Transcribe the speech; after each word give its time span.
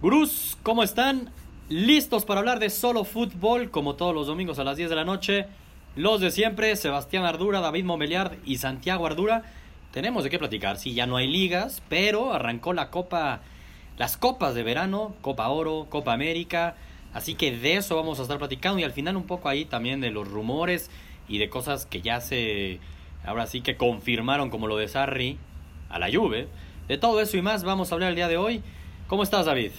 Gurús, 0.00 0.56
¿cómo 0.62 0.84
están? 0.84 1.28
¿Listos 1.68 2.24
para 2.24 2.38
hablar 2.38 2.60
de 2.60 2.70
solo 2.70 3.02
fútbol 3.02 3.72
como 3.72 3.96
todos 3.96 4.14
los 4.14 4.28
domingos 4.28 4.60
a 4.60 4.64
las 4.64 4.76
10 4.76 4.90
de 4.90 4.94
la 4.94 5.04
noche? 5.04 5.46
Los 5.96 6.20
de 6.20 6.30
siempre, 6.30 6.76
Sebastián 6.76 7.24
Ardura, 7.24 7.58
David 7.58 7.82
Momeliard 7.82 8.36
y 8.46 8.58
Santiago 8.58 9.06
Ardura. 9.06 9.42
Tenemos 9.90 10.22
de 10.22 10.30
qué 10.30 10.38
platicar. 10.38 10.76
Sí, 10.76 10.94
ya 10.94 11.08
no 11.08 11.16
hay 11.16 11.26
ligas, 11.26 11.82
pero 11.88 12.32
arrancó 12.32 12.74
la 12.74 12.90
Copa, 12.90 13.40
las 13.96 14.16
copas 14.16 14.54
de 14.54 14.62
verano, 14.62 15.16
Copa 15.20 15.48
Oro, 15.48 15.88
Copa 15.90 16.12
América. 16.12 16.76
Así 17.12 17.34
que 17.34 17.50
de 17.50 17.74
eso 17.74 17.96
vamos 17.96 18.20
a 18.20 18.22
estar 18.22 18.38
platicando 18.38 18.78
y 18.78 18.84
al 18.84 18.92
final 18.92 19.16
un 19.16 19.26
poco 19.26 19.48
ahí 19.48 19.64
también 19.64 20.00
de 20.00 20.12
los 20.12 20.28
rumores 20.28 20.92
y 21.28 21.38
de 21.38 21.48
cosas 21.48 21.86
que 21.86 22.02
ya 22.02 22.20
se, 22.20 22.78
ahora 23.26 23.48
sí 23.48 23.62
que 23.62 23.76
confirmaron 23.76 24.48
como 24.48 24.68
lo 24.68 24.76
de 24.76 24.86
Sarri 24.86 25.38
a 25.90 25.98
la 25.98 26.08
Juve. 26.08 26.46
De 26.86 26.98
todo 26.98 27.20
eso 27.20 27.36
y 27.36 27.42
más 27.42 27.64
vamos 27.64 27.90
a 27.90 27.96
hablar 27.96 28.10
el 28.10 28.14
día 28.14 28.28
de 28.28 28.36
hoy. 28.36 28.62
¿Cómo 29.08 29.24
estás, 29.24 29.46
David? 29.46 29.72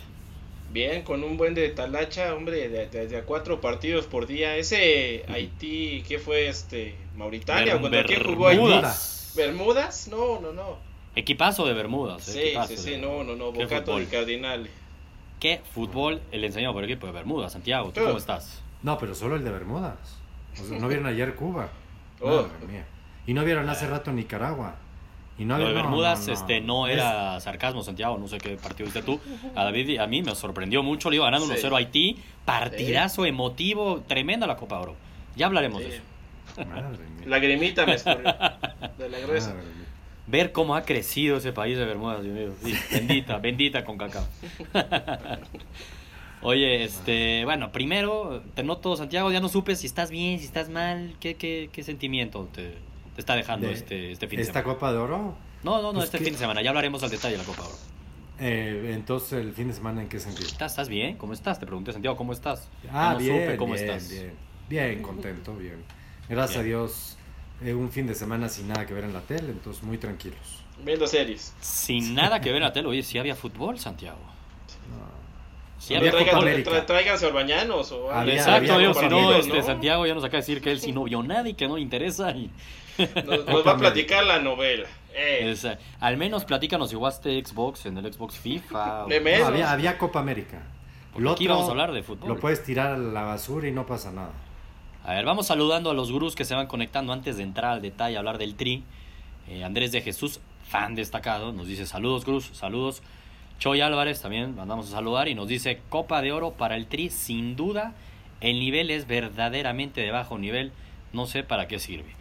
Bien, 0.71 1.01
con 1.01 1.23
un 1.23 1.35
buen 1.37 1.55
de 1.55 1.69
talacha, 1.69 2.35
hombre, 2.35 2.69
desde 2.69 3.07
de, 3.07 3.17
a 3.17 3.23
cuatro 3.23 3.59
partidos 3.59 4.05
por 4.05 4.27
día. 4.27 4.55
Ese 4.55 5.25
Haití, 5.27 6.03
¿qué 6.07 6.19
fue 6.19 6.47
este? 6.47 6.95
¿Mauritania? 7.15 7.73
Ber 7.73 7.81
¿Contra 7.81 8.03
quién 8.03 8.23
jugó 8.23 8.45
Bermudas. 8.45 9.33
Haití? 9.35 9.47
¿Bermudas? 9.47 10.07
No, 10.09 10.39
no, 10.39 10.53
no. 10.53 10.77
Equipazo 11.15 11.65
de 11.65 11.73
Bermudas. 11.73 12.23
Sí, 12.23 12.39
equipazo 12.39 12.67
sí, 12.69 12.77
sí, 12.77 12.91
de- 12.91 12.97
no, 12.99 13.23
no, 13.23 13.35
no. 13.35 13.51
Bocato 13.51 13.97
del 13.97 14.07
Cardinal. 14.07 14.69
¿Qué 15.39 15.61
fútbol 15.73 16.21
el 16.31 16.43
enseñado 16.43 16.73
por 16.73 16.83
el 16.83 16.89
equipo 16.91 17.07
de 17.07 17.13
Bermudas, 17.13 17.53
Santiago? 17.53 17.91
¿Tú 17.91 18.01
cómo 18.01 18.17
estás? 18.17 18.61
No, 18.83 18.97
pero 18.97 19.15
solo 19.15 19.35
el 19.37 19.43
de 19.43 19.51
Bermudas. 19.51 19.97
O 20.61 20.65
sea, 20.67 20.77
¿No 20.79 20.87
vieron 20.87 21.05
ayer 21.07 21.35
Cuba? 21.35 21.70
Oh. 22.21 22.27
Madre 22.43 22.67
mía. 22.67 22.85
Y 23.25 23.33
no 23.33 23.45
vieron 23.45 23.70
hace 23.70 23.87
rato 23.87 24.11
Nicaragua. 24.11 24.75
Y 25.39 25.45
no 25.45 25.57
Lo 25.57 25.67
de 25.70 25.73
Bermudas 25.73 26.20
no, 26.21 26.27
no. 26.27 26.34
este 26.34 26.62
no 26.62 26.87
Es- 26.87 26.93
era 26.95 27.40
sarcasmo, 27.40 27.82
Santiago, 27.82 28.18
no 28.18 28.27
sé 28.27 28.37
qué 28.40 28.57
partido 28.57 28.85
viste 28.85 29.01
tú. 29.01 29.20
A 29.55 29.63
David 29.63 29.87
y 29.90 29.98
a 29.98 30.05
mí 30.05 30.21
me 30.21 30.35
sorprendió 30.35 30.84
mucho, 30.84 31.09
le 31.09 31.15
iba 31.15 31.26
ganando 31.26 31.45
Sí. 31.48 31.54
1-0 31.54 31.76
a 31.76 31.77
Haití, 31.79 32.18
partidazo 32.45 33.26
emotivo, 33.26 34.01
tremenda 34.05 34.45
la 34.48 34.57
Copa 34.57 34.79
Oro. 34.79 34.95
Ya 35.35 35.45
hablaremos 35.45 35.79
de 35.82 35.87
eso. 35.95 36.01
Mía. 36.57 36.91
Lagrimita 37.26 37.85
me 37.85 37.93
escorrió. 37.93 38.23
De 38.98 39.10
la 39.10 39.20
gruesa. 39.20 39.54
Madre. 39.54 39.79
Ver 40.27 40.51
cómo 40.51 40.76
ha 40.76 40.84
crecido 40.84 41.37
ese 41.37 41.54
país 41.54 41.77
de 41.77 41.85
Bermudas, 41.85 42.21
Dios 42.21 42.35
mío. 42.35 42.54
Sí, 42.63 42.76
bendita, 42.91 43.37
bendita 43.37 43.84
con 43.85 43.98
cacao. 43.98 44.27
Oye, 46.41 46.84
este, 46.84 47.43
bueno, 47.45 47.71
primero, 47.71 48.41
te 48.54 48.63
noto, 48.63 48.95
Santiago, 48.95 49.32
ya 49.32 49.41
no 49.41 49.49
supe 49.49 49.76
si 49.76 49.87
estás 49.87 50.10
bien, 50.10 50.40
si 50.40 50.45
estás 50.45 50.70
mal, 50.70 51.15
qué, 51.20 51.35
qué, 51.35 51.70
qué 51.71 51.84
sentimiento 51.84 52.48
te 52.54 52.76
está 53.20 53.35
dejando 53.35 53.67
De- 53.67 53.73
este, 53.73 54.12
este 54.12 54.27
fin 54.27 54.37
de 54.37 54.43
Esta 54.43 54.53
semana. 54.62 54.73
Copa 54.73 54.91
de 54.91 54.98
Oro, 54.98 55.35
No, 55.63 55.75
no, 55.77 55.81
no, 55.81 55.93
pues 55.93 56.05
este 56.05 56.17
que- 56.20 56.23
fin 56.25 56.34
de 56.34 56.39
semana, 56.39 56.62
ya 56.62 56.70
hablaremos 56.70 57.03
al 57.03 57.09
detalle 57.09 57.34
de 57.34 57.37
la 57.39 57.43
Copa 57.43 57.63
Oro. 57.63 57.76
eh, 58.39 58.91
entonces 58.93 59.34
el 59.34 59.53
fin 59.53 59.67
de 59.67 59.73
semana 59.73 60.01
en 60.01 60.07
qué 60.09 60.20
sentido? 60.20 60.48
¿Estás, 60.48 60.71
¿Estás 60.73 60.89
bien? 60.89 61.17
¿Cómo 61.17 61.34
estás? 61.34 61.59
Te 61.59 61.65
pregunté, 61.65 61.91
Santiago, 61.93 62.15
¿cómo 62.17 62.34
estás? 62.34 62.70
Ah, 62.91 63.11
no 63.13 63.20
bien, 63.20 63.41
supe 63.43 63.57
cómo 63.57 63.73
bien, 63.73 63.85
estás. 63.89 64.09
bien, 64.09 64.34
bien, 64.69 65.01
contento, 65.01 65.56
bien. 65.56 65.84
Gracias 66.29 66.63
Bien. 66.63 66.75
a 66.75 66.79
Dios, 66.79 67.17
eh, 67.63 67.73
un 67.73 67.91
fin 67.91 68.07
de 68.07 68.16
semana 68.16 68.47
sin 68.50 68.67
nada 68.67 68.85
que 68.85 68.94
ver 68.94 69.03
en 69.03 69.13
la 69.13 69.22
tele, 69.22 69.51
entonces 69.51 69.83
muy 69.83 69.97
tranquilos. 69.97 70.63
Viendo 70.85 71.06
series. 71.07 71.53
Sin 71.59 72.16
nada 72.16 72.39
que 72.39 72.50
ver 72.50 72.57
en 72.57 72.63
la 72.63 72.72
tele, 72.73 72.88
oye, 72.88 73.03
sí 73.03 73.17
había 73.17 73.35
fútbol, 73.35 73.78
Santiago. 73.79 74.19
No. 74.89 75.19
Sí 75.78 75.95
Había. 75.95 76.11
América. 76.11 76.72
Tra- 76.72 76.85
Tráiganse 76.85 77.25
orbañanos 77.25 77.91
o. 77.91 78.11
Había- 78.11 78.35
Exacto, 78.35 78.73
había 78.73 78.88
digo, 78.89 79.00
si 79.00 79.07
no, 79.09 79.17
Amigos, 79.17 79.45
este, 79.45 79.57
¿no? 79.59 79.63
Santiago 79.66 80.06
ya 80.06 80.13
nos 80.13 80.23
acaba 80.23 80.38
de 80.38 80.47
decir 80.47 80.61
que 80.61 80.72
él 80.72 80.79
sí 80.81 80.91
no 80.91 81.03
vio 81.06 81.23
nada 81.23 81.47
y 81.50 81.53
que 81.53 81.67
no 81.67 81.75
le 81.78 81.81
interesa. 81.81 82.31
Y, 82.31 82.50
Nos, 83.25 83.45
nos 83.45 83.66
va 83.67 83.72
a 83.73 83.78
platicar 83.78 84.23
la 84.25 84.39
novela. 84.39 84.88
Eh, 85.13 85.50
es, 85.51 85.67
al 86.00 86.17
menos 86.17 86.45
platícanos 86.45 86.89
si 86.89 86.95
jugaste 86.95 87.44
Xbox 87.44 87.85
en 87.85 87.97
el 87.97 88.13
Xbox 88.13 88.38
FIFA. 88.38 89.05
o- 89.05 89.07
No, 89.41 89.47
había, 89.47 89.72
había 89.72 89.97
Copa 89.97 90.19
América. 90.19 90.61
Lo 91.17 91.31
aquí 91.31 91.45
otro 91.45 91.55
vamos 91.55 91.67
a 91.69 91.71
hablar 91.71 91.91
de 91.91 92.03
fútbol. 92.03 92.29
Lo 92.29 92.39
puedes 92.39 92.63
tirar 92.63 92.93
a 92.93 92.97
la 92.97 93.23
basura 93.23 93.67
y 93.67 93.71
no 93.71 93.85
pasa 93.85 94.11
nada. 94.11 94.31
A 95.03 95.13
ver, 95.15 95.25
vamos 95.25 95.47
saludando 95.47 95.89
a 95.89 95.93
los 95.93 96.11
gurús 96.11 96.35
que 96.35 96.45
se 96.45 96.53
van 96.55 96.67
conectando 96.67 97.11
antes 97.13 97.38
de 97.38 97.43
entrar 97.43 97.71
al 97.71 97.81
detalle, 97.81 98.17
hablar 98.17 98.38
del 98.38 98.55
tri. 98.55 98.83
Eh, 99.47 99.63
Andrés 99.63 99.91
de 99.91 100.01
Jesús, 100.01 100.39
fan 100.67 100.93
destacado, 100.93 101.51
nos 101.51 101.67
dice 101.67 101.85
saludos, 101.88 102.25
gurús, 102.25 102.51
saludos. 102.53 103.01
Choy 103.57 103.81
Álvarez 103.81 104.21
también 104.21 104.55
mandamos 104.55 104.88
a 104.88 104.91
saludar 104.91 105.27
y 105.27 105.35
nos 105.35 105.47
dice 105.47 105.81
Copa 105.89 106.21
de 106.21 106.31
Oro 106.31 106.51
para 106.51 106.75
el 106.75 106.85
tri, 106.85 107.09
sin 107.09 107.55
duda. 107.55 107.93
El 108.39 108.59
nivel 108.59 108.89
es 108.91 109.07
verdaderamente 109.07 109.99
de 110.01 110.11
bajo 110.11 110.38
nivel, 110.38 110.71
no 111.11 111.25
sé 111.25 111.43
para 111.43 111.67
qué 111.67 111.79
sirve. 111.79 112.15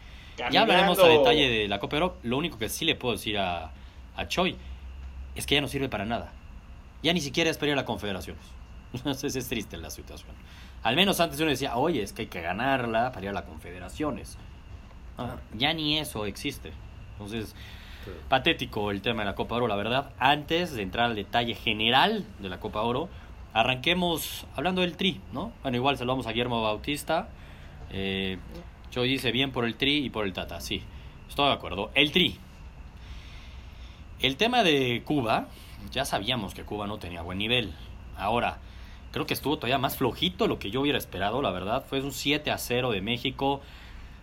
Ya 0.51 0.63
hablaremos 0.63 0.99
a 0.99 1.07
detalle 1.09 1.49
de 1.49 1.69
la 1.69 1.79
Copa 1.81 1.97
Oro. 1.97 2.17
Lo 2.23 2.39
único 2.39 2.59
que 2.59 2.69
sí 2.69 2.85
le 2.85 2.95
puedo 2.95 3.15
decir 3.15 3.39
a, 3.39 3.73
a 4.17 4.29
Choi 4.29 4.57
es 5.35 5.47
que 5.47 5.57
ya 5.57 5.61
no 5.61 5.69
sirve 5.69 5.89
para 5.89 6.05
nada. 6.05 6.33
Ya 7.03 7.13
ni 7.13 7.21
siquiera 7.21 7.51
es 7.51 7.59
para 7.59 7.69
ir 7.69 7.73
a 7.75 7.77
la 7.77 7.85
Confederaciones. 7.85 8.43
Entonces 8.93 9.35
es 9.37 9.49
triste 9.49 9.77
la 9.77 9.91
situación. 9.91 10.31
Al 10.83 10.97
menos 10.97 11.21
antes 11.21 11.41
uno 11.41 11.51
decía, 11.51 11.77
oye, 11.77 12.03
es 12.03 12.13
que 12.13 12.23
hay 12.23 12.29
que 12.29 12.41
ganarla 12.41 13.13
para 13.13 13.25
ir 13.25 13.31
a 13.31 13.33
la 13.33 13.45
Confederaciones. 13.45 14.39
Ah, 15.17 15.37
ya 15.55 15.73
ni 15.73 15.99
eso 15.99 16.27
existe. 16.27 16.73
Entonces, 17.13 17.55
patético 18.29 18.91
el 18.91 19.03
tema 19.03 19.23
de 19.23 19.27
la 19.27 19.35
Copa 19.35 19.57
Oro, 19.57 19.67
la 19.67 19.77
verdad. 19.77 20.13
Antes 20.19 20.75
de 20.75 20.83
entrar 20.83 21.07
al 21.07 21.17
detalle 21.17 21.55
general 21.55 22.25
de 22.39 22.49
la 22.49 22.61
Copa 22.61 22.83
Oro, 22.83 23.09
arranquemos 23.53 24.47
hablando 24.55 24.83
del 24.83 24.97
tri, 24.97 25.21
¿no? 25.33 25.53
Bueno, 25.63 25.77
igual 25.77 25.99
saludamos 25.99 26.27
a 26.27 26.31
Guillermo 26.31 26.63
Bautista. 26.63 27.29
Eh, 27.91 28.39
Choi 28.91 29.09
dice 29.09 29.33
bien 29.33 29.53
por 29.53 29.65
el 29.65 29.77
tri 29.77 29.99
y 29.99 30.11
por 30.11 30.25
el 30.25 30.33
tata, 30.33 30.61
sí. 30.61 30.83
Estoy 31.29 31.47
de 31.47 31.53
acuerdo. 31.53 31.91
El 31.95 32.11
tri. 32.11 32.39
El 34.21 34.37
tema 34.37 34.65
de 34.65 35.03
Cuba, 35.05 35.49
ya 35.93 36.05
sabíamos 36.05 36.55
que 36.55 36.65
Cuba 36.65 36.87
no 36.87 36.99
tenía 36.99 37.23
buen 37.23 37.39
nivel. 37.39 37.75
Ahora, 38.17 38.59
creo 39.13 39.27
que 39.27 39.35
estuvo 39.35 39.57
todavía 39.57 39.79
más 39.79 39.97
flojito 39.97 40.49
lo 40.49 40.59
que 40.59 40.71
yo 40.71 40.81
hubiera 40.81 40.99
esperado, 40.99 41.43
la 41.43 41.51
verdad. 41.51 41.85
Fue 41.89 42.01
un 42.01 42.13
7 42.13 42.51
a 42.51 42.59
0 42.59 42.91
de 42.91 43.01
México. 43.01 43.61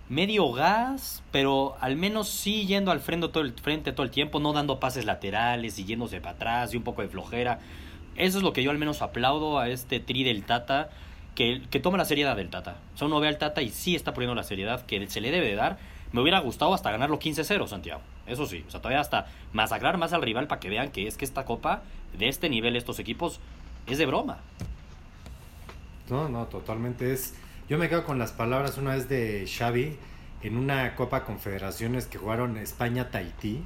Medio 0.09 0.51
gas, 0.51 1.23
pero 1.31 1.77
al 1.79 1.95
menos 1.95 2.27
sí 2.27 2.65
yendo 2.65 2.91
al 2.91 2.99
frente 2.99 3.29
todo 3.29 3.43
el, 3.43 3.53
frente 3.53 3.91
todo 3.91 4.03
el 4.03 4.11
tiempo, 4.11 4.39
no 4.39 4.53
dando 4.53 4.79
pases 4.79 5.05
laterales 5.05 5.79
y 5.79 5.85
yéndose 5.85 6.21
para 6.21 6.35
atrás 6.35 6.73
y 6.73 6.77
un 6.77 6.83
poco 6.83 7.01
de 7.01 7.07
flojera. 7.07 7.59
Eso 8.15 8.37
es 8.37 8.43
lo 8.43 8.53
que 8.53 8.63
yo 8.63 8.71
al 8.71 8.77
menos 8.77 9.01
aplaudo 9.01 9.59
a 9.59 9.69
este 9.69 9.99
tri 9.99 10.23
del 10.23 10.43
Tata, 10.43 10.89
que, 11.35 11.61
que 11.69 11.79
toma 11.79 11.97
la 11.97 12.05
seriedad 12.05 12.35
del 12.35 12.49
Tata. 12.49 12.77
O 12.95 12.97
sea, 12.97 13.07
uno 13.07 13.19
ve 13.19 13.27
al 13.27 13.37
Tata 13.37 13.61
y 13.61 13.69
sí 13.69 13.95
está 13.95 14.13
poniendo 14.13 14.33
la 14.35 14.43
seriedad 14.43 14.85
que 14.85 15.05
se 15.07 15.21
le 15.21 15.31
debe 15.31 15.47
de 15.47 15.55
dar. 15.55 15.77
Me 16.11 16.21
hubiera 16.21 16.39
gustado 16.39 16.73
hasta 16.73 16.91
ganarlo 16.91 17.19
15-0, 17.19 17.67
Santiago. 17.67 18.01
Eso 18.25 18.45
sí, 18.45 18.63
o 18.67 18.71
sea, 18.71 18.79
todavía 18.79 19.01
hasta 19.01 19.27
masacrar 19.53 19.97
más 19.97 20.13
al 20.13 20.21
rival 20.21 20.47
para 20.47 20.59
que 20.59 20.69
vean 20.69 20.91
que 20.91 21.07
es 21.07 21.17
que 21.17 21.25
esta 21.25 21.45
copa, 21.45 21.83
de 22.17 22.29
este 22.29 22.49
nivel, 22.49 22.75
estos 22.75 22.99
equipos, 22.99 23.39
es 23.85 23.97
de 23.97 24.05
broma. 24.05 24.37
No, 26.09 26.29
no, 26.29 26.45
totalmente 26.45 27.11
es. 27.13 27.35
Yo 27.67 27.77
me 27.77 27.89
quedo 27.89 28.03
con 28.05 28.19
las 28.19 28.31
palabras 28.31 28.77
una 28.77 28.95
vez 28.95 29.09
de 29.09 29.45
Xavi 29.47 29.97
en 30.43 30.57
una 30.57 30.95
Copa 30.95 31.23
Confederaciones 31.23 32.05
que 32.05 32.17
jugaron 32.17 32.57
España-Tahití 32.57 33.61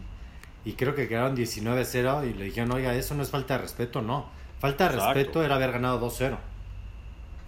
y 0.66 0.74
creo 0.74 0.96
que 0.96 1.08
quedaron 1.08 1.36
19-0 1.36 2.30
y 2.30 2.34
le 2.34 2.46
dijeron, 2.46 2.72
oiga, 2.72 2.96
eso 2.96 3.14
no 3.16 3.24
es 3.24 3.30
falta 3.30 3.56
de 3.56 3.64
respeto, 3.64 4.02
no. 4.02 4.28
Falta 4.60 4.86
de 4.88 4.96
Exacto. 4.96 5.14
respeto 5.14 5.44
era 5.44 5.56
haber 5.56 5.72
ganado 5.74 6.10
2-0. 6.10 6.38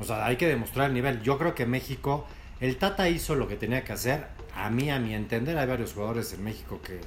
O 0.01 0.03
sea, 0.03 0.25
hay 0.25 0.35
que 0.35 0.47
demostrar 0.47 0.88
el 0.88 0.94
nivel. 0.94 1.22
Yo 1.22 1.38
creo 1.38 1.56
que 1.56 1.66
México, 1.66 2.25
el 2.59 2.75
Tata 2.78 3.07
hizo 3.07 3.35
lo 3.35 3.47
que 3.47 3.56
tenía 3.56 3.84
que 3.84 3.94
hacer. 3.94 4.25
A 4.56 4.69
mí, 4.69 4.89
a 4.89 5.00
mi 5.00 5.13
entender, 5.13 5.57
hay 5.57 5.67
varios 5.67 5.94
jugadores 5.94 6.34
en 6.34 6.44
México 6.44 6.81
que 6.84 7.00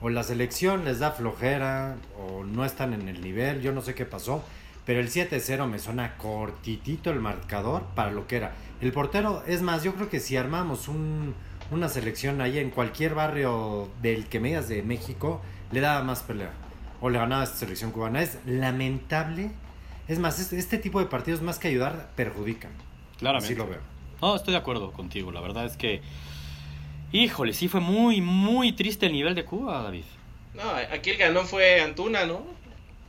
o 0.00 0.08
la 0.08 0.22
selección 0.22 0.86
les 0.86 1.00
da 1.00 1.10
flojera 1.10 1.96
o 2.18 2.42
no 2.44 2.64
están 2.64 2.94
en 2.94 3.06
el 3.08 3.20
nivel, 3.20 3.60
yo 3.60 3.72
no 3.72 3.82
sé 3.82 3.94
qué 3.94 4.06
pasó. 4.06 4.42
Pero 4.86 5.00
el 5.00 5.10
7-0 5.10 5.66
me 5.68 5.78
suena 5.78 6.16
cortitito 6.16 7.10
el 7.10 7.20
marcador 7.20 7.82
para 7.94 8.10
lo 8.10 8.26
que 8.26 8.36
era. 8.36 8.52
El 8.80 8.92
portero, 8.92 9.42
es 9.46 9.60
más, 9.60 9.82
yo 9.82 9.94
creo 9.94 10.08
que 10.08 10.18
si 10.20 10.36
armamos 10.38 10.88
un- 10.88 11.34
una 11.70 11.88
selección 11.90 12.40
ahí 12.40 12.58
en 12.58 12.70
cualquier 12.70 13.14
barrio 13.14 13.88
del 14.00 14.26
que 14.26 14.40
me 14.40 14.48
digas 14.48 14.68
de 14.68 14.82
México, 14.82 15.42
le 15.70 15.80
daba 15.80 16.02
más 16.02 16.22
pelea. 16.22 16.52
O 17.02 17.10
le 17.10 17.18
ganaba 17.18 17.42
a 17.42 17.44
esta 17.44 17.56
selección 17.58 17.90
cubana. 17.90 18.22
Es 18.22 18.38
lamentable. 18.46 19.50
Es 20.10 20.18
más, 20.18 20.40
este, 20.40 20.58
este 20.58 20.76
tipo 20.78 20.98
de 20.98 21.06
partidos 21.06 21.40
más 21.40 21.60
que 21.60 21.68
ayudar, 21.68 22.10
perjudican. 22.16 22.72
Claramente. 23.18 23.46
Así 23.46 23.54
lo 23.54 23.68
veo. 23.68 23.78
No, 24.20 24.34
estoy 24.34 24.52
de 24.52 24.58
acuerdo 24.58 24.90
contigo. 24.90 25.30
La 25.30 25.40
verdad 25.40 25.64
es 25.66 25.76
que, 25.76 26.00
híjole, 27.12 27.52
sí 27.52 27.68
fue 27.68 27.80
muy, 27.80 28.20
muy 28.20 28.72
triste 28.72 29.06
el 29.06 29.12
nivel 29.12 29.36
de 29.36 29.44
Cuba, 29.44 29.82
David. 29.84 30.02
No, 30.54 30.68
aquí 30.92 31.10
el 31.10 31.16
ganón 31.16 31.46
fue 31.46 31.80
Antuna, 31.80 32.26
¿no? 32.26 32.44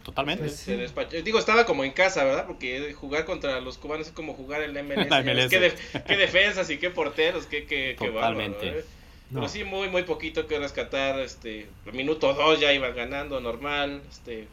Totalmente. 0.03 0.43
Pues 0.43 0.57
Se 0.57 0.77
despachó. 0.77 1.19
Digo, 1.23 1.39
estaba 1.39 1.65
como 1.65 1.83
en 1.83 1.91
casa, 1.91 2.23
¿verdad? 2.23 2.45
Porque 2.45 2.93
jugar 2.93 3.25
contra 3.25 3.59
los 3.61 3.79
cubanos 3.79 4.07
es 4.07 4.13
como 4.13 4.35
jugar 4.35 4.61
el 4.61 4.71
MLS. 4.83 5.07
MLS. 5.09 5.49
Qué, 5.49 5.59
de- 5.59 5.73
qué 6.05 6.17
defensas 6.17 6.69
y 6.69 6.77
qué 6.77 6.91
porteros, 6.91 7.47
qué, 7.47 7.65
qué, 7.65 7.95
qué 7.97 8.09
bárbaro, 8.11 8.35
Totalmente. 8.37 8.79
¿eh? 8.79 8.85
No. 9.31 9.39
Pero 9.39 9.49
sí, 9.49 9.63
muy, 9.63 9.89
muy 9.89 10.03
poquito 10.03 10.45
que 10.45 10.59
rescatar. 10.59 11.19
Este, 11.19 11.67
minuto 11.93 12.31
dos 12.35 12.59
ya 12.59 12.71
iban 12.73 12.95
ganando, 12.95 13.39
normal. 13.41 14.03
Este, 14.07 14.47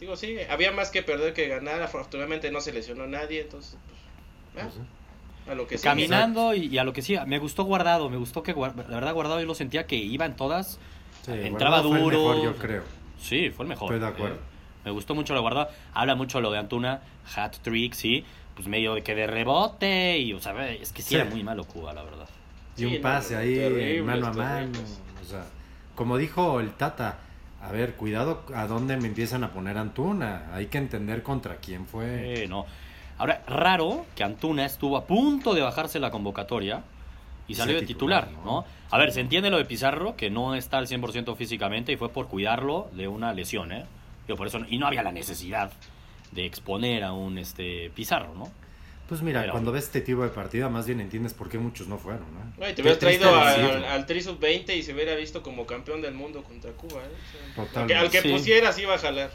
digo, 0.00 0.16
sí, 0.16 0.36
había 0.48 0.72
más 0.72 0.90
que 0.90 1.02
perder 1.02 1.32
que 1.34 1.46
ganar. 1.48 1.80
Afortunadamente 1.82 2.50
no 2.50 2.60
se 2.60 2.72
lesionó 2.72 3.06
nadie, 3.06 3.42
entonces, 3.42 3.76
pues, 4.54 4.64
Pues, 4.66 4.76
a 5.48 5.54
lo 5.54 5.66
que 5.66 5.78
sí. 5.78 5.84
Caminando 5.84 6.54
y, 6.54 6.66
y 6.66 6.78
a 6.78 6.84
lo 6.84 6.92
que 6.92 7.02
sí, 7.02 7.16
me 7.26 7.38
gustó 7.38 7.64
Guardado, 7.64 8.10
me 8.10 8.16
gustó 8.16 8.42
que, 8.42 8.52
la 8.54 8.68
verdad, 8.70 9.14
Guardado 9.14 9.40
yo 9.40 9.46
lo 9.46 9.54
sentía 9.54 9.86
que 9.86 9.96
iban 9.96 10.36
todas, 10.36 10.78
sí, 11.24 11.32
entraba 11.32 11.80
Guardado 11.82 11.88
fue 11.88 11.98
el 11.98 12.04
duro. 12.04 12.18
mejor, 12.28 12.42
yo 12.44 12.56
creo. 12.56 12.82
Sí, 13.20 13.50
fue 13.50 13.64
el 13.64 13.68
mejor. 13.68 13.92
Estoy 13.94 14.00
de 14.00 14.14
acuerdo. 14.14 14.36
Eh, 14.36 14.40
Me 14.86 14.90
gustó 14.90 15.14
mucho 15.14 15.34
la 15.34 15.40
guardada. 15.40 15.70
Habla 15.92 16.14
mucho 16.14 16.40
lo 16.40 16.50
de 16.50 16.58
Antuna, 16.58 17.02
hat 17.36 17.56
trick, 17.62 17.92
sí. 17.92 18.24
Pues 18.54 18.66
medio 18.66 18.94
de 18.94 19.02
que 19.02 19.14
de 19.14 19.26
rebote 19.26 20.18
y, 20.18 20.32
o 20.32 20.40
sea, 20.40 20.70
es 20.70 20.92
que 20.92 21.02
sí, 21.02 21.10
Sí. 21.10 21.14
era 21.16 21.24
muy 21.26 21.42
malo 21.44 21.64
Cuba, 21.64 21.92
la 21.92 22.02
verdad. 22.02 22.28
Y 22.76 22.80
Sí, 22.80 22.86
un 22.86 22.94
no, 22.94 23.00
pase 23.02 23.36
ahí 23.36 24.00
mano 24.02 24.26
a 24.28 24.32
mano. 24.32 24.78
O 25.22 25.24
sea, 25.24 25.44
como 25.94 26.16
dijo 26.16 26.60
el 26.60 26.70
Tata, 26.72 27.18
a 27.62 27.72
ver, 27.72 27.94
cuidado 27.94 28.44
a 28.54 28.66
dónde 28.66 28.96
me 28.96 29.08
empiezan 29.08 29.44
a 29.44 29.52
poner 29.52 29.76
Antuna. 29.76 30.50
Hay 30.52 30.66
que 30.66 30.78
entender 30.78 31.22
contra 31.22 31.56
quién 31.56 31.86
fue. 31.86 32.44
Eh, 32.44 32.48
no. 32.48 32.66
Ahora, 33.18 33.42
raro 33.46 34.06
que 34.14 34.24
Antuna 34.24 34.64
estuvo 34.64 34.96
a 34.96 35.04
punto 35.04 35.54
de 35.54 35.60
bajarse 35.60 35.98
la 35.98 36.10
convocatoria 36.10 36.82
y 37.46 37.54
salió 37.54 37.78
de 37.78 37.86
titular, 37.86 38.28
titular, 38.28 38.44
¿no? 38.44 38.60
¿no? 38.60 38.64
A 38.90 38.98
ver, 38.98 39.12
se 39.12 39.20
entiende 39.20 39.50
lo 39.50 39.58
de 39.58 39.66
Pizarro, 39.66 40.16
que 40.16 40.30
no 40.30 40.54
está 40.54 40.78
al 40.78 40.86
100% 40.86 41.36
físicamente 41.36 41.92
y 41.92 41.96
fue 41.96 42.08
por 42.08 42.28
cuidarlo 42.28 42.88
de 42.92 43.08
una 43.08 43.34
lesión, 43.34 43.72
¿eh? 43.72 43.84
Yo 44.26 44.36
por 44.36 44.46
eso, 44.46 44.60
y 44.68 44.78
no 44.78 44.86
había 44.86 45.02
la 45.02 45.12
necesidad 45.12 45.70
de 46.32 46.46
exponer 46.46 47.04
a 47.04 47.12
un 47.12 47.36
este 47.36 47.90
Pizarro, 47.90 48.34
¿no? 48.34 48.48
Pues 49.10 49.20
mira, 49.22 49.40
Pero- 49.40 49.52
cuando 49.52 49.72
ves 49.72 49.84
este 49.84 50.00
tipo 50.00 50.22
de 50.22 50.28
partida, 50.30 50.68
más 50.70 50.86
bien 50.86 51.00
entiendes 51.00 51.34
por 51.34 51.48
qué 51.50 51.58
muchos 51.58 51.88
no 51.88 51.98
fueron, 51.98 52.22
¿no? 52.32 52.64
Te 52.72 52.80
hubieras 52.80 52.98
traído 53.00 53.34
al, 53.38 53.84
al 53.84 54.06
Tri 54.06 54.22
Sub-20 54.22 54.74
y 54.76 54.82
se 54.84 54.94
hubiera 54.94 55.14
visto 55.16 55.42
como 55.42 55.66
campeón 55.66 56.00
del 56.00 56.14
mundo 56.14 56.42
contra 56.44 56.70
Cuba. 56.70 57.02
¿eh? 57.02 57.60
O 57.60 57.66
sea, 57.66 57.82
al 57.82 57.86
que, 57.88 57.94
al 57.96 58.10
que 58.10 58.22
Sí. 58.22 58.28
pusieras 58.30 58.78
iba 58.78 58.94
a 58.94 58.98
jalar. 58.98 59.30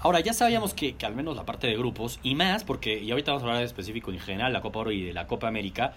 Ahora, 0.00 0.18
ya 0.18 0.32
sabíamos 0.32 0.74
que, 0.74 0.96
que 0.96 1.06
al 1.06 1.14
menos 1.14 1.36
la 1.36 1.44
parte 1.46 1.68
de 1.68 1.76
grupos, 1.76 2.18
y 2.24 2.34
más, 2.34 2.64
porque, 2.64 2.98
y 2.98 3.12
ahorita 3.12 3.30
vamos 3.30 3.44
a 3.44 3.46
hablar 3.46 3.60
de 3.60 3.66
específico 3.66 4.10
en 4.10 4.18
general, 4.18 4.52
la 4.52 4.60
Copa 4.60 4.80
Oro 4.80 4.90
y 4.90 5.04
de 5.04 5.12
la 5.12 5.28
Copa 5.28 5.46
América, 5.46 5.94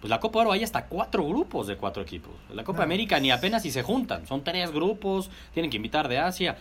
pues 0.00 0.08
la 0.08 0.18
Copa 0.18 0.38
Oro 0.40 0.52
hay 0.52 0.64
hasta 0.64 0.86
cuatro 0.86 1.22
grupos 1.28 1.66
de 1.66 1.76
cuatro 1.76 2.02
equipos. 2.02 2.32
La 2.54 2.64
Copa 2.64 2.78
No. 2.78 2.84
América 2.84 3.20
ni 3.20 3.30
apenas 3.30 3.60
si 3.62 3.70
se 3.70 3.82
juntan, 3.82 4.26
son 4.26 4.42
tres 4.42 4.72
grupos, 4.72 5.30
tienen 5.52 5.70
que 5.70 5.76
invitar 5.76 6.08
de 6.08 6.18
Asia. 6.18 6.56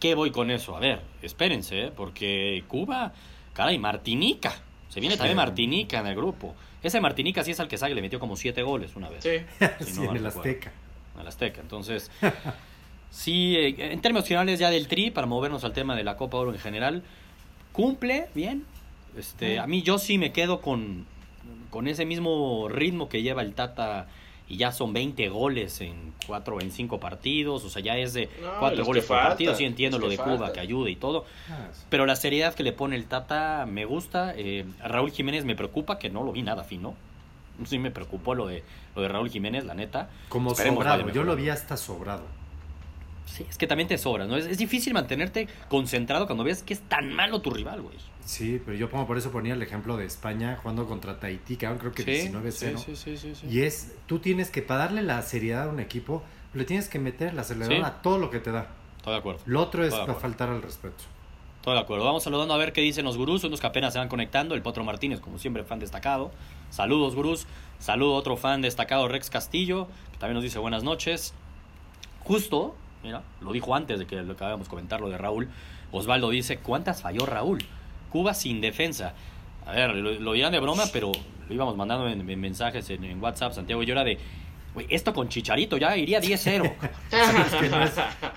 ¿Qué 0.00 0.16
voy 0.16 0.32
con 0.32 0.50
eso? 0.50 0.76
A 0.76 0.80
ver, 0.80 1.00
espérense, 1.22 1.82
¿eh? 1.84 1.92
porque 1.96 2.64
Cuba, 2.66 3.12
caray, 3.52 3.78
Martinica, 3.78 4.52
se 4.92 5.00
viene 5.00 5.16
también. 5.16 5.38
Martinica 5.38 6.00
en 6.00 6.06
el 6.06 6.14
grupo. 6.14 6.54
Ese 6.82 7.00
Martinica 7.00 7.42
sí 7.42 7.52
es 7.52 7.60
al 7.60 7.68
que 7.68 7.78
sabe, 7.78 7.94
le 7.94 8.02
metió 8.02 8.20
como 8.20 8.36
siete 8.36 8.62
goles 8.62 8.94
una 8.94 9.08
vez. 9.08 9.24
Sí. 9.24 9.86
Si 9.86 9.90
Sí, 9.92 10.00
no 10.00 10.08
mal 10.08 10.16
en 10.16 10.22
el. 10.22 10.26
Azteca. 10.26 10.70
al 11.18 11.26
Azteca. 11.26 11.62
Entonces, 11.62 12.10
sí, 13.10 13.56
eh, 13.56 13.74
en 13.78 14.02
términos 14.02 14.28
generales 14.28 14.58
ya 14.58 14.68
del 14.68 14.88
Tri, 14.88 15.10
para 15.10 15.26
movernos 15.26 15.64
al 15.64 15.72
tema 15.72 15.96
de 15.96 16.04
la 16.04 16.18
Copa 16.18 16.36
Oro 16.36 16.52
en 16.52 16.58
general, 16.58 17.02
cumple 17.72 18.28
bien. 18.34 18.66
Este, 19.16 19.58
a 19.58 19.66
mí 19.66 19.80
yo 19.80 19.96
sí 19.96 20.18
me 20.18 20.30
quedo 20.32 20.60
con, 20.60 21.06
con 21.70 21.88
ese 21.88 22.04
mismo 22.04 22.68
ritmo 22.68 23.08
que 23.08 23.22
lleva 23.22 23.40
el 23.40 23.54
Tata 23.54 24.08
y 24.52 24.58
ya 24.58 24.70
son 24.70 24.92
20 24.92 25.30
goles 25.30 25.80
en 25.80 26.12
4 26.26 26.56
o 26.56 26.60
en 26.60 26.70
5 26.70 27.00
partidos, 27.00 27.64
o 27.64 27.70
sea, 27.70 27.80
ya 27.80 27.96
es 27.96 28.12
de 28.12 28.28
No, 28.42 28.50
4 28.60 28.76
los 28.78 28.86
goles 28.86 29.04
por 29.06 29.16
partido, 29.16 29.54
sí 29.54 29.64
entiendo 29.64 29.98
lo 29.98 30.10
de 30.10 30.18
Cuba, 30.18 30.52
que 30.52 30.60
ayude 30.60 30.90
y 30.90 30.96
todo, 30.96 31.24
Ah, 31.48 31.68
sí. 31.72 31.84
pero 31.88 32.04
la 32.04 32.16
seriedad 32.16 32.52
que 32.54 32.62
le 32.62 32.72
pone 32.74 32.94
el 32.96 33.06
Tata 33.06 33.64
me 33.66 33.86
gusta. 33.86 34.34
Eh, 34.36 34.66
Raúl 34.84 35.10
Jiménez 35.10 35.46
me 35.46 35.56
preocupa, 35.56 35.98
que 35.98 36.10
no 36.10 36.22
lo 36.22 36.32
vi 36.32 36.42
nada 36.42 36.64
fino. 36.64 36.94
Sí 37.64 37.78
me 37.78 37.90
preocupó 37.90 38.34
lo 38.34 38.46
de, 38.46 38.62
lo 38.94 39.00
de 39.02 39.08
Raúl 39.08 39.30
Jiménez, 39.30 39.64
la 39.64 39.72
neta. 39.74 40.10
Como 40.28 40.52
Esperemos 40.52 40.84
sobrado. 40.84 41.08
Yo 41.10 41.22
lo 41.24 41.34
vi 41.34 41.48
hasta 41.48 41.76
sobrado. 41.78 42.24
Sí, 43.26 43.46
es 43.48 43.56
que 43.56 43.66
también 43.66 43.88
te 43.88 43.96
sobras, 43.98 44.28
¿no? 44.28 44.36
Es, 44.36 44.46
es 44.46 44.58
difícil 44.58 44.92
mantenerte 44.94 45.48
concentrado 45.68 46.26
cuando 46.26 46.44
ves 46.44 46.62
que 46.62 46.74
es 46.74 46.80
tan 46.80 47.12
malo 47.14 47.40
tu 47.40 47.50
rival, 47.50 47.80
güey. 47.82 47.96
Sí, 48.24 48.60
pero 48.64 48.76
yo 48.76 48.88
pongo 48.90 49.06
por 49.06 49.16
eso 49.18 49.30
ponía 49.32 49.54
el 49.54 49.62
ejemplo 49.62 49.96
de 49.96 50.04
España 50.04 50.58
jugando 50.60 50.86
contra 50.86 51.18
Tahití, 51.18 51.56
que 51.56 51.66
creo 51.66 51.92
que 51.92 52.04
19-0. 52.04 52.76
sí, 52.78 52.96
sí, 52.96 53.16
sí, 53.16 53.34
sí. 53.34 53.46
Y 53.48 53.62
es, 53.62 53.94
tú 54.06 54.18
tienes 54.18 54.50
que, 54.50 54.62
para 54.62 54.80
darle 54.84 55.02
la 55.02 55.20
seriedad 55.22 55.64
a 55.68 55.68
un 55.72 55.80
equipo, 55.80 56.22
le 56.54 56.64
tienes 56.64 56.88
que 56.88 56.98
meter 56.98 57.28
el 57.28 57.38
acelerador 57.38 57.76
Sí. 57.78 57.82
a 57.82 58.02
todo 58.02 58.18
lo 58.18 58.30
que 58.30 58.38
te 58.38 58.52
da. 58.52 58.68
Estoy 58.98 59.14
de 59.14 59.18
acuerdo. 59.18 59.40
Lo 59.46 59.60
otro 59.62 59.84
es 59.84 59.94
para 59.94 60.14
faltar 60.14 60.50
al 60.50 60.62
respeto. 60.62 61.02
Estoy 61.56 61.74
de 61.74 61.80
acuerdo. 61.80 62.04
Vamos 62.04 62.22
saludando 62.24 62.54
a 62.54 62.58
ver 62.58 62.72
qué 62.72 62.80
dicen 62.80 63.04
los 63.04 63.16
gurús, 63.16 63.42
unos 63.44 63.60
que 63.60 63.66
apenas 63.66 63.92
se 63.92 63.98
van 63.98 64.08
conectando. 64.08 64.54
El 64.54 64.62
Potro 64.62 64.84
Martínez, 64.84 65.20
como 65.20 65.38
siempre, 65.38 65.64
fan 65.64 65.78
destacado. 65.78 66.30
Saludos, 66.70 67.14
gurús. 67.14 67.46
Saludo 67.78 68.14
a 68.14 68.18
otro 68.18 68.36
fan 68.36 68.62
destacado, 68.62 69.08
Rex 69.08 69.30
Castillo, 69.30 69.88
que 70.12 70.18
también 70.18 70.34
nos 70.34 70.44
dice 70.44 70.58
buenas 70.58 70.84
noches. 70.84 71.34
Justo, 72.20 72.76
mira, 73.02 73.22
lo 73.40 73.52
dijo 73.52 73.74
antes 73.74 73.98
de 73.98 74.06
que 74.06 74.16
lo 74.22 74.32
acabamos 74.32 74.66
de 74.66 74.70
comentar, 74.70 75.00
lo 75.00 75.08
de 75.08 75.18
Raúl. 75.18 75.48
Osvaldo 75.90 76.30
dice, 76.30 76.58
¿cuántas 76.58 77.02
falló 77.02 77.26
Raúl? 77.26 77.58
Cuba 78.10 78.34
sin 78.34 78.60
defensa. 78.60 79.14
A 79.66 79.72
ver, 79.72 79.94
lo, 79.94 80.12
lo 80.12 80.32
dirán 80.32 80.52
de 80.52 80.60
broma, 80.60 80.84
pero 80.92 81.12
lo 81.48 81.54
íbamos 81.54 81.76
mandando 81.76 82.08
en, 82.08 82.28
en 82.28 82.40
mensajes 82.40 82.88
en, 82.90 83.04
en 83.04 83.22
WhatsApp, 83.22 83.52
Santiago 83.52 83.82
y 83.82 83.86
yo 83.86 83.92
era 83.92 84.02
de, 84.04 84.18
güey, 84.74 84.86
esto 84.90 85.12
con 85.12 85.28
Chicharito 85.28 85.76
ya 85.76 85.96
iría 85.96 86.20
10-0. 86.20 86.72
Es 87.12 87.54
que 87.54 87.68
no, 87.68 87.82
es, 87.84 87.92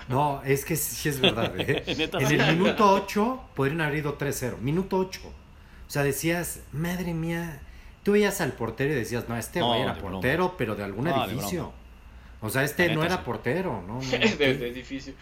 no, 0.08 0.42
es 0.44 0.64
que 0.64 0.76
sí 0.76 1.08
es 1.08 1.20
verdad. 1.20 1.52
¿eh? 1.58 1.82
En 2.20 2.40
el 2.40 2.56
minuto 2.56 2.90
8 2.92 3.40
podrían 3.54 3.80
haber 3.80 3.98
ido 3.98 4.18
3-0. 4.18 4.58
Minuto 4.58 4.98
8. 4.98 5.20
O 5.26 5.90
sea, 5.90 6.02
decías, 6.02 6.60
madre 6.72 7.14
mía. 7.14 7.60
Tú 8.02 8.12
veías 8.12 8.40
al 8.40 8.52
portero 8.52 8.92
y 8.92 8.96
decías, 8.96 9.28
no, 9.28 9.36
este 9.36 9.58
No, 9.60 9.68
güey 9.68 9.80
era 9.82 9.94
de 9.94 9.98
broma. 10.00 10.12
portero, 10.14 10.54
pero 10.56 10.76
de 10.76 10.84
algún 10.84 11.06
No, 11.06 11.24
edificio. 11.24 11.72
O 12.40 12.50
sea, 12.50 12.64
este 12.64 12.94
no 12.94 13.02
era 13.02 13.24
portero, 13.24 13.82
¿no? 13.86 14.00
edificio. 14.40 15.14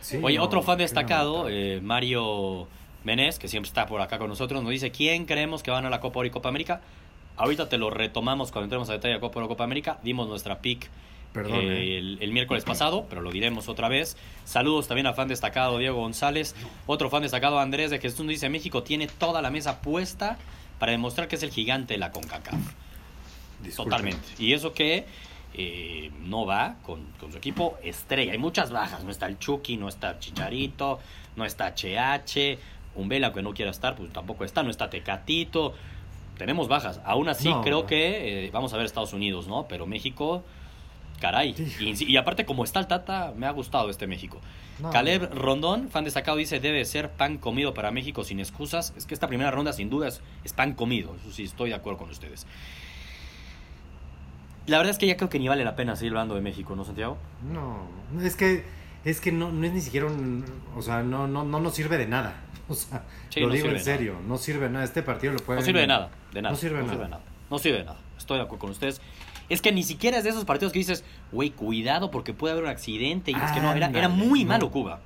sí, 0.00 0.18
Oye, 0.22 0.38
no, 0.38 0.44
otro 0.44 0.62
fan 0.62 0.78
destacado, 0.78 1.48
eh, 1.48 1.80
Mario 1.82 2.66
Menés, 3.04 3.38
que 3.38 3.48
siempre 3.48 3.68
está 3.68 3.86
por 3.86 4.00
acá 4.00 4.18
con 4.18 4.28
nosotros, 4.28 4.62
nos 4.62 4.70
dice, 4.70 4.90
¿quién 4.90 5.26
creemos 5.26 5.62
que 5.62 5.70
van 5.70 5.84
a 5.84 5.90
la 5.90 6.00
Copa 6.00 6.20
Oro 6.20 6.28
y 6.28 6.30
Copa 6.30 6.48
América? 6.48 6.80
Ahorita 7.36 7.68
te 7.68 7.78
lo 7.78 7.90
retomamos 7.90 8.50
cuando 8.50 8.64
entremos 8.64 8.88
a 8.88 8.92
detalle 8.92 9.14
de 9.14 9.20
Copa 9.20 9.38
Oro 9.38 9.46
y 9.46 9.48
Copa 9.48 9.64
América. 9.64 9.98
Dimos 10.02 10.28
nuestra 10.28 10.60
pick 10.60 10.88
Perdón, 11.34 11.64
eh, 11.64 11.78
¿eh? 11.78 11.98
el, 11.98 12.18
el 12.20 12.32
miércoles 12.32 12.64
pasado, 12.64 13.06
pero 13.10 13.20
lo 13.20 13.32
diremos 13.32 13.68
otra 13.68 13.88
vez. 13.88 14.16
Saludos 14.44 14.86
también 14.86 15.08
a 15.08 15.14
fan 15.14 15.26
destacado 15.26 15.78
Diego 15.78 15.98
González. 15.98 16.54
Otro 16.86 17.10
fan 17.10 17.22
destacado 17.22 17.58
Andrés 17.58 17.90
de 17.90 17.98
Jesús 17.98 18.20
nos 18.20 18.28
dice, 18.28 18.48
México 18.48 18.84
tiene 18.84 19.08
toda 19.08 19.42
la 19.42 19.50
mesa 19.50 19.80
puesta 19.80 20.38
para 20.78 20.92
demostrar 20.92 21.26
que 21.26 21.34
es 21.34 21.42
el 21.42 21.50
gigante 21.50 21.94
de 21.94 21.98
la 21.98 22.12
CONCACAF. 22.12 22.54
Disculpen. 23.64 23.90
Totalmente. 23.90 24.28
Y 24.38 24.52
eso 24.52 24.72
que 24.72 25.06
eh, 25.54 26.10
no 26.22 26.44
va 26.46 26.76
con, 26.82 27.04
con 27.20 27.30
su 27.32 27.38
equipo 27.38 27.78
estrella. 27.82 28.32
Hay 28.32 28.38
muchas 28.38 28.70
bajas. 28.70 29.04
No 29.04 29.10
está 29.10 29.26
el 29.26 29.38
Chucky, 29.38 29.76
no 29.76 29.88
está 29.88 30.18
Chicharito, 30.18 30.98
no 31.36 31.44
está 31.44 31.74
HH. 31.74 32.58
Un 32.96 33.08
Vela 33.08 33.32
que 33.32 33.42
no 33.42 33.54
quiera 33.54 33.70
estar, 33.70 33.96
pues 33.96 34.12
tampoco 34.12 34.44
está. 34.44 34.62
No 34.62 34.70
está 34.70 34.90
Tecatito. 34.90 35.74
Tenemos 36.38 36.68
bajas. 36.68 37.00
Aún 37.04 37.28
así, 37.28 37.48
No. 37.48 37.62
creo 37.62 37.86
que 37.86 38.46
eh, 38.46 38.50
vamos 38.52 38.72
a 38.72 38.76
ver 38.76 38.86
Estados 38.86 39.12
Unidos, 39.12 39.46
¿no? 39.46 39.66
Pero 39.68 39.86
México, 39.86 40.42
caray. 41.20 41.54
Y, 41.80 42.12
y 42.12 42.16
aparte, 42.16 42.44
como 42.44 42.64
está 42.64 42.80
el 42.80 42.86
Tata, 42.88 43.32
me 43.36 43.46
ha 43.46 43.50
gustado 43.52 43.90
este 43.90 44.06
México. 44.06 44.40
No, 44.80 44.90
Caleb 44.90 45.32
Rondón, 45.32 45.88
fan 45.88 46.02
destacado, 46.04 46.36
dice: 46.36 46.58
debe 46.58 46.84
ser 46.84 47.10
pan 47.10 47.38
comido 47.38 47.74
para 47.74 47.92
México 47.92 48.24
sin 48.24 48.40
excusas. 48.40 48.92
Es 48.96 49.06
que 49.06 49.14
esta 49.14 49.28
primera 49.28 49.52
ronda, 49.52 49.72
sin 49.72 49.88
dudas, 49.90 50.20
es 50.42 50.52
pan 50.52 50.74
comido. 50.74 51.14
Eso 51.20 51.32
sí, 51.32 51.44
estoy 51.44 51.68
de 51.70 51.76
acuerdo 51.76 51.98
con 52.00 52.10
ustedes. 52.10 52.46
La 54.66 54.78
verdad 54.78 54.90
es 54.92 54.98
que 54.98 55.06
ya 55.06 55.16
creo 55.16 55.28
que 55.28 55.38
ni 55.38 55.48
vale 55.48 55.64
la 55.64 55.76
pena 55.76 55.94
seguir 55.96 56.12
hablando 56.12 56.34
de 56.34 56.40
México, 56.40 56.74
¿no, 56.74 56.84
Santiago? 56.84 57.18
No, 57.52 57.86
es 58.22 58.34
que 58.36 58.64
es 59.04 59.20
que 59.20 59.30
no, 59.32 59.52
no 59.52 59.66
es 59.66 59.72
ni 59.72 59.80
siquiera 59.82 60.06
un, 60.06 60.44
o 60.74 60.80
sea, 60.80 61.02
no, 61.02 61.26
no, 61.28 61.44
no 61.44 61.60
nos 61.60 61.74
sirve 61.74 61.98
de 61.98 62.06
nada. 62.06 62.34
O 62.66 62.72
sea, 62.74 63.02
Sí, 63.28 63.40
lo 63.40 63.48
no 63.48 63.52
digo 63.52 63.66
en 63.66 63.72
nada. 63.74 63.84
serio, 63.84 64.16
no 64.26 64.38
sirve 64.38 64.64
de 64.66 64.70
nada. 64.70 64.84
Este 64.86 65.02
partido 65.02 65.34
lo 65.34 65.38
pueden... 65.40 65.60
No 65.60 65.66
sirve 65.66 65.80
de 65.80 65.86
nada, 65.86 66.08
de 66.32 66.40
nada. 66.40 66.52
No 66.54 66.58
sirve 66.58 66.76
de 66.78 66.80
no 66.80 66.86
nada. 66.86 66.94
sirve 66.94 67.04
de 67.04 67.10
nada. 67.10 67.22
No 67.50 67.58
sirve 67.58 67.78
de 67.78 67.84
nada. 67.84 67.98
Estoy 68.16 68.38
de 68.38 68.44
acuerdo 68.44 68.60
con 68.60 68.70
ustedes. 68.70 69.02
Es 69.50 69.60
que 69.60 69.70
ni 69.70 69.82
siquiera 69.82 70.16
es 70.16 70.24
de 70.24 70.30
esos 70.30 70.46
partidos 70.46 70.72
que 70.72 70.78
dices, 70.78 71.04
güey, 71.30 71.50
cuidado 71.50 72.10
porque 72.10 72.32
puede 72.32 72.52
haber 72.52 72.64
un 72.64 72.70
accidente. 72.70 73.32
Y 73.32 73.34
es 73.34 73.52
que 73.52 73.60
no, 73.60 73.70
era, 73.74 73.90
era 73.90 74.08
muy 74.08 74.44
no. 74.44 74.48
malo 74.48 74.70
Cuba. 74.70 75.00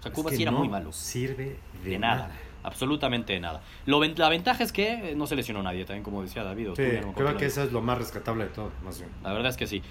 O 0.00 0.02
sea, 0.02 0.10
Es 0.12 0.14
Cuba 0.14 0.28
que 0.30 0.36
sí 0.36 0.42
era 0.42 0.50
no 0.52 0.58
muy 0.58 0.68
malo. 0.68 0.92
sirve 0.92 1.56
de, 1.82 1.90
De 1.92 1.98
nada. 1.98 2.30
Absolutamente 2.62 3.32
de 3.32 3.40
nada. 3.40 3.62
Lo, 3.86 4.02
la 4.04 4.28
ventaja 4.28 4.62
es 4.62 4.72
que 4.72 5.14
no 5.16 5.26
se 5.26 5.34
lesionó 5.34 5.62
nadie, 5.62 5.84
también 5.84 6.04
como 6.04 6.22
decía 6.22 6.44
David. 6.44 6.70
Sí, 6.76 6.82
creo 7.14 7.36
que 7.36 7.46
eso 7.46 7.62
es 7.62 7.72
lo 7.72 7.80
más 7.80 7.98
rescatable 7.98 8.44
de 8.44 8.50
todo, 8.50 8.70
más 8.84 8.98
bien. 8.98 9.10
La 9.22 9.32
verdad 9.32 9.50
es 9.50 9.56
que 9.56 9.66
sí. 9.66 9.82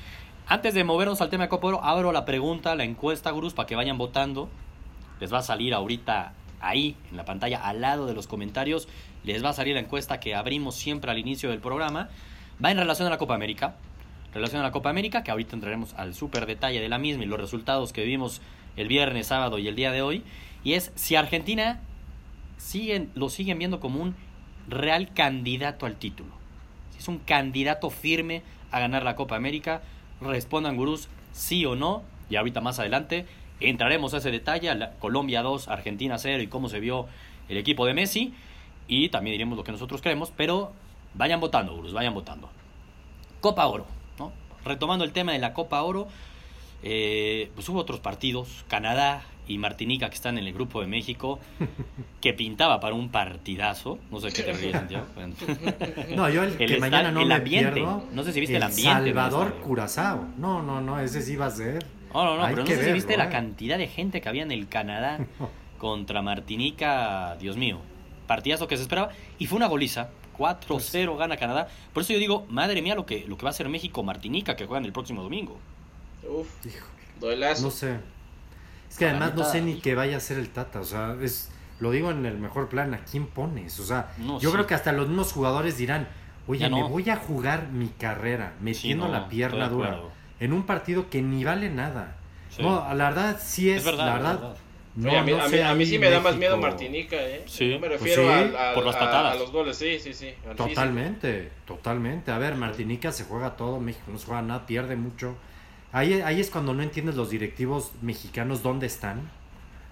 Antes 0.48 0.74
de 0.74 0.84
movernos 0.84 1.22
al 1.22 1.30
tema 1.30 1.44
de 1.44 1.50
Copa 1.50 1.68
Oro, 1.68 1.84
abro 1.84 2.12
la 2.12 2.26
pregunta, 2.26 2.76
la 2.76 2.84
encuesta, 2.84 3.32
Gurús, 3.32 3.54
para 3.54 3.68
que 3.68 3.76
vayan 3.76 3.98
votando. 3.98 4.50
Les 5.20 5.32
va 5.34 5.40
a 5.40 5.44
salir 5.44 5.74
ahorita 5.74 6.34
ahí, 6.60 6.96
en 7.12 7.18
la 7.18 7.26
pantalla, 7.26 7.62
al 7.62 7.82
lado 7.82 8.06
de 8.06 8.14
los 8.14 8.28
comentarios. 8.28 8.88
Les 9.24 9.44
va 9.44 9.50
a 9.50 9.54
salir 9.54 9.76
la 9.76 9.82
encuesta 9.82 10.20
que 10.20 10.34
abrimos 10.34 10.76
siempre 10.76 11.12
al 11.12 11.20
inicio 11.20 11.50
del 11.50 11.60
programa. 11.60 12.10
Va 12.64 12.72
en 12.72 12.78
relación 12.78 13.08
a 13.08 13.12
la 13.12 13.18
Copa 13.18 13.36
América. 13.36 13.76
Relación 14.34 14.62
a 14.62 14.64
la 14.64 14.72
Copa 14.72 14.90
América, 14.90 15.24
que 15.24 15.32
ahorita 15.32 15.56
entraremos 15.56 15.94
al 15.96 16.14
súper 16.14 16.46
detalle 16.46 16.80
de 16.80 16.90
la 16.90 16.98
misma 16.98 17.24
y 17.24 17.28
los 17.28 17.40
resultados 17.40 17.94
que 17.94 18.04
vimos 18.04 18.42
el 18.76 18.88
viernes, 18.88 19.28
sábado 19.28 19.60
y 19.60 19.68
el 19.68 19.76
día 19.76 19.92
de 19.92 20.02
hoy. 20.02 20.24
Y 20.64 20.74
es 20.74 20.92
si 20.96 21.16
Argentina 21.16 21.80
siguen, 22.60 23.10
lo 23.16 23.30
siguen 23.30 23.58
viendo 23.58 23.80
como 23.80 24.02
un 24.02 24.16
real 24.68 25.14
candidato 25.14 25.88
al 25.88 25.96
título. 25.96 26.30
Es 26.98 27.08
un 27.08 27.18
candidato 27.18 27.90
firme 27.90 28.44
a 28.72 28.80
ganar 28.80 29.04
la 29.04 29.16
Copa 29.16 29.36
América, 29.36 29.82
respondan 30.22 30.76
gurús 30.76 31.08
sí 31.32 31.66
o 31.66 31.76
no. 31.76 32.04
Y 32.30 32.36
ahorita 32.36 32.62
más 32.62 32.78
adelante 32.78 33.26
entraremos 33.60 34.14
a 34.14 34.18
ese 34.18 34.30
detalle, 34.30 34.72
Colombia 35.00 35.42
2, 35.42 35.68
Argentina 35.70 36.18
0 36.18 36.44
y 36.44 36.48
cómo 36.48 36.70
se 36.70 36.80
vio 36.80 37.08
el 37.48 37.58
equipo 37.58 37.86
de 37.86 37.96
Messi. 37.96 38.34
Y 38.88 39.10
también 39.10 39.34
diremos 39.34 39.58
lo 39.58 39.64
que 39.64 39.72
nosotros 39.72 40.02
creemos, 40.02 40.32
pero 40.36 40.74
vayan 41.14 41.40
votando, 41.40 41.76
gurús, 41.76 41.94
vayan 41.94 42.14
votando. 42.14 42.50
Copa 43.40 43.66
Oro, 43.68 43.86
¿no? 44.20 44.32
Retomando 44.66 45.06
el 45.06 45.14
tema 45.14 45.32
de 45.32 45.40
la 45.40 45.54
Copa 45.54 45.82
Oro, 45.82 46.08
eh, 46.84 47.52
pues 47.56 47.68
hubo 47.70 47.80
otros 47.80 48.00
partidos, 48.00 48.66
Canadá 48.68 49.24
y 49.50 49.58
Martinica, 49.58 50.08
que 50.10 50.16
están 50.16 50.38
en 50.38 50.46
el 50.48 50.54
grupo 50.54 50.80
de 50.80 50.88
México, 50.88 51.40
que 52.22 52.34
pintaba 52.34 52.80
para 52.80 52.96
un 52.96 53.10
partidazo. 53.10 54.00
No 54.12 54.22
sé 54.22 54.32
qué 54.32 54.44
te 54.44 54.54
ríes, 54.54 54.72
Santiago. 54.72 55.06
No, 56.16 56.30
yo 56.30 56.44
el, 56.44 56.56
que 56.56 56.66
esta- 56.66 56.80
mañana 56.80 57.12
no 57.12 57.22
el 57.22 57.28
me 57.28 57.34
ambiente. 57.36 57.72
pierdo, 57.74 58.06
No 58.14 58.24
sé 58.24 58.32
si 58.32 58.40
viste 58.40 58.56
el 58.56 58.64
ambiente. 58.64 58.94
Salvador. 59.14 59.56
Curazao. 59.62 60.26
No, 60.38 60.62
no, 60.62 60.80
no, 60.80 61.00
ese 61.00 61.22
sí 61.22 61.36
va 61.36 61.48
a 61.48 61.52
ser. 61.52 61.86
No, 62.14 62.24
no, 62.24 62.38
no, 62.38 62.44
Hay 62.44 62.54
pero 62.56 62.64
no 62.64 62.68
que 62.70 62.76
sé 62.78 62.86
si 62.86 62.92
viste 62.94 63.18
la 63.18 63.26
¿eh? 63.26 63.30
cantidad 63.30 63.78
de 63.78 63.88
gente 63.88 64.22
que 64.22 64.30
había 64.30 64.44
en 64.44 64.52
el 64.52 64.68
Canadá 64.70 65.20
contra 65.78 66.22
Martinica, 66.22 67.36
Dios 67.40 67.58
mío. 67.58 67.80
Partidazo 68.28 68.68
que 68.68 68.78
se 68.78 68.84
esperaba. 68.84 69.10
Y 69.40 69.48
fue 69.48 69.58
una 69.58 69.68
goliza. 69.68 70.10
4-0 70.38 71.18
gana 71.18 71.36
Canadá. 71.38 71.68
Por 71.94 72.04
eso 72.04 72.14
yo 72.14 72.20
digo, 72.20 72.46
madre 72.50 72.82
mía, 72.82 72.96
lo 72.96 73.06
que, 73.06 73.26
lo 73.28 73.36
que 73.38 73.44
va 73.44 73.50
a 73.50 73.52
hacer 73.52 73.68
México-Martinica, 73.68 74.56
que 74.56 74.66
juegan 74.66 74.86
el 74.86 74.94
próximo 74.94 75.22
domingo. 75.22 75.58
Uf, 76.24 76.48
Hijo, 76.66 76.88
duelazo. 77.20 77.64
no 77.64 77.72
sé. 77.72 77.98
Es 78.90 78.98
que 78.98 79.06
además 79.08 79.36
no 79.36 79.44
sé 79.44 79.62
ni 79.62 79.80
qué 79.80 79.96
vaya 79.96 80.18
a 80.18 80.20
ser 80.20 80.38
el 80.40 80.50
Tata. 80.50 80.80
O 80.82 80.84
sea, 80.84 81.16
es, 81.22 81.52
lo 81.80 81.92
digo 81.92 82.12
en 82.12 82.26
el 82.26 82.38
mejor 82.38 82.70
plan, 82.70 82.94
¿a 82.94 83.00
quién 83.06 83.28
pones? 83.28 83.80
O 83.80 83.86
sea, 83.86 84.12
No, 84.18 84.40
yo 84.40 84.50
sí. 84.50 84.54
creo 84.56 84.68
que 84.68 84.74
hasta 84.74 84.92
los 84.92 85.08
mismos 85.08 85.32
jugadores 85.32 85.78
dirán, 85.78 86.08
oye, 86.48 86.70
me 86.70 86.84
voy 86.84 87.10
a 87.10 87.16
jugar 87.16 87.68
mi 87.70 87.88
carrera 87.90 88.54
metiendo 88.62 89.06
Sí, 89.06 89.12
no, 89.12 89.18
la 89.20 89.30
pierna 89.30 89.70
dura 89.70 90.00
en 90.40 90.54
un 90.54 90.64
partido 90.64 91.10
que 91.10 91.22
ni 91.22 91.44
vale 91.44 91.70
nada. 91.70 92.16
Sí. 92.50 92.64
No, 92.64 92.86
la 92.96 93.10
verdad 93.10 93.40
sí 93.42 93.70
es, 93.70 93.78
Es 93.80 93.86
verdad, 93.86 94.06
la 94.06 94.16
es 94.18 94.24
verdad. 94.24 94.56
No, 94.96 95.10
Oye, 95.10 95.18
a 95.20 95.24
mí, 95.24 95.32
no 95.32 95.38
a 95.44 95.48
mí- 95.48 95.60
a 95.60 95.86
sí 95.86 96.00
me 96.00 96.10
da 96.10 96.20
más 96.20 96.36
miedo. 96.36 96.58
Martinica, 96.58 97.16
¿eh? 97.16 97.44
Sí. 97.46 97.70
Yo 97.70 97.80
me 97.80 97.88
Pues 97.88 98.02
refiero 98.02 98.24
sí, 98.24 98.28
al- 98.30 98.74
por 98.74 98.86
las 98.86 98.96
a- 98.96 99.00
patadas. 99.00 99.36
A, 99.36 99.40
los 99.40 99.52
goles, 99.52 99.78
sí, 99.78 100.00
sí, 100.00 100.14
sí. 100.14 100.34
físico. 100.44 100.56
Totalmente, 100.56 101.52
totalmente. 101.66 102.32
A 102.32 102.38
ver, 102.40 102.56
Martinica 102.56 103.12
se 103.12 103.24
juega 103.24 103.56
todo, 103.56 103.80
México 103.80 104.06
no 104.12 104.18
se 104.18 104.26
juega 104.26 104.42
nada, 104.42 104.66
pierde 104.66 104.96
mucho. 104.96 105.36
Ahí, 105.92 106.22
ahí 106.22 106.40
es 106.40 106.50
cuando 106.50 106.74
no 106.74 106.84
entiendes 106.84 107.16
los 107.16 107.30
directivos 107.30 107.92
mexicanos 108.02 108.62
dónde 108.62 108.88
están. 108.88 109.30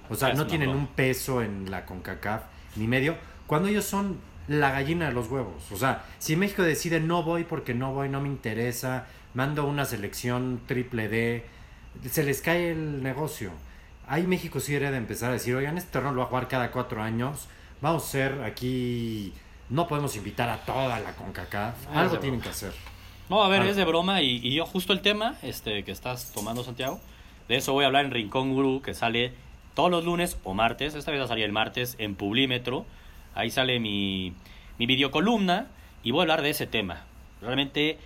O 0.10 0.16
sea, 0.16 0.30
Es 0.30 0.38
no 0.38 0.48
tienen 0.48 0.70
un 0.70 0.88
peso 0.88 1.42
en 1.42 1.70
la 1.70 1.86
CONCACAF 1.86 2.44
ni 2.76 2.88
medio. 2.88 3.16
Cuando 3.48 3.68
ellos 3.68 3.86
son 3.86 4.18
la 4.48 4.72
gallina 4.72 5.08
de 5.08 5.14
los 5.14 5.30
huevos. 5.30 5.72
O 5.72 5.78
sea, 5.78 6.06
si 6.20 6.36
México 6.36 6.64
decide 6.64 7.00
no 7.00 7.24
voy 7.24 7.44
porque 7.44 7.74
no 7.74 7.94
voy, 7.94 8.10
no 8.10 8.22
me 8.22 8.28
interesa, 8.28 9.06
mando 9.34 9.66
una 9.66 9.86
selección 9.86 10.62
triple 10.68 11.10
D, 11.10 11.46
se 12.10 12.24
les 12.24 12.42
cae 12.42 12.72
el 12.72 13.04
negocio. 13.04 13.52
Ahí 14.08 14.26
México 14.26 14.60
sí 14.60 14.72
debería 14.72 14.92
de 14.92 14.98
empezar 14.98 15.32
a 15.32 15.34
decir, 15.34 15.56
oigan, 15.56 15.78
este 15.78 15.92
torneo 15.92 16.14
lo 16.14 16.20
va 16.20 16.26
a 16.26 16.30
jugar 16.30 16.48
cada 16.48 16.72
cuatro 16.72 17.02
años. 17.02 17.48
Vamos 17.82 18.06
a 18.06 18.08
ser 18.08 18.44
aquí... 18.44 19.34
No 19.70 19.86
podemos 19.86 20.16
invitar 20.16 20.48
a 20.48 20.58
toda 20.64 20.98
la 21.02 21.12
CONCACAF. 21.12 21.76
Ah, 21.94 22.02
Algo 22.02 22.20
tienen 22.20 22.40
que 22.40 22.48
hacer. 22.48 22.72
No, 23.30 23.44
a 23.44 23.50
ver, 23.50 23.62
Ah. 23.64 23.70
es 23.70 23.76
de 23.76 23.84
broma 23.86 24.22
y, 24.22 24.40
y 24.42 24.54
yo 24.56 24.66
justo 24.66 24.94
el 24.94 25.02
tema 25.02 25.36
este 25.44 25.84
que 25.84 25.92
estás 25.92 26.32
tomando, 26.34 26.64
Santiago, 26.64 27.00
de 27.50 27.58
eso 27.58 27.74
voy 27.74 27.84
a 27.84 27.88
hablar 27.88 28.06
en 28.06 28.12
Rincón 28.12 28.54
Gurú, 28.54 28.82
que 28.82 28.94
sale 28.94 29.34
todos 29.74 29.92
los 29.92 30.06
lunes 30.06 30.38
o 30.44 30.54
martes, 30.54 30.96
esta 30.96 31.12
vez 31.12 31.20
va 31.20 31.26
a 31.26 31.28
salir 31.28 31.44
el 31.46 31.52
martes 31.52 31.96
en 32.00 32.16
Publímetro, 32.16 32.86
ahí 33.36 33.52
sale 33.52 33.80
mi, 33.80 34.34
mi 34.80 34.86
videocolumna 34.86 35.68
y 36.04 36.12
voy 36.12 36.20
a 36.20 36.24
hablar 36.24 36.42
de 36.42 36.50
ese 36.52 36.68
tema. 36.68 37.04
Realmente, 37.42 37.98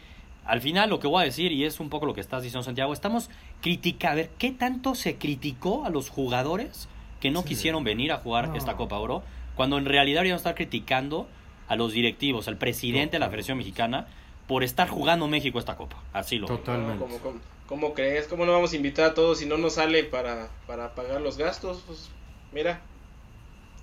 al 0.45 0.59
final 0.59 0.89
lo 0.89 0.99
que 0.99 1.07
voy 1.07 1.21
a 1.21 1.25
decir, 1.25 1.51
y 1.51 1.63
es 1.65 1.79
un 1.79 1.89
poco 1.89 2.05
lo 2.07 2.13
que 2.13 2.21
estás 2.21 2.41
diciendo, 2.43 2.63
Santiago, 2.63 2.91
estamos 2.91 3.29
criticando, 3.61 4.11
a 4.13 4.15
ver, 4.15 4.29
¿qué 4.39 4.51
tanto 4.51 4.95
se 4.95 5.17
criticó 5.17 5.85
a 5.85 5.89
los 5.89 6.09
jugadores 6.09 6.89
que 7.21 7.29
no 7.31 7.41
Sí. 7.43 7.49
quisieron 7.49 7.83
venir 7.83 8.11
a 8.11 8.17
jugar 8.17 8.49
No. 8.49 8.55
esta 8.55 8.75
Copa 8.75 8.97
Oro? 8.97 9.23
Cuando 9.55 9.77
en 9.77 9.85
realidad 9.85 10.21
deberíamos 10.21 10.41
estar 10.41 10.55
criticando 10.55 11.27
a 11.67 11.75
los 11.75 11.93
directivos, 11.93 12.47
al 12.47 12.57
presidente 12.57 13.13
de 13.15 13.19
la. 13.19 13.27
Federación 13.27 13.57
Mexicana, 13.59 14.07
por 14.51 14.65
estar 14.65 14.89
jugando 14.89 15.29
México 15.29 15.59
esta 15.59 15.77
copa. 15.77 15.95
Así 16.11 16.37
lo 16.37 16.45
veo. 16.45 16.57
Totalmente. 16.57 16.95
No, 16.95 16.99
¿cómo, 16.99 17.19
cómo, 17.19 17.39
cómo 17.67 17.93
crees? 17.93 18.27
¿Cómo 18.27 18.45
no 18.45 18.51
vamos 18.51 18.73
a 18.73 18.75
invitar 18.75 19.05
a 19.05 19.13
todos 19.13 19.39
si 19.39 19.45
no 19.45 19.57
nos 19.57 19.75
sale 19.75 20.03
para, 20.03 20.49
para 20.67 20.93
pagar 20.93 21.21
los 21.21 21.37
gastos? 21.37 21.81
Pues 21.87 22.09
mira, 22.51 22.81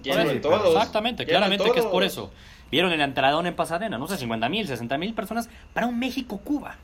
lleno 0.03 0.17
Sí, 0.25 0.29
en 0.29 0.43
pero 0.43 0.59
todos. 0.59 0.75
Exactamente, 0.77 1.25
claramente 1.25 1.71
que 1.73 1.81
es 1.81 1.87
por 1.87 2.03
eso. 2.05 2.31
Vieron 2.71 2.93
el 2.93 3.01
entradón 3.01 3.47
en 3.47 3.57
Pasadena, 3.57 3.97
no 3.97 4.07
sé, 4.09 4.19
50 4.19 4.47
mil, 4.51 4.67
60 4.67 4.99
mil 4.99 5.15
personas 5.15 5.49
para 5.73 5.87
un 5.87 5.99
México-Cuba. 5.99 6.77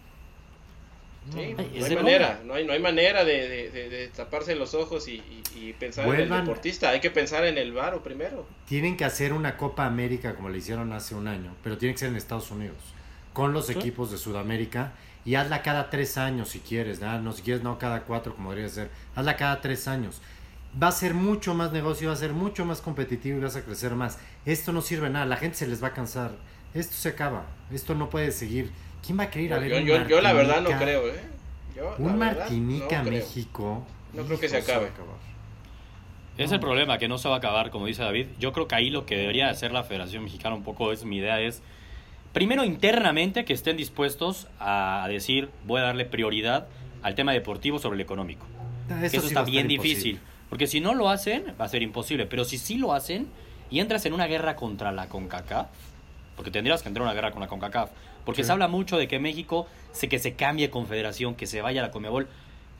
Sí, 1.31 1.55
Ay, 1.59 1.71
no 1.79 1.85
hay 1.85 1.95
manera, 1.97 2.41
no 2.43 2.55
hay, 2.55 2.67
no 2.67 2.73
hay 2.73 2.79
manera 2.81 3.23
de, 3.23 3.49
de- 3.49 3.71
de- 3.71 3.89
de 3.91 4.09
taparse 4.09 4.55
los 4.55 4.73
ojos 4.73 5.09
y, 5.09 5.17
y- 5.57 5.59
y 5.69 5.73
pensar 5.75 6.09
en 6.09 6.21
el 6.21 6.31
deportista. 6.31 6.89
Hay 6.89 7.01
que 7.01 7.11
pensar 7.11 7.45
en 7.45 7.59
el 7.59 7.73
varo 7.75 8.03
primero. 8.03 8.47
Tienen 8.67 8.97
que 8.97 9.05
hacer 9.05 9.35
una 9.35 9.59
Copa 9.59 9.85
América 9.85 10.37
como 10.37 10.49
le 10.49 10.57
hicieron 10.57 10.91
hace 10.95 11.15
un 11.15 11.29
año, 11.29 11.55
pero 11.63 11.77
tiene 11.77 11.93
que 11.93 11.99
ser 11.99 12.09
en 12.09 12.17
Estados 12.17 12.51
Unidos, 12.51 12.77
con 13.35 13.53
los 13.53 13.67
Sí. 13.67 13.73
equipos 13.75 14.11
de 14.11 14.17
Sudamérica. 14.17 14.93
Y 15.27 15.35
hazla 15.37 15.63
cada 15.63 15.89
tres 15.91 16.17
años 16.19 16.49
si 16.51 16.61
quieres, 16.61 17.01
¿no? 17.01 17.19
no 17.21 17.33
si 17.33 17.43
quieres 17.43 17.63
no 17.63 17.79
cada 17.79 18.03
cuatro 18.05 18.35
como 18.35 18.51
debería 18.51 18.71
ser. 18.71 18.91
Hazla 19.17 19.37
cada 19.37 19.61
tres 19.61 19.87
años. 19.89 20.21
Va 20.83 20.89
a 20.89 20.93
ser 20.93 21.15
mucho 21.15 21.55
más 21.55 21.73
negocio, 21.73 22.09
va 22.09 22.15
a 22.15 22.17
ser 22.17 22.33
mucho 22.33 22.65
más 22.65 22.81
competitivo 22.81 23.39
y 23.39 23.43
vas 23.43 23.57
a 23.57 23.63
crecer 23.63 23.95
más. 23.95 24.19
Esto 24.45 24.73
no 24.73 24.81
sirve 24.83 25.07
de 25.07 25.13
nada, 25.15 25.27
la 25.27 25.37
gente 25.37 25.57
se 25.57 25.67
les 25.67 25.83
va 25.83 25.89
a 25.89 25.93
cansar. 25.93 26.33
Esto 26.75 26.95
se 26.95 27.11
acaba, 27.11 27.45
esto 27.71 27.95
no 27.95 28.11
puede 28.11 28.33
seguir. 28.33 28.71
¿Quién 29.05 29.19
va 29.19 29.25
a 29.25 29.31
querer 29.31 29.47
ir 29.47 29.55
a 29.55 29.59
ver 29.59 29.71
Yo, 29.71 29.77
un 29.79 29.85
yo, 29.85 30.09
yo 30.09 30.21
la 30.21 30.33
verdad 30.33 30.57
no 30.63 30.71
Martinica? 30.71 30.79
creo, 30.85 31.09
¿eh? 31.09 31.21
Yo, 31.77 31.95
Un 31.99 32.19
Martinica 32.19 32.99
no 32.99 33.05
creo. 33.09 33.19
México. 33.25 33.87
No 34.13 34.25
creo 34.25 34.39
que 34.41 34.49
se 34.49 34.57
acabe. 34.59 34.87
acabar. 34.89 35.15
Es 36.37 36.51
el 36.53 36.61
problema, 36.61 36.99
que 36.99 37.07
no 37.09 37.17
se 37.19 37.29
va 37.29 37.37
a 37.37 37.39
acabar, 37.39 37.71
como 37.71 37.87
dice 37.87 38.03
David. 38.03 38.27
Yo 38.39 38.53
creo 38.53 38.67
que 38.67 38.75
ahí 38.75 38.91
lo 38.91 39.07
que 39.07 39.17
debería 39.17 39.49
hacer 39.51 39.73
la 39.73 39.85
Federación 39.85 40.25
Mexicana, 40.25 40.55
un 40.57 40.65
poco 40.65 40.91
es 40.93 41.05
mi 41.05 41.19
idea, 41.19 41.41
es 41.41 41.63
primero 42.35 42.65
internamente 42.65 43.47
que 43.47 43.55
estén 43.55 43.79
dispuestos 43.79 44.49
a 44.61 45.07
decir, 45.09 45.49
voy 45.67 45.81
a 45.81 45.85
darle 45.85 46.05
prioridad 46.05 46.67
al 47.03 47.15
tema 47.15 47.33
deportivo 47.33 47.79
sobre 47.79 47.95
el 47.95 48.01
económico. 48.03 48.45
Ah, 48.91 48.99
Que 49.01 49.07
eso 49.07 49.21
sí 49.23 49.29
está 49.29 49.43
bien 49.45 49.71
imposible. 49.71 49.89
difícil. 49.95 50.21
Porque 50.51 50.67
si 50.67 50.81
no 50.81 50.95
lo 50.95 51.09
hacen, 51.09 51.55
va 51.59 51.65
a 51.65 51.69
ser 51.69 51.83
imposible. 51.83 52.27
Pero 52.27 52.45
si 52.45 52.59
sí 52.59 52.77
lo 52.77 52.93
hacen 52.93 53.29
y 53.71 53.81
entras 53.81 54.05
en 54.05 54.13
una 54.13 54.27
guerra 54.27 54.57
contra 54.57 54.93
la 54.93 55.09
CONCACAF, 55.09 55.69
porque 56.37 56.51
tendrías 56.51 56.83
que 56.83 56.89
entrar 56.89 57.03
en 57.03 57.07
una 57.09 57.15
guerra 57.15 57.31
con 57.31 57.41
la 57.41 57.47
CONCACAF, 57.49 57.91
porque 58.27 58.43
Sí. 58.43 58.47
se 58.49 58.53
habla 58.53 58.69
mucho 58.69 58.99
de 58.99 59.09
que 59.09 59.19
México, 59.19 59.67
se, 59.93 60.09
que 60.09 60.19
se 60.19 60.35
cambie 60.35 60.71
confederación, 60.71 61.35
que 61.37 61.47
se 61.47 61.63
vaya 61.63 61.81
a 61.83 61.87
la 61.87 61.91
Conmebol. 61.93 62.29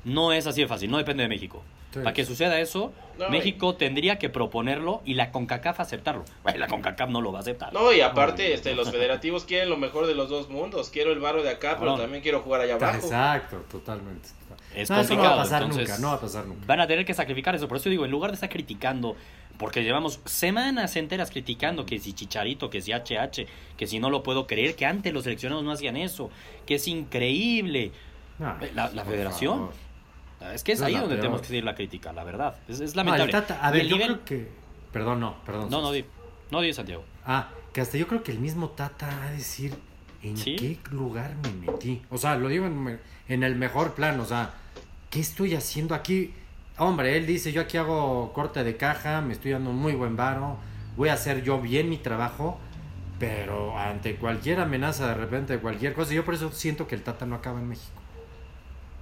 No 0.05 0.33
es 0.33 0.47
así 0.47 0.61
de 0.63 0.69
fácil, 0.69 0.91
no 0.91 0.99
depende 0.99 1.23
de 1.23 1.29
México. 1.29 1.63
Sí. 1.93 2.01
Para 2.01 2.13
que 2.13 2.25
suceda 2.25 2.59
eso, 2.59 2.93
No, 3.19 3.31
México 3.31 3.77
tendría 3.77 4.19
que 4.19 4.29
proponerlo 4.29 5.01
y 5.05 5.15
la 5.15 5.31
CONCACAF 5.31 5.79
aceptarlo. 5.79 6.25
Bueno, 6.43 6.59
la 6.59 6.67
CONCACAF 6.67 7.09
no 7.09 7.21
lo 7.21 7.31
va 7.31 7.39
a 7.39 7.43
aceptar. 7.43 7.73
No, 7.73 7.93
y 7.93 8.01
aparte, 8.01 8.53
este, 8.53 8.75
los 8.75 8.91
federativos 8.91 9.45
quieren 9.45 9.71
lo 9.71 9.77
mejor 9.77 10.07
de 10.09 10.15
los 10.17 10.29
dos 10.29 10.51
mundos. 10.51 10.91
Quiero 10.91 11.13
el 11.13 11.21
varo 11.21 11.43
de 11.45 11.51
acá, 11.51 11.77
pero 11.79 11.97
también 11.97 12.21
quiero 12.23 12.41
jugar 12.41 12.63
allá 12.63 12.75
abajo. 12.75 12.97
Exacto, 12.97 13.59
totalmente. 13.71 14.29
Es 14.75 14.91
no, 14.91 14.99
eso 15.01 15.15
no 15.15 15.21
va 15.23 15.27
a 15.29 15.31
complicado, 15.31 15.37
pasar 15.37 15.63
entonces- 15.63 15.89
nunca, 15.89 16.01
no 16.03 16.09
va 16.09 16.15
a 16.15 16.21
pasar 16.21 16.47
nunca. 16.47 16.67
Van 16.67 16.81
a 16.81 16.87
tener 16.89 17.05
que 17.05 17.15
sacrificar 17.15 17.55
eso. 17.55 17.69
Por 17.69 17.77
eso 17.77 17.89
digo, 17.89 18.05
en 18.05 18.11
lugar 18.11 18.33
de 18.33 18.35
estar 18.35 18.49
criticando, 18.49 19.15
porque 19.57 19.85
llevamos 19.85 20.19
semanas 20.25 20.97
enteras 20.97 21.31
criticando 21.31 21.87
que 21.87 22.01
si 22.01 22.13
Chicharito, 22.13 22.71
que 22.71 22.81
si 22.81 22.91
HH, 22.93 23.47
que 23.77 23.87
si 23.87 24.01
no 24.01 24.11
lo 24.11 24.25
puedo 24.25 24.49
creer, 24.49 24.75
que 24.75 24.85
antes 24.85 25.13
los 25.15 25.23
seleccionados 25.23 25.63
no 25.63 25.71
hacían 25.71 25.97
eso, 25.97 26.29
que 26.67 26.75
es 26.75 26.89
increíble. 26.89 27.93
No, 28.41 28.57
La- 28.75 28.89
federación. 29.05 29.59
favor. 29.59 29.73
Es 30.53 30.63
que 30.65 30.73
es 30.73 30.83
ahí 30.83 30.93
donde 30.95 31.09
peor. 31.11 31.21
tenemos 31.21 31.41
que 31.43 31.47
seguir 31.49 31.65
la 31.65 31.75
crítica, 31.75 32.13
la 32.13 32.25
verdad. 32.25 32.57
Es, 32.69 32.81
es 32.81 32.95
No, 32.95 33.05
lamentable. 33.05 33.33
Tata- 33.33 33.59
a 33.67 33.71
ver, 33.71 33.83
el 33.83 33.89
yo 33.89 33.97
nivel- 33.97 34.07
creo 34.21 34.25
que. 34.25 34.49
Perdón, 34.93 35.21
no, 35.21 35.37
perdón. 35.47 35.71
No, 35.71 35.81
no, 35.81 35.91
di, 35.93 36.05
no 36.51 36.61
di 36.61 36.73
Santiago. 36.73 37.05
Ah, 37.27 37.49
que 37.73 37.81
hasta 37.81 37.97
yo 37.99 38.07
creo 38.07 38.23
que 38.23 38.33
el 38.33 38.39
mismo 38.39 38.69
Tata 38.71 39.09
va 39.09 39.27
a 39.29 39.31
decir 39.33 39.75
en 40.23 40.37
¿Sí? 40.37 40.57
qué 40.57 40.79
lugar 40.91 41.35
me 41.43 41.67
metí. 41.73 42.03
O 42.11 42.19
sea, 42.19 42.37
lo 42.37 42.49
digo 42.49 42.67
en, 42.67 43.01
en 43.29 43.43
el 43.43 43.57
mejor 43.57 43.95
plan, 43.95 44.19
o 44.21 44.25
sea, 44.25 44.51
¿qué 45.11 45.21
estoy 45.21 45.55
haciendo 45.55 45.95
aquí? 45.95 46.33
Hombre, 46.79 47.17
él 47.17 47.27
dice, 47.27 47.53
yo 47.53 47.61
aquí 47.63 47.77
hago 47.77 48.33
corte 48.33 48.63
de 48.65 48.77
caja, 48.77 49.21
me 49.21 49.33
estoy 49.33 49.53
dando 49.53 49.71
un 49.71 49.77
muy 49.77 49.93
buen 49.95 50.17
varo, 50.17 50.57
voy 50.97 51.09
a 51.09 51.15
hacer 51.15 51.43
yo 51.43 51.61
bien 51.61 51.89
mi 51.89 51.99
trabajo, 51.99 52.59
pero 53.19 53.79
ante 53.79 54.17
cualquier 54.17 54.61
amenaza 54.61 55.07
de 55.09 55.15
repente, 55.15 55.59
cualquier 55.59 55.95
cosa, 55.95 56.13
yo 56.15 56.25
por 56.25 56.35
eso 56.35 56.51
siento 56.53 56.87
que 56.87 56.95
el 56.95 57.03
Tata 57.03 57.27
no 57.27 57.37
acaba 57.37 57.61
en 57.61 57.69
México. 57.69 58.01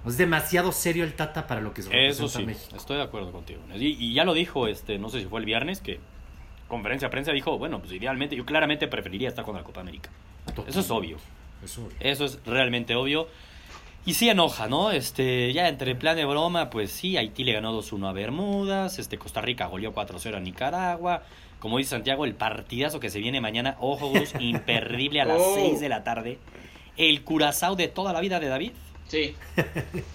Es 0.05 0.17
demasiado 0.17 0.71
serio 0.71 1.03
el 1.03 1.13
Tata 1.13 1.47
para 1.47 1.61
lo 1.61 1.73
que 1.73 1.81
se 1.81 2.07
Eso 2.07 2.27
sí, 2.27 2.45
México. 2.45 2.75
estoy 2.75 2.97
de 2.97 3.03
acuerdo 3.03 3.31
contigo. 3.31 3.61
Y, 3.75 3.87
y 3.87 4.13
ya 4.13 4.25
lo 4.25 4.33
dijo, 4.33 4.67
este, 4.67 4.97
no 4.99 5.09
sé 5.09 5.19
si 5.21 5.25
fue 5.27 5.39
el 5.39 5.45
viernes, 5.45 5.79
que 5.79 5.99
conferencia 6.67 7.07
de 7.07 7.11
prensa 7.11 7.31
dijo, 7.31 7.57
bueno, 7.57 7.79
pues 7.79 7.91
idealmente, 7.93 8.35
yo 8.35 8.45
claramente 8.45 8.87
preferiría 8.87 9.29
estar 9.29 9.45
con 9.45 9.55
la 9.55 9.63
Copa 9.63 9.81
América. 9.81 10.09
Eso 10.67 10.81
es 10.81 10.91
obvio. 10.91 11.17
Es 11.63 11.77
obvio. 11.77 11.95
Eso 11.99 12.25
es 12.25 12.39
realmente 12.45 12.95
obvio. 12.95 13.27
Y 14.05 14.15
sí 14.15 14.27
enoja, 14.29 14.67
¿no? 14.67 14.91
Este, 14.91 15.53
ya 15.53 15.69
entre 15.69 15.95
plan 15.95 16.17
de 16.17 16.25
broma, 16.25 16.69
pues 16.69 16.91
sí, 16.91 17.15
Haití 17.15 17.45
le 17.45 17.53
ganó 17.53 17.73
2-1 17.81 18.09
a 18.09 18.11
Bermudas, 18.11 18.99
este, 18.99 19.17
Costa 19.17 19.39
Rica 19.39 19.67
goleó 19.67 19.93
4-0 19.93 20.35
a 20.35 20.39
Nicaragua. 20.41 21.23
Como 21.59 21.77
dice 21.77 21.91
Santiago, 21.91 22.25
el 22.25 22.35
partidazo 22.35 22.99
que 22.99 23.09
se 23.09 23.19
viene 23.19 23.39
mañana, 23.39 23.77
ojo, 23.79 24.09
Gus, 24.09 24.33
imperdible 24.41 25.21
a 25.21 25.25
las 25.25 25.37
Oh. 25.39 25.55
6 25.55 25.79
de 25.79 25.87
la 25.87 26.03
tarde. 26.03 26.37
El 26.97 27.23
curazao 27.23 27.77
de 27.77 27.87
toda 27.87 28.11
la 28.11 28.19
vida 28.19 28.41
de 28.41 28.47
David. 28.49 28.71
Sí. 29.07 29.35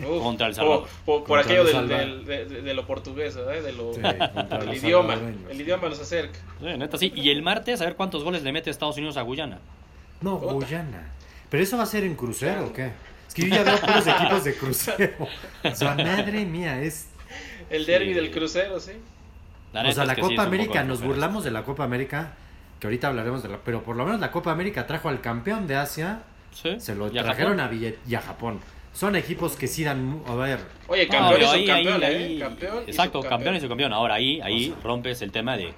Uf, 0.00 0.23
Contra 0.23 0.49
El 0.49 0.54
Salvador. 0.54 0.80
Por, 0.80 0.88
por- 0.88 1.25
por 1.25 1.38
Contra 1.38 1.40
aquello 1.45 1.61
El 1.61 1.66
del, 1.66 1.75
Salvador. 1.75 2.07
del- 2.07 2.25
de, 2.26 2.45
de- 2.57 2.62
de 2.62 2.75
lo 2.75 2.87
portugués, 2.87 3.37
¿verdad? 3.37 3.62
De 3.62 3.73
lo, 3.73 3.92
Sí, 3.95 4.00
del 4.00 4.75
idioma. 4.76 5.14
salvadoreños. 5.14 5.50
El 5.50 5.61
idioma 5.61 5.88
nos 5.88 6.00
acerca. 6.00 6.38
Sí, 6.61 6.66
neta, 6.76 6.99
sí. 6.99 7.12
Y 7.14 7.30
el 7.30 7.42
martes, 7.42 7.80
a 7.80 7.85
ver 7.85 7.95
cuántos 7.97 8.25
goles 8.25 8.42
le 8.42 8.52
mete 8.52 8.71
Estados 8.71 8.97
Unidos 8.97 9.16
a 9.16 9.23
Guyana. 9.23 9.59
No. 10.21 10.37
Guyana. 10.38 11.12
¿Pero 11.50 11.62
eso 11.62 11.76
va 11.76 11.85
a 11.85 11.87
ser 11.87 12.04
en 12.04 12.14
crucero 12.16 12.66
o 12.66 12.73
qué? 12.73 12.90
Es 13.28 13.35
que 13.35 13.42
yo 13.42 13.49
ya 13.54 13.62
veo 13.62 13.78
puros 13.78 14.07
equipos 14.07 14.45
de 14.45 14.54
crucero. 14.57 15.28
O 15.64 15.75
sea, 15.75 15.95
madre 15.95 16.45
mía, 16.45 16.83
es 16.83 17.09
El 17.71 17.87
derby 17.87 18.09
Sí. 18.09 18.14
del 18.14 18.30
crucero, 18.30 18.80
sí. 18.80 18.92
La 19.73 19.87
O 19.87 19.92
sea, 19.92 20.04
la 20.07 20.16
Copa 20.16 20.42
América, 20.42 20.83
nos 20.83 21.02
burlamos 21.02 21.45
de 21.45 21.50
la 21.50 21.62
Copa 21.62 21.85
América, 21.85 22.33
que 22.80 22.87
ahorita 22.87 23.09
hablaremos 23.09 23.42
de 23.42 23.50
la... 23.50 23.59
Pero 23.59 23.83
por 23.83 23.97
lo 23.97 24.04
menos 24.07 24.18
la 24.18 24.30
Copa 24.30 24.50
América 24.50 24.87
trajo 24.87 25.09
al 25.11 25.21
campeón 25.21 25.66
de 25.66 25.76
Asia, 25.76 26.23
Sí, 26.52 26.80
se 26.80 26.95
lo 26.95 27.11
trajeron 27.11 27.61
a, 27.61 27.71
Ville- 27.71 27.97
y 28.09 28.14
a 28.14 28.21
Japón. 28.23 28.61
Son 28.92 29.14
equipos 29.16 29.54
que 29.57 29.66
sí 29.68 29.85
dan... 29.85 30.04
mu- 30.04 30.26
A 30.26 30.35
ver, 30.35 30.59
Oye, 30.88 31.07
No, 31.07 31.12
campeón 31.12 31.33
y 31.33 31.35
pero 31.35 31.50
ahí- 31.50 31.68
¿eh? 31.68 32.07
ahí- 32.07 32.38
Campeón 32.38 32.85
y 32.87 32.90
Exacto, 32.90 33.21
campeón 33.21 33.57
y 33.57 33.61
subcampeón. 33.61 33.92
Ahora 33.92 34.14
ahí, 34.14 34.40
ahí 34.42 34.75
rompes 34.83 35.23
el 35.23 35.30
tema 35.30 35.57
de. 35.57 35.73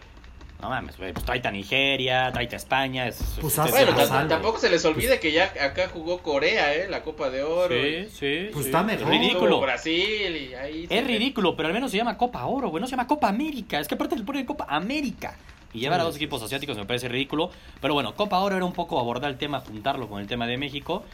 No 0.63 0.69
mames, 0.69 0.99
güey, 0.99 1.15
pues 1.15 1.25
tráete 1.25 1.49
a 1.49 1.51
Nigeria, 1.51 2.31
tráete 2.33 2.55
a 2.55 2.59
España. 2.59 3.07
Es, 3.09 3.17
Pues 3.41 3.57
es- 3.59 3.71
Bueno, 3.71 3.95
tampoco 4.29 4.59
se 4.59 4.69
les 4.69 4.85
olvide 4.85 5.19
que 5.19 5.33
ya 5.33 5.53
acá 5.59 5.89
jugó 5.93 6.19
Corea, 6.19 6.75
¿eh? 6.75 6.87
La 6.89 7.03
Copa 7.03 7.31
de 7.31 7.43
Oro. 7.43 7.75
Sí, 7.75 8.09
sí. 8.13 8.49
Pues 8.53 8.65
sí. 8.67 8.71
está 8.71 8.83
mejor. 8.83 9.03
Es 9.05 9.09
ridículo. 9.09 9.45
Estuvo 9.47 9.61
Brasil 9.63 10.37
y 10.37 10.55
ahí... 10.55 10.87
Es 10.89 11.07
ridículo, 11.07 11.57
pero 11.57 11.69
al 11.69 11.73
menos 11.75 11.91
se 11.91 11.97
llama 11.97 12.17
Copa 12.19 12.45
Oro, 12.45 12.69
güey. 12.69 12.81
No 12.81 12.87
se 12.87 12.91
llama 12.91 13.07
Copa 13.07 13.29
América. 13.29 13.81
Es 13.81 13.89
que 13.89 13.95
aparte 13.95 14.17
le 14.17 14.23
ponen 14.25 14.45
Copa 14.45 14.67
América. 14.69 15.35
Y 15.73 15.79
llevar 15.81 16.01
a 16.01 16.05
dos 16.05 16.17
equipos 16.17 16.43
asiáticos 16.43 16.77
me 16.77 16.85
parece 16.85 17.09
ridículo. 17.09 17.51
Pero 17.81 17.95
bueno, 17.95 18.15
Copa 18.15 18.39
Oro 18.41 18.57
era 18.57 18.65
un 18.67 18.73
poco 18.75 18.99
abordar 19.01 19.31
el 19.31 19.39
tema, 19.39 19.61
juntarlo 19.61 20.09
con 20.11 20.21
el 20.21 20.27
tema 20.27 20.47
de 20.47 20.59
México. 20.59 21.05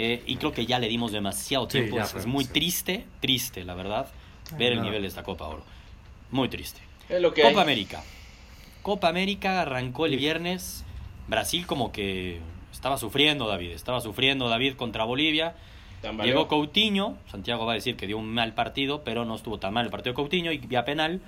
Eh, 0.00 0.22
y 0.26 0.36
creo 0.36 0.52
que 0.52 0.64
ya 0.64 0.78
le 0.78 0.88
dimos 0.88 1.10
demasiado 1.12 1.64
Sí, 1.68 1.78
tiempo. 1.78 1.96
ya 1.96 2.04
es, 2.04 2.12
fue 2.12 2.20
es 2.20 2.26
muy 2.26 2.44
triste, 2.44 3.04
triste, 3.20 3.64
la 3.64 3.74
verdad, 3.74 4.08
ver 4.56 4.72
el 4.72 4.80
nivel 4.80 5.02
de 5.02 5.08
esta 5.08 5.24
Copa 5.24 5.46
Oro. 5.48 5.64
Muy 6.30 6.48
triste. 6.48 6.80
Es 7.08 7.20
lo 7.20 7.34
que 7.34 7.42
Copa 7.42 7.58
hay. 7.58 7.62
América. 7.64 8.02
Copa 8.82 9.08
América 9.08 9.60
arrancó 9.62 10.06
el 10.06 10.16
viernes. 10.16 10.84
Brasil 11.26 11.66
como 11.66 11.90
que 11.90 12.38
estaba 12.72 12.96
sufriendo, 12.96 13.48
David. 13.48 13.72
Estaba 13.72 14.00
sufriendo 14.00 14.48
David 14.48 14.74
contra 14.76 15.04
Bolivia. 15.04 15.56
Tambaleó. 16.00 16.32
Llegó 16.32 16.48
Coutinho. 16.48 17.18
Santiago 17.30 17.66
va 17.66 17.72
a 17.72 17.74
decir 17.74 17.96
que 17.96 18.06
dio 18.06 18.18
un 18.18 18.32
mal 18.32 18.54
partido, 18.54 19.02
pero 19.02 19.24
no 19.24 19.34
estuvo 19.34 19.58
tan 19.58 19.74
mal 19.74 19.84
el 19.86 19.90
partido 19.90 20.12
de 20.12 20.16
Coutinho. 20.16 20.52
Y 20.52 20.58
vía 20.58 20.84
penal. 20.84 21.20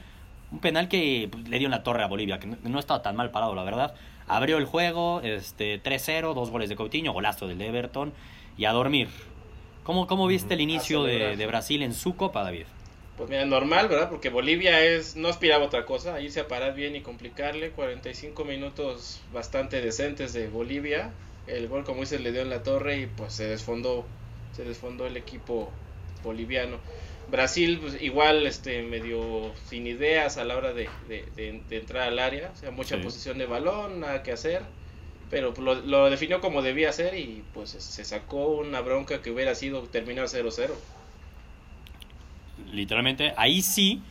Un 0.53 0.61
penal 0.61 0.89
que 0.89 1.29
pues, 1.31 1.49
le 1.49 1.59
dio 1.59 1.67
en 1.67 1.73
la 1.73 1.83
torre 1.83 2.03
a 2.05 2.07
Bolivia, 2.07 2.39
que 2.39 2.47
no, 2.47 2.57
no 2.62 2.79
estaba 2.79 3.03
tan 3.03 3.17
mal 3.17 3.31
parado, 3.31 3.55
la 3.55 3.65
verdad. 3.65 3.95
Abrió 4.29 4.59
el 4.59 4.65
juego, 4.65 5.21
este 5.23 5.83
3-0, 5.83 6.35
dos 6.35 6.50
goles 6.50 6.69
de 6.69 6.77
Coutinho, 6.77 7.12
golazo 7.12 7.49
del 7.49 7.61
Everton. 7.61 8.12
Y 8.61 8.67
a 8.67 8.73
dormir. 8.73 9.09
¿Cómo, 9.85 10.07
cómo 10.07 10.26
viste 10.26 10.52
el 10.52 10.61
inicio 10.61 11.02
de, 11.02 11.47
Brasil 11.47 11.83
en 11.83 11.95
su 11.95 12.14
Copa, 12.14 12.43
David? 12.43 12.67
Pues 13.17 13.31
mira, 13.31 13.47
normal, 13.47 13.88
¿verdad? 13.88 14.11
Porque 14.11 14.29
Bolivia 14.29 14.85
es 14.85 15.17
no 15.17 15.29
aspiraba 15.29 15.64
a 15.64 15.67
otra 15.69 15.87
cosa, 15.87 16.21
irse 16.21 16.40
a 16.40 16.47
parar 16.47 16.75
bien 16.75 16.95
y 16.95 17.00
complicarle. 17.00 17.71
45 17.71 18.45
minutos 18.45 19.23
bastante 19.33 19.81
decentes 19.81 20.35
de 20.35 20.49
Bolivia. 20.49 21.11
El 21.47 21.69
gol, 21.69 21.85
como 21.85 22.00
dices, 22.02 22.21
le 22.21 22.33
dio 22.33 22.43
en 22.43 22.50
la 22.50 22.62
torre 22.62 22.99
y 22.99 23.07
pues 23.07 23.33
se 23.33 23.47
desfondó, 23.47 24.05
se 24.55 24.64
desfondó 24.64 25.07
el 25.07 25.17
equipo 25.17 25.71
boliviano. 26.23 26.76
Brasil, 27.31 27.79
pues 27.81 28.02
igual, 28.02 28.47
este, 28.47 28.83
medio 28.83 29.52
sin 29.71 29.87
ideas 29.87 30.37
a 30.37 30.45
la 30.45 30.59
hora 30.59 30.75
de, 30.75 30.90
de- 31.09 31.25
de- 31.35 31.62
de 31.67 31.76
entrar 31.79 32.09
al 32.09 32.19
área. 32.19 32.50
O 32.52 32.57
sea, 32.59 32.71
mucha 32.71 32.97
Sí. 32.99 33.02
posición 33.02 33.38
de 33.38 33.47
balón, 33.47 34.00
nada 34.00 34.23
que 34.23 34.33
hacer. 34.33 34.61
Pero 35.31 35.55
pues, 35.55 35.65
lo, 35.65 35.75
lo 35.77 36.11
definió 36.11 36.41
como 36.41 36.61
debía 36.61 36.93
ser 36.93 37.15
y 37.17 37.43
pues 37.55 37.71
se 37.71 38.05
sacó 38.05 38.49
una 38.49 38.81
bronca 38.81 39.23
que 39.23 39.31
hubiera 39.31 39.55
sido 39.55 39.83
terminar 39.83 40.27
0-0. 40.27 40.71
literalmente, 42.73 43.33
ahí 43.37 43.63
sí 43.63 44.03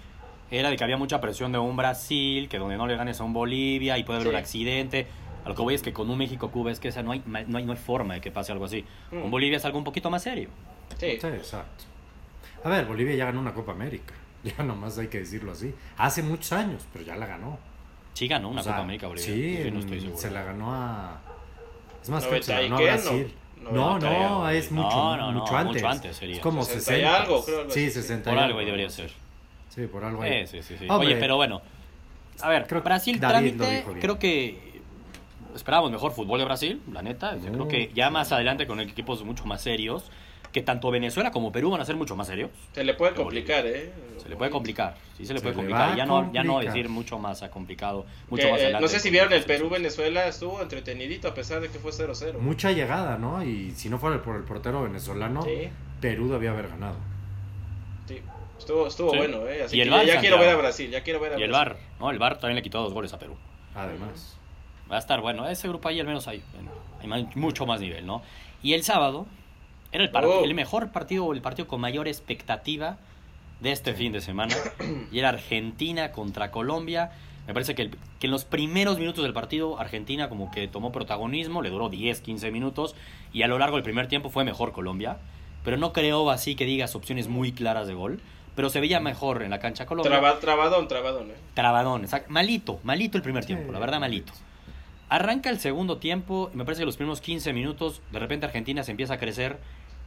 era 0.52 0.70
de 0.70 0.78
que 0.78 0.84
había 0.84 0.98
mucha 0.98 1.22
presión 1.22 1.52
de 1.52 1.60
un 1.60 1.76
Brasil, 1.78 2.50
que 2.50 2.58
donde 2.58 2.76
no 2.78 2.88
le 2.88 2.96
ganes 2.96 3.20
a 3.22 3.24
un 3.24 3.34
Bolivia 3.34 3.98
y 3.98 4.04
puede 4.04 4.18
haber 4.18 4.28
Sí. 4.28 4.34
un 4.36 4.40
accidente. 4.40 5.08
A 5.46 5.50
lo 5.50 5.56
que 5.56 5.62
voy 5.62 5.76
es 5.76 5.82
que 5.82 5.94
con 5.94 6.10
un 6.10 6.18
México-Cuba 6.18 6.72
es 6.72 6.80
que 6.80 6.88
esa 6.90 7.04
no 7.04 7.12
hay, 7.12 7.22
no, 7.26 7.38
hay, 7.38 7.46
no 7.46 7.72
hay 7.72 7.78
forma 7.78 8.16
de 8.16 8.22
que 8.22 8.32
pase 8.32 8.52
algo 8.52 8.66
así. 8.66 8.84
Mm. 9.12 9.22
Con 9.22 9.32
Bolivia 9.32 9.58
es 9.58 9.66
algo 9.66 9.78
un 9.78 9.84
poquito 9.84 10.10
más 10.10 10.24
serio. 10.24 10.50
Sí. 11.00 11.18
sí, 11.22 11.28
exacto. 11.28 11.84
A 12.64 12.70
ver, 12.70 12.86
Bolivia 12.86 13.16
ya 13.16 13.26
ganó 13.26 13.40
una 13.40 13.54
Copa 13.54 13.72
América. 13.74 14.14
Ya 14.44 14.64
nomás 14.64 14.98
hay 14.98 15.08
que 15.08 15.20
decirlo 15.20 15.52
así. 15.52 15.74
Hace 15.98 16.24
muchos 16.24 16.54
años, 16.54 16.86
pero 16.94 17.04
ya 17.06 17.16
la 17.18 17.26
ganó. 17.28 17.60
Sí 18.14 18.28
ganó 18.28 18.50
una 18.50 18.62
O 18.62 18.64
sea, 18.64 18.74
Copa 18.74 18.84
América 18.84 19.08
Bolivia. 19.08 19.34
Sí, 19.34 19.64
Yo 19.64 19.72
no 19.72 19.80
estoy 19.80 20.12
se 20.16 20.32
la 20.32 20.44
ganó 20.44 20.74
a. 20.74 21.22
Es 22.02 22.10
más, 22.10 22.26
creo 22.26 22.38
que 22.40 22.44
se 22.44 22.54
la 22.54 22.70
90 22.70 22.70
y 22.70 22.70
ganó 22.70 22.76
a 22.78 22.82
Brasil. 23.14 23.34
no, 23.58 23.72
No, 23.72 24.00
90 24.00 24.30
no, 24.30 24.54
y 24.54 24.58
es 24.58 24.72
No, 24.72 24.82
mucho, 24.84 24.96
no, 25.18 25.32
no, 25.32 25.40
mucho 25.40 25.58
antes. 25.58 25.74
mucho 25.76 25.88
antes 25.90 26.18
sería. 26.18 26.36
Es 26.36 26.42
como 26.42 26.64
60 26.64 26.80
y 26.80 26.84
60. 26.96 27.18
algo, 27.22 27.46
creo, 27.46 27.60
algo 27.62 27.72
Sí, 27.72 27.80
así. 27.86 27.92
60 27.92 28.30
y 28.30 28.34
Por 28.34 28.38
algo 28.40 28.46
algo. 28.46 28.60
ahí 28.60 28.66
debería 28.66 28.90
ser. 28.90 29.12
Sí, 29.70 29.88
por 29.88 30.04
algo 30.04 30.22
ahí. 30.24 30.32
Eh, 30.34 30.48
sí, 30.48 30.62
sí, 30.64 30.76
sí. 30.78 30.86
Hombre. 30.90 31.08
Oye, 31.08 31.16
pero 31.18 31.36
bueno. 31.38 31.62
A 32.42 32.50
ver, 32.50 32.68
Creo 32.68 32.82
Brasil 32.82 33.20
trámite, 33.20 33.86
creo 34.00 34.18
que 34.18 34.80
esperábamos 35.56 35.92
mejor 35.92 36.14
fútbol 36.14 36.40
de 36.40 36.46
Brasil, 36.46 36.82
la 36.92 37.02
neta. 37.02 37.36
Yo 37.38 37.52
creo 37.52 37.68
que 37.68 37.92
ya 37.94 38.10
más 38.10 38.32
adelante 38.32 38.66
con 38.66 38.80
equipos 38.80 39.24
mucho 39.26 39.46
más 39.46 39.62
serios, 39.62 40.10
que 40.52 40.62
tanto 40.62 40.90
Venezuela 40.92 41.32
como 41.32 41.52
Perú 41.52 41.70
van 41.72 41.82
a 41.82 41.86
ser 41.86 41.96
mucho 41.96 42.16
más 42.16 42.28
serios. 42.28 42.50
Se 42.74 42.84
le 42.84 42.94
puede 42.96 43.14
complicar, 43.14 43.66
¿eh? 43.68 43.92
Se 44.22 44.28
le 44.30 44.36
puede 44.36 44.50
complicar, 44.52 44.96
sí 45.18 45.26
se 45.26 45.34
le 45.34 45.40
Se 45.40 45.44
puede 45.44 45.56
le 45.56 45.62
complicar. 45.72 45.96
Ya 45.96 46.06
no, 46.06 46.32
ya 46.34 46.44
no 46.44 46.60
decir 46.60 46.90
mucho 46.90 47.20
más 47.20 47.42
a 47.44 47.50
complicado, 47.52 48.06
mucho 48.30 48.46
Que, 48.46 48.52
más 48.52 48.60
eh, 48.60 48.64
adelante. 48.66 48.82
no 48.84 48.88
sé 48.90 49.00
si 49.00 49.10
vieron 49.10 49.32
el 49.34 49.44
Perú-Venezuela, 49.44 50.28
estuvo 50.28 50.62
entretenidito 50.62 51.28
a 51.28 51.34
pesar 51.34 51.62
de 51.62 51.70
que 51.70 51.78
fue 51.80 51.92
0-0. 51.92 52.40
Mucha 52.40 52.72
llegada, 52.72 53.18
¿no? 53.18 53.44
Y 53.44 53.72
si 53.72 53.90
no 53.90 53.98
fuera 54.00 54.22
por 54.22 54.36
el 54.36 54.44
portero 54.44 54.82
venezolano, 54.84 55.44
Sí, 55.44 55.70
Perú 56.02 56.30
debía 56.30 56.52
haber 56.52 56.68
ganado. 56.70 56.98
sí. 58.08 58.22
Estuvo, 58.58 58.88
estuvo 58.88 59.12
Sí. 59.12 59.18
bueno, 59.18 59.48
¿eh? 59.48 59.64
Así 59.64 59.78
Y 59.78 59.82
el 59.82 59.90
que 59.90 60.06
ya, 60.06 60.20
quiero 60.20 60.38
ver 60.38 60.50
a 60.50 60.56
Brasil, 60.58 60.92
ya 60.92 61.02
quiero 61.02 61.22
ver 61.22 61.34
a 61.34 61.40
Y 61.40 61.44
el 61.44 61.50
Brasil. 61.50 61.74
VAR, 61.76 61.80
¿no? 62.02 62.12
El 62.12 62.20
VAR 62.20 62.40
también 62.40 62.56
le 62.58 62.62
quitó 62.62 62.82
dos 62.82 62.92
goles 62.94 63.14
a 63.14 63.18
Perú. 63.20 63.38
Además. 63.74 64.38
Va 64.92 64.98
a 64.98 65.00
estar 65.00 65.22
bueno. 65.22 65.48
Ese 65.48 65.70
grupo 65.70 65.88
ahí 65.88 66.00
al 66.00 66.08
menos 66.08 66.28
hay, 66.28 66.44
bueno, 66.54 66.72
hay 67.00 67.08
más- 67.08 67.36
mucho 67.38 67.66
más 67.66 67.80
nivel, 67.80 68.06
¿no? 68.06 68.22
Y 68.62 68.74
el 68.74 68.84
sábado 68.84 69.28
era 69.92 70.04
el, 70.04 70.12
par- 70.12 70.26
Oh. 70.26 70.44
el 70.44 70.54
mejor 70.54 70.90
partido, 70.92 71.26
o 71.26 71.34
el 71.34 71.42
partido 71.42 71.68
con 71.68 71.82
mayor 71.82 72.08
expectativa 72.08 72.98
de 73.60 73.72
este 73.72 73.94
fin 73.94 74.12
de 74.12 74.22
semana. 74.22 74.56
Y 75.12 75.20
era 75.20 75.30
Argentina 75.30 76.12
contra 76.12 76.52
Colombia. 76.52 77.12
Me 77.48 77.54
parece 77.54 77.74
que, 77.76 77.82
el- 77.84 77.98
que 78.20 78.28
en 78.28 78.32
los 78.32 78.46
primeros 78.46 79.00
minutos 79.00 79.24
del 79.24 79.34
partido 79.34 79.80
Argentina 79.80 80.30
como 80.30 80.52
que 80.52 80.68
tomó 80.68 80.92
protagonismo, 80.92 81.62
le 81.62 81.70
duró 81.72 81.90
10, 81.90 82.22
15 82.22 82.52
minutos 82.52 82.96
y 83.34 83.42
a 83.42 83.48
lo 83.48 83.58
largo 83.58 83.76
del 83.78 83.84
primer 83.84 84.08
tiempo 84.08 84.30
fue 84.30 84.44
mejor 84.44 84.72
Colombia. 84.72 85.18
Pero 85.64 85.76
no 85.78 85.92
creo 85.92 86.30
así 86.30 86.56
que 86.56 86.66
digas 86.66 86.96
opciones 86.96 87.28
muy 87.28 87.52
claras 87.52 87.88
de 87.88 87.94
gol. 87.94 88.20
Pero 88.56 88.70
se 88.70 88.80
veía 88.82 89.00
mejor 89.00 89.42
en 89.42 89.50
la 89.52 89.60
cancha 89.60 89.86
Colombia. 89.86 90.12
Traba- 90.12 90.40
trabadón, 90.40 90.88
trabadón, 90.88 91.32
¿eh? 91.32 91.36
Trabadón, 91.54 92.04
exacto. 92.04 92.30
Malito, 92.32 92.80
malito 92.84 93.18
el 93.18 93.24
primer 93.24 93.46
tiempo, 93.46 93.72
la 93.72 93.80
verdad 93.80 94.00
malito. 94.00 94.34
Arranca 95.10 95.50
el 95.50 95.60
segundo 95.60 95.98
tiempo 95.98 96.52
y 96.54 96.58
me 96.58 96.66
parece 96.66 96.82
que 96.82 96.86
los 96.86 96.98
primeros 96.98 97.20
15 97.22 97.52
minutos, 97.54 98.02
de 98.12 98.20
repente 98.20 98.46
Argentina 98.46 98.84
se 98.84 98.92
empieza 98.92 99.16
a 99.16 99.18
crecer, 99.18 99.58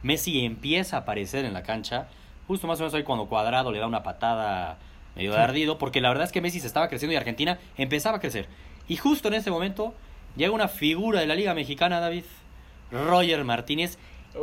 Messi 0.03 0.45
empieza 0.45 0.97
a 0.97 0.99
aparecer 1.01 1.45
en 1.45 1.53
la 1.53 1.63
cancha, 1.63 2.07
justo 2.47 2.67
más 2.67 2.79
o 2.79 2.83
menos 2.83 2.93
ahí 2.93 3.03
cuando 3.03 3.25
Cuadrado 3.25 3.71
le 3.71 3.79
da 3.79 3.87
una 3.87 4.03
patada 4.03 4.77
medio 5.15 5.31
de 5.33 5.39
ardido, 5.39 5.77
porque 5.77 6.01
la 6.01 6.09
verdad 6.09 6.25
es 6.25 6.31
que 6.31 6.41
Messi 6.41 6.59
se 6.59 6.67
estaba 6.67 6.87
creciendo 6.89 7.13
y 7.13 7.17
Argentina 7.17 7.59
empezaba 7.77 8.17
a 8.17 8.19
crecer. 8.19 8.47
Y 8.87 8.97
justo 8.97 9.27
en 9.29 9.35
ese 9.35 9.49
momento 9.51 9.93
llega 10.35 10.51
una 10.51 10.67
figura 10.67 11.19
de 11.21 11.27
la 11.27 11.35
Liga 11.35 11.53
Mexicana, 11.53 11.99
David, 11.99 12.23
Roger 12.91 13.43
Martínez, 13.43 13.97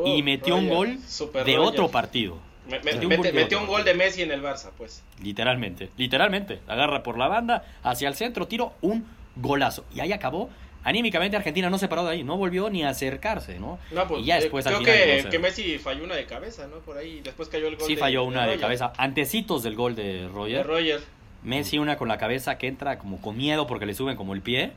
y 0.05 0.21
Uh, 0.21 0.25
metió 0.25 0.55
un 0.57 0.69
gol 0.69 0.99
de 0.99 1.41
Roger. 1.43 1.59
otro 1.59 1.89
partido. 1.91 2.39
Me- 2.69 2.79
me- 2.79 2.93
Metió 2.95 3.09
mete- 3.33 3.57
un 3.57 3.67
gol 3.67 3.83
de 3.85 3.95
Messi 3.95 4.23
en 4.23 4.31
el 4.31 4.41
Barça, 4.43 4.71
pues. 4.79 5.03
Literalmente, 5.21 5.91
literalmente. 5.97 6.61
Agarra 6.69 7.03
por 7.03 7.19
la 7.19 7.27
banda, 7.27 7.65
hacia 7.83 8.07
el 8.09 8.15
centro, 8.15 8.47
tiro 8.47 8.73
un 8.83 9.05
golazo. 9.35 9.85
Y 9.93 9.99
ahí 10.01 10.13
acabó. 10.13 10.49
Anímicamente 10.83 11.37
Argentina 11.37 11.69
no 11.69 11.77
se 11.79 11.89
paró 11.89 12.05
de 12.05 12.13
ahí, 12.13 12.25
no 12.25 12.37
volvió 12.39 12.71
ni 12.71 12.83
a 12.85 12.89
acercarse, 12.91 13.59
¿no? 13.61 13.79
No, 13.91 14.09
pues, 14.09 14.23
y 14.23 14.25
ya 14.25 14.39
eh, 14.39 14.41
después 14.43 14.67
al 14.67 14.75
creo 14.77 14.85
final 14.87 14.97
que, 14.99 15.23
2-0. 15.25 15.31
que 15.31 15.39
Messi 15.39 15.79
falló 15.79 16.05
una 16.05 16.15
de 16.17 16.25
cabeza, 16.27 16.67
¿no? 16.69 16.79
Por 16.79 16.97
ahí, 16.97 17.21
después 17.23 17.49
cayó 17.51 17.69
el 17.69 17.77
gol 17.77 17.87
Sí 17.87 17.95
de- 17.97 18.01
falló 18.01 18.25
una 18.25 18.41
de 18.43 18.47
Roger. 18.47 18.61
cabeza. 18.61 18.93
Antecitos 18.97 19.63
del 19.63 19.75
gol 19.77 19.95
de 19.95 20.23
De 20.23 20.29
Roger. 20.29 20.67
Roger. 20.67 21.01
Messi 21.43 21.79
una 21.79 21.97
con 21.97 22.09
la 22.09 22.17
cabeza 22.19 22.57
que 22.59 22.67
entra 22.67 22.99
como 22.99 23.21
con 23.21 23.37
miedo 23.37 23.67
porque 23.67 23.87
le 23.87 23.95
suben 23.95 24.17
como 24.17 24.35
el 24.35 24.41
pie 24.43 24.73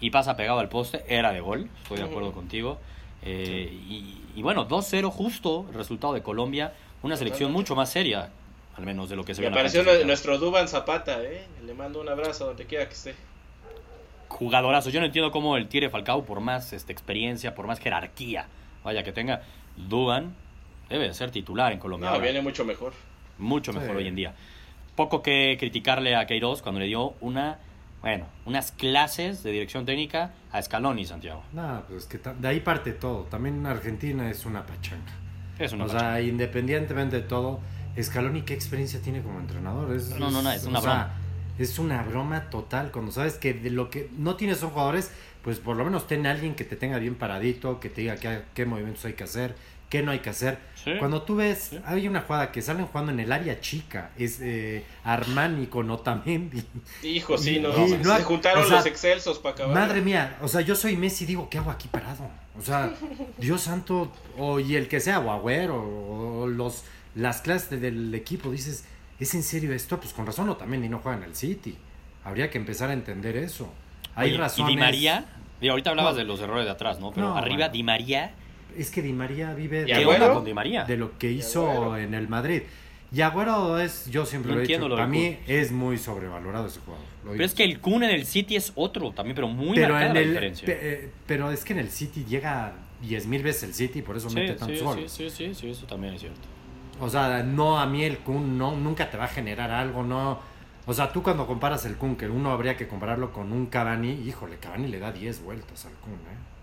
y 0.00 0.10
pasa 0.10 0.36
pegado 0.36 0.58
al 0.60 0.68
poste. 0.68 1.04
Era 1.08 1.32
de 1.32 1.40
gol, 1.40 1.68
estoy 1.82 1.98
de 1.98 2.04
acuerdo 2.04 2.32
contigo. 2.32 2.78
Eh, 3.22 3.70
y, 3.88 4.20
y 4.36 4.42
bueno, 4.42 4.66
2-0 4.68 5.10
justo 5.10 5.66
el 5.70 5.74
resultado 5.76 6.12
de 6.14 6.22
Colombia. 6.22 6.72
Una 7.02 7.16
selección 7.16 7.52
mucho 7.52 7.74
más 7.74 7.90
seria, 7.90 8.30
al 8.76 8.84
menos 8.86 9.08
de 9.10 9.16
lo 9.16 9.24
que 9.24 9.34
se 9.34 9.42
Me 9.42 9.48
ve 9.48 9.54
la 9.54 9.60
apareció 9.60 10.04
nuestro 10.06 10.38
Duban 10.38 10.68
Zapata, 10.68 11.22
¿eh? 11.22 11.46
Le 11.64 11.74
mando 11.74 12.00
un 12.00 12.08
abrazo 12.08 12.46
donde 12.46 12.64
quiera 12.66 12.86
que 12.88 12.94
esté. 12.94 13.14
Jugadorazo. 14.28 14.90
Yo 14.90 15.00
no 15.00 15.06
entiendo 15.06 15.30
cómo 15.30 15.56
el 15.56 15.68
Tigre 15.68 15.90
Falcao, 15.90 16.24
por 16.24 16.40
más 16.40 16.72
este, 16.72 16.92
experiencia, 16.92 17.54
por 17.54 17.66
más 17.66 17.78
jerarquía, 17.80 18.46
vaya 18.84 19.02
que 19.02 19.12
tenga, 19.12 19.42
Duban 19.76 20.34
debe 20.88 21.08
de 21.08 21.14
ser 21.14 21.30
titular 21.30 21.72
en 21.72 21.78
Colombia. 21.78 22.10
No, 22.10 22.20
viene 22.20 22.40
mucho 22.42 22.64
mejor. 22.64 22.92
Mucho 23.38 23.72
Sí. 23.72 23.78
mejor 23.78 23.96
hoy 23.96 24.06
en 24.06 24.14
día. 24.14 24.34
Poco 24.94 25.22
que 25.22 25.56
criticarle 25.58 26.14
a 26.14 26.26
Queiroz 26.26 26.62
cuando 26.62 26.80
le 26.80 26.86
dio 26.86 27.14
una, 27.20 27.58
bueno, 28.00 28.26
unas 28.44 28.70
clases 28.70 29.42
de 29.42 29.50
dirección 29.50 29.84
técnica 29.84 30.32
a 30.52 30.62
Scaloni, 30.62 31.04
Santiago. 31.04 31.42
Nada, 31.52 31.84
pues 31.88 32.04
que 32.06 32.18
ta- 32.18 32.34
de 32.34 32.46
ahí 32.46 32.60
parte 32.60 32.92
todo. 32.92 33.22
También 33.24 33.66
Argentina 33.66 34.30
es 34.30 34.46
una 34.46 34.64
pachanga. 34.64 35.12
Es 35.58 35.72
una 35.72 35.84
o 35.84 35.88
sea, 35.88 36.20
independientemente 36.20 37.16
de 37.16 37.22
todo, 37.22 37.60
Scaloni, 38.00 38.42
¿qué 38.42 38.54
experiencia 38.54 39.00
tiene 39.02 39.20
como 39.22 39.40
entrenador? 39.40 39.92
Es, 39.96 40.10
No, 40.18 40.30
no, 40.30 40.42
no, 40.42 40.50
es 40.52 40.64
una 40.64 40.78
o 40.78 40.82
sea, 40.82 40.90
broma. 40.92 41.14
Es 41.58 41.78
una 41.78 42.02
broma 42.02 42.50
total. 42.50 42.90
Cuando 42.90 43.12
sabes 43.12 43.34
que 43.34 43.54
de 43.54 43.70
lo 43.70 43.90
que 43.90 44.08
no 44.16 44.36
tienes 44.36 44.58
son 44.58 44.70
jugadores, 44.70 45.10
pues 45.42 45.58
por 45.58 45.76
lo 45.76 45.84
menos 45.84 46.06
ten 46.06 46.26
a 46.26 46.30
alguien 46.32 46.54
que 46.54 46.64
te 46.64 46.76
tenga 46.76 46.98
bien 46.98 47.14
paradito, 47.14 47.80
que 47.80 47.88
te 47.90 48.00
diga 48.02 48.16
qué, 48.16 48.42
qué 48.54 48.64
movimientos 48.66 49.04
hay 49.04 49.12
que 49.12 49.24
hacer, 49.24 49.54
qué 49.90 50.02
no 50.02 50.10
hay 50.10 50.20
que 50.20 50.30
hacer. 50.30 50.58
Sí. 50.82 50.92
Cuando 50.98 51.22
tú 51.22 51.36
ves, 51.36 51.68
Sí. 51.70 51.80
hay 51.84 52.08
una 52.08 52.22
jugada 52.22 52.50
que 52.50 52.60
salen 52.62 52.86
jugando 52.86 53.12
en 53.12 53.20
el 53.20 53.30
área 53.30 53.60
chica, 53.60 54.10
es 54.18 54.38
eh, 54.40 54.84
Armani 55.04 55.66
con 55.66 55.90
Otamendi. 55.90 56.62
Hijo, 57.02 57.38
sí, 57.38 57.56
Y- 57.56 57.60
no. 57.60 57.68
y 57.84 57.88
se 57.90 57.98
no- 57.98 58.14
juntaron 58.24 58.64
o 58.64 58.66
sea, 58.66 58.76
los 58.78 58.86
excelsos 58.86 59.38
para 59.38 59.54
acabar. 59.54 59.74
Madre 59.74 60.00
mía, 60.00 60.36
o 60.42 60.48
sea, 60.48 60.62
yo 60.62 60.74
soy 60.74 60.96
Messi, 60.96 61.26
digo, 61.26 61.48
¿qué 61.50 61.58
hago 61.58 61.70
aquí 61.70 61.88
parado? 61.88 62.28
O 62.58 62.62
sea, 62.62 62.90
Dios 63.38 63.60
santo, 63.62 64.10
o 64.38 64.58
y 64.60 64.76
el 64.76 64.88
que 64.88 65.00
sea, 65.00 65.20
o 65.20 65.30
Agüero, 65.30 65.76
o 65.82 66.46
los, 66.48 66.84
las 67.14 67.40
clases 67.42 67.70
de- 67.70 67.78
del 67.78 68.14
equipo, 68.14 68.50
dices, 68.50 68.84
¿es 69.20 69.34
en 69.34 69.42
serio 69.42 69.72
esto? 69.72 69.98
Pues 69.98 70.12
con 70.12 70.26
razón 70.26 70.48
Otamendi 70.48 70.88
no 70.88 70.98
juega 70.98 71.18
en 71.18 71.24
el 71.24 71.34
City. 71.34 71.76
Habría 72.24 72.50
que 72.50 72.58
empezar 72.58 72.90
a 72.90 72.92
entender 72.92 73.36
eso. 73.36 73.72
Hay 74.14 74.30
Oye, 74.30 74.38
razones. 74.38 74.72
Y 74.72 74.74
Di 74.74 74.80
María, 74.80 75.24
y 75.60 75.68
ahorita 75.68 75.90
hablabas 75.90 76.12
No. 76.14 76.18
de 76.18 76.24
los 76.24 76.40
errores 76.40 76.64
de 76.64 76.70
atrás, 76.70 77.00
¿no? 77.00 77.10
Pero 77.12 77.28
No, 77.28 77.36
arriba 77.36 77.56
bueno. 77.56 77.72
Di 77.72 77.82
María, 77.82 78.34
Es 78.76 78.90
que 78.90 79.02
Di 79.02 79.12
María 79.12 79.54
vive 79.54 79.82
¿Y 79.82 79.86
¿qué 79.86 79.94
de, 79.94 80.02
Agüero? 80.02 80.24
onda 80.24 80.34
con 80.34 80.44
Di 80.44 80.54
María? 80.54 80.84
de 80.84 80.96
lo 80.96 81.16
que 81.18 81.30
Y 81.30 81.38
hizo 81.38 81.70
Agüero. 81.70 81.96
en 81.98 82.14
el 82.14 82.28
Madrid. 82.28 82.62
Y 83.12 83.20
Agüero 83.20 83.78
es, 83.78 84.10
yo 84.10 84.26
siempre 84.26 84.48
No 84.50 84.54
lo 84.56 84.60
he 84.60 84.64
entiendo 84.64 84.86
dicho, 84.86 84.90
lo 84.90 84.96
para 84.96 85.06
mí 85.06 85.36
es 85.46 85.70
muy 85.70 85.96
sobrevalorado 85.98 86.66
ese 86.66 86.80
jugador. 86.80 87.06
lo 87.24 87.30
Pero 87.32 87.44
es 87.44 87.54
que 87.54 87.62
el 87.62 87.78
Kun 87.78 88.02
en 88.02 88.10
el 88.10 88.26
City 88.26 88.56
es 88.56 88.72
otro 88.74 89.12
también, 89.12 89.36
pero 89.36 89.46
muy 89.46 89.76
pero 89.76 89.90
marcada 89.94 90.08
en 90.10 90.14
la 90.14 90.20
el, 90.20 90.28
diferencia. 90.30 90.66
pe- 90.66 90.78
eh, 90.82 91.10
pero 91.26 91.52
es 91.52 91.62
que 91.64 91.72
en 91.74 91.78
el 91.78 91.90
City 91.90 92.24
llega 92.28 92.72
10 93.02 93.26
mil 93.28 93.42
veces 93.44 93.62
el 93.62 93.74
City, 93.74 94.02
por 94.02 94.16
eso 94.16 94.28
Sí, 94.28 94.34
mete 94.34 94.54
tantos 94.54 94.78
sí, 94.78 94.84
goles. 94.84 95.12
sí, 95.12 95.30
sí, 95.30 95.36
sí, 95.50 95.54
sí, 95.54 95.70
eso 95.70 95.86
también 95.86 96.14
es 96.14 96.20
cierto. 96.22 96.40
O 97.00 97.08
sea, 97.08 97.42
no 97.42 97.78
a 97.78 97.86
mí 97.86 98.04
el 98.04 98.18
Kun 98.18 98.56
no, 98.56 98.76
nunca 98.76 99.10
te 99.10 99.16
va 99.16 99.24
a 99.24 99.28
generar 99.28 99.70
algo, 99.70 100.02
no. 100.02 100.40
O 100.86 100.92
sea, 100.92 101.12
tú 101.12 101.22
cuando 101.22 101.46
comparas 101.46 101.84
el 101.86 101.96
Kun, 101.96 102.16
que 102.16 102.28
uno 102.28 102.52
habría 102.52 102.76
que 102.76 102.86
compararlo 102.86 103.32
con 103.32 103.52
un 103.52 103.66
Cavani, 103.66 104.12
híjole, 104.12 104.58
Cavani 104.58 104.88
le 104.88 104.98
da 104.98 105.12
10 105.12 105.42
vueltas 105.42 105.86
al 105.86 105.92
Kun, 105.94 106.12
¿eh? 106.12 106.54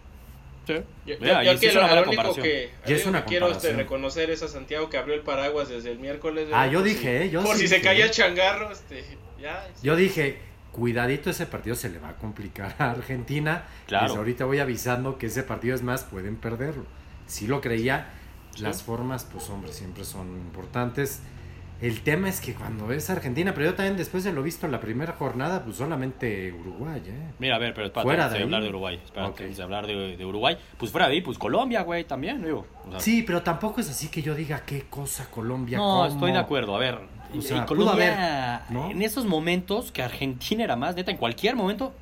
Sí. 0.68 0.74
Yo, 1.08 1.16
sí 1.16 1.60
quiero, 1.60 1.82
único 2.08 2.36
que, 2.36 2.70
Y 2.88 2.94
es 2.94 3.06
una 3.08 3.24
que 3.24 3.30
quiero 3.30 3.50
este, 3.52 3.74
reconocer 3.74 4.30
es 4.30 4.44
a 4.44 4.48
Santiago 4.48 4.90
que 4.90 4.98
abrió 4.98 5.16
el 5.16 5.22
paraguas 5.22 5.70
desde 5.70 5.92
el 5.92 5.98
miércoles. 6.00 6.50
Ah, 6.54 6.68
yo 6.68 6.80
Por 6.80 6.88
dije, 6.88 7.02
si- 7.02 7.28
¿eh? 7.28 7.30
Yo 7.32 7.44
por 7.44 7.56
sí 7.56 7.64
si 7.64 7.68
se 7.68 7.82
caía 7.82 8.06
el 8.06 8.12
changarro, 8.12 8.72
este, 8.72 9.04
ya. 9.42 9.68
Yo 9.82 9.96
dije, 9.96 10.38
cuidadito 10.72 11.32
ese 11.32 11.48
partido 11.48 11.76
se 11.76 11.90
le 11.90 11.98
va 11.98 12.10
a 12.10 12.16
complicar 12.16 12.76
a 12.78 12.92
Argentina. 12.92 13.64
Claro. 13.88 14.06
Desde 14.06 14.18
ahorita 14.20 14.46
voy 14.46 14.60
avisando 14.60 15.18
que 15.18 15.26
ese 15.26 15.42
partido 15.44 15.74
es 15.76 15.82
más, 15.82 16.04
pueden 16.04 16.36
perderlo. 16.36 16.86
Si 17.26 17.48
lo 17.48 17.60
creía, 17.60 18.10
Sí. 18.56 18.64
las 18.64 18.84
formas, 18.84 19.26
pues 19.32 19.50
hombre, 19.50 19.72
siempre 19.74 20.04
son 20.06 20.28
importantes. 20.38 21.22
El 21.82 22.02
tema 22.02 22.30
es 22.30 22.42
que 22.42 22.54
cuando 22.54 22.92
es 22.94 23.10
Argentina, 23.10 23.54
pero 23.56 23.72
yo 23.72 23.74
también 23.74 23.98
después 23.98 24.24
de 24.24 24.32
lo 24.32 24.44
visto 24.44 24.68
en 24.68 24.72
la 24.72 24.80
primera 24.80 25.14
jornada, 25.14 25.64
pues 25.64 25.78
solamente 25.78 26.54
Uruguay, 26.54 27.02
¿eh? 27.08 27.32
Mira, 27.40 27.56
a 27.56 27.60
ver, 27.60 27.74
pero 27.74 27.88
espérate, 27.88 28.06
Fuera 28.08 28.30
de 28.30 28.38
ahí. 28.38 28.44
hablar 28.44 28.62
de 28.62 28.70
Uruguay. 28.70 29.00
Espérate, 29.04 29.32
Ok. 29.32 29.42
antes 29.42 29.58
de 29.58 29.64
hablar 29.64 29.88
de, 29.88 30.16
de 30.16 30.26
Uruguay. 30.26 30.58
Pues 30.78 30.92
fuera 30.92 31.08
de 31.08 31.14
ahí, 31.14 31.22
pues 31.22 31.40
Colombia, 31.40 31.82
güey, 31.82 32.04
también, 32.04 32.44
digo. 32.44 32.68
O 32.88 32.92
sea, 32.92 33.00
Sí, 33.00 33.24
pero 33.24 33.42
tampoco 33.42 33.82
es 33.82 33.90
así 33.90 34.10
que 34.10 34.22
yo 34.22 34.36
diga 34.36 34.64
qué 34.64 34.84
cosa 34.92 35.26
Colombia. 35.32 35.80
No, 35.80 35.84
cómo. 35.84 36.06
estoy 36.06 36.32
de 36.34 36.38
acuerdo. 36.38 36.76
A 36.76 36.80
ver, 36.80 37.00
O 37.36 37.42
sea, 37.42 37.66
Colombia, 37.66 38.58
haber, 38.58 38.72
¿no? 38.72 38.92
en 38.92 39.02
esos 39.02 39.26
momentos 39.26 39.92
que 39.92 40.04
Argentina 40.04 40.64
era 40.64 40.76
más, 40.76 40.96
neta, 40.96 41.10
en 41.10 41.18
cualquier 41.18 41.56
momento, 41.56 41.94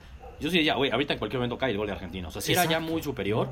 yo 0.41 0.49
sí 0.49 0.57
diría, 0.57 0.73
güey, 0.75 0.91
ahorita 0.91 1.13
en 1.13 1.19
cualquier 1.19 1.39
momento 1.39 1.57
cae 1.57 1.71
el 1.71 1.77
gol 1.77 1.88
de 1.88 1.93
Argentina. 1.93 2.27
O 2.27 2.31
sea, 2.31 2.41
sí 2.41 2.51
era 2.51 2.65
ya 2.65 2.81
muy 2.81 3.01
superior. 3.01 3.47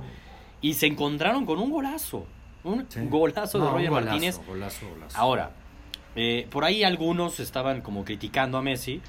Y 0.59 0.73
se 0.73 0.87
encontraron 0.87 1.45
con 1.45 1.57
un 1.59 1.69
golazo. 1.71 2.25
Un 2.67 2.85
Sí. 2.89 2.99
golazo 3.09 3.57
de 3.59 3.63
No, 3.63 3.69
un 3.69 3.75
Roger 3.75 3.89
golazo, 3.89 4.05
Martínez. 4.11 4.41
Golazo, 4.45 4.89
golazo. 4.89 5.17
Ahora, 5.17 5.51
eh, 6.15 6.47
por 6.49 6.63
ahí 6.65 6.83
algunos 6.83 7.39
estaban 7.39 7.81
como 7.81 8.03
criticando 8.03 8.57
a 8.57 8.61
Messi. 8.61 9.01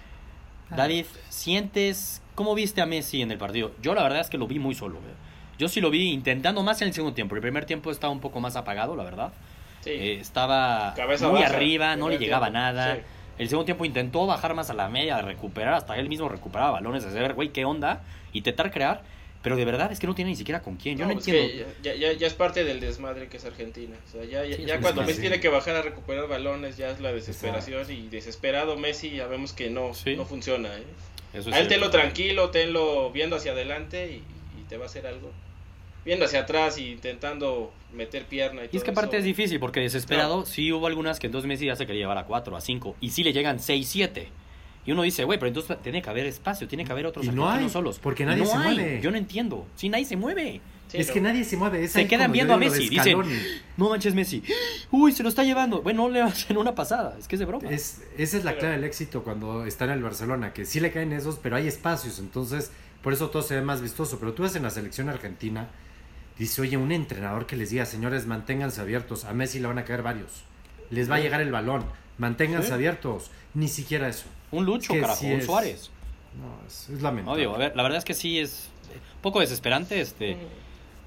Ah. 0.71 0.77
David, 0.77 1.07
¿sientes 1.29 2.23
cómo 2.35 2.55
viste 2.55 2.81
a 2.81 2.87
Messi 2.87 3.23
en 3.23 3.31
el 3.31 3.39
partido? 3.39 3.73
Yo 3.83 3.95
la 3.95 4.03
verdad 4.03 4.21
es 4.21 4.29
que 4.31 4.39
lo 4.39 4.47
vi 4.47 4.59
muy 4.59 4.75
solo. 4.75 5.01
güey. 5.01 5.13
Yo 5.59 5.69
sí 5.69 5.81
lo 5.81 5.91
vi 5.91 6.11
intentando 6.13 6.63
más 6.63 6.81
en 6.83 6.89
el 6.89 6.95
segundo 6.95 7.15
tiempo. 7.15 7.35
El 7.35 7.41
primer 7.41 7.65
tiempo 7.65 7.91
estaba 7.91 8.13
un 8.13 8.21
poco 8.21 8.39
más 8.41 8.55
apagado, 8.57 8.95
la 8.95 9.03
verdad. 9.05 9.33
Sí. 9.81 9.91
Eh, 9.91 10.21
estaba 10.21 10.95
Cabeza 10.95 11.29
muy 11.29 11.41
baja, 11.41 11.55
arriba, 11.57 11.97
no 11.97 12.09
le 12.09 12.19
llegaba 12.19 12.47
tiempo, 12.47 12.59
nada. 12.61 12.95
sí. 12.97 13.01
El 13.39 13.49
segundo 13.49 13.65
tiempo 13.67 13.85
intentó 13.85 14.27
bajar 14.27 14.55
más 14.55 14.69
a 14.71 14.75
la 14.75 14.89
media, 14.89 15.21
recuperar, 15.23 15.75
hasta 15.75 15.97
él 15.97 16.09
mismo 16.09 16.29
recuperaba 16.29 16.73
balones, 16.73 17.05
de 17.13 17.21
ver, 17.21 17.35
güey, 17.35 17.51
qué 17.51 17.65
onda, 17.65 18.03
intentar 18.33 18.73
crear, 18.73 19.03
pero 19.43 19.57
de 19.57 19.65
verdad 19.65 19.93
es 19.93 19.99
que 20.01 20.07
no 20.07 20.15
tiene 20.15 20.31
ni 20.33 20.37
siquiera 20.37 20.61
con 20.63 20.77
quién. 20.77 20.97
Yo 20.99 21.07
no, 21.07 21.13
No, 21.15 21.19
es 21.21 21.27
entiendo. 21.29 21.67
que 21.83 21.83
ya, 21.83 21.95
ya, 21.95 22.13
ya 22.13 22.27
es 22.27 22.35
parte 22.35 22.65
del 22.65 22.81
desmadre 22.81 23.29
que 23.29 23.37
es 23.37 23.45
Argentina. 23.45 23.97
O 24.09 24.11
sea, 24.11 24.25
ya, 24.25 24.45
ya, 24.45 24.57
Sí, 24.57 24.65
ya 24.65 24.81
cuando. 24.81 25.03
Messi 25.03 25.21
tiene 25.21 25.41
que 25.41 25.49
bajar 25.49 25.77
a 25.77 25.83
recuperar 25.83 26.27
balones, 26.29 26.77
ya 26.77 26.91
es 26.91 27.01
la 27.01 27.13
desesperación. 27.13 27.91
Y 27.91 28.09
desesperado 28.09 28.77
Messi, 28.77 29.11
ya 29.11 29.27
vemos 29.27 29.53
que 29.53 29.71
no, 29.71 29.95
Sí. 29.95 30.17
no 30.17 30.25
funciona. 30.27 30.69
¿eh? 30.77 30.83
Eso 31.35 31.51
es 31.51 31.55
A 31.57 31.61
él 31.61 31.67
cierto. 31.67 31.69
tenlo 31.69 31.91
tranquilo, 31.91 32.51
tenlo 32.51 33.11
viendo 33.13 33.37
hacia 33.37 33.53
adelante 33.53 34.11
y, 34.11 34.17
y 34.61 34.65
te 34.69 34.77
va 34.77 34.85
a 34.85 34.87
hacer 34.87 35.07
algo. 35.07 35.31
Viendo 36.05 36.25
hacia 36.25 36.41
atrás 36.41 36.79
y 36.79 36.93
intentando 36.93 37.73
meter 37.93 38.25
pierna 38.25 38.63
y, 38.65 38.69
Y 38.73 38.77
es 38.77 38.83
que 38.85 38.91
aparte 38.93 39.17
eso. 39.17 39.19
es 39.19 39.25
difícil, 39.25 39.61
porque 39.61 39.81
desesperado, 39.81 40.47
sí 40.47 40.73
hubo 40.73 40.87
algunas 40.87 41.19
que 41.19 41.27
entonces 41.27 41.47
Messi 41.47 41.67
ya 41.67 41.77
se 41.77 41.87
quería 41.87 42.03
llevar 42.03 42.19
a 42.19 42.25
4, 42.25 42.57
a 42.57 42.61
5, 42.61 42.97
y 43.01 43.11
sí 43.11 43.23
le 43.25 43.33
llegan 43.33 43.61
6, 43.61 43.87
7. 43.89 44.29
Y 44.89 44.93
uno 44.93 45.03
dice, 45.03 45.23
güey, 45.25 45.39
pero 45.39 45.49
entonces 45.49 45.77
tiene 45.83 46.01
que 46.01 46.09
haber 46.09 46.25
espacio, 46.25 46.67
tiene 46.67 46.83
que 46.83 46.93
haber 46.93 47.05
otros 47.05 47.27
Y 47.27 47.29
no 47.29 47.47
hay, 47.51 47.69
solos. 47.69 47.99
porque 47.99 48.25
nadie 48.25 48.45
no 48.45 48.49
se 48.49 48.57
hay. 48.57 48.75
mueve. 48.75 49.01
Yo 49.03 49.11
no 49.11 49.19
entiendo. 49.19 49.67
Sí, 49.77 49.91
nadie 49.91 50.07
se 50.07 50.17
mueve. 50.17 50.63
Sí, 50.91 50.97
es 50.97 51.09
no. 51.09 51.13
que 51.13 51.21
nadie 51.21 51.45
se 51.45 51.59
mueve. 51.59 51.85
es 51.85 51.93
Se 51.93 52.09
quedan 52.09 52.33
viendo 52.33 52.55
a 52.55 52.57
Messi, 52.57 52.89
dicen. 52.89 53.19
No 53.77 53.91
manches 53.91 54.15
Messi. 54.15 54.43
Uy, 54.91 55.13
se 55.13 55.23
lo 55.23 55.29
está 55.29 55.45
llevando. 55.45 55.83
Bueno, 55.83 56.05
no 56.05 56.09
le 56.09 56.23
hacen 56.23 56.57
una 56.57 56.75
pasada. 56.75 57.17
Es 57.19 57.29
que 57.29 57.37
es 57.37 57.41
de 57.41 57.45
broma. 57.45 57.69
Es, 57.69 58.01
esa 58.17 58.39
es 58.39 58.45
la 58.45 58.53
Pero- 58.53 58.61
clave 58.61 58.77
del 58.77 58.85
éxito 58.85 59.23
cuando 59.23 59.67
está 59.67 59.85
en 59.85 59.91
el 59.91 60.03
Barcelona, 60.03 60.55
que 60.55 60.65
sí 60.65 60.81
le 60.81 60.91
caen 60.91 61.13
esos, 61.13 61.37
pero 61.37 61.57
hay 61.57 61.69
espacios, 61.69 62.19
entonces 62.19 62.73
por 63.03 63.13
eso 63.13 63.29
todo 63.29 63.43
se 63.43 63.57
ve 63.57 63.61
más 63.61 63.83
vistoso. 63.83 64.19
Pero 64.19 64.33
tú 64.33 64.45
ves 64.45 64.57
en 64.57 64.63
la 64.63 64.71
selección 64.71 65.11
argentina, 65.11 65.69
dice, 66.39 66.63
oye, 66.63 66.79
un 66.79 66.93
entrenador 66.93 67.45
que 67.45 67.57
les 67.57 67.69
diga, 67.69 67.85
señores, 67.85 68.25
manténganse 68.25 68.81
abiertos, 68.81 69.27
a 69.27 69.35
Messi 69.35 69.59
le 69.61 69.67
van 69.67 69.77
a 69.77 69.85
caer 69.85 70.01
varios, 70.03 70.45
les 70.89 71.11
va 71.11 71.17
a 71.17 71.21
llegar 71.21 71.43
el 71.43 71.53
balón, 71.53 71.85
manténganse 72.17 72.69
Sí. 72.69 72.73
abiertos, 72.73 73.31
ni 73.53 73.69
siquiera 73.69 74.09
eso. 74.09 74.25
Un 74.51 74.65
Lucho, 74.65 74.93
que 74.95 75.01
carajo, 75.01 75.21
sí 75.21 75.27
un 75.27 75.41
es- 75.41 75.47
Suárez. 75.47 75.91
No, 76.41 76.67
es, 76.67 76.83
es 76.85 76.89
No, 76.91 77.03
lamentable. 77.03 77.41
digo, 77.41 77.55
a 77.55 77.59
ver, 77.59 77.77
la 77.77 77.83
verdad 77.83 77.99
es 77.99 78.05
que 78.05 78.15
sí 78.15 78.39
es 78.39 78.71
un 79.17 79.21
poco 79.23 79.41
desesperante. 79.41 80.01
Este. 80.01 80.37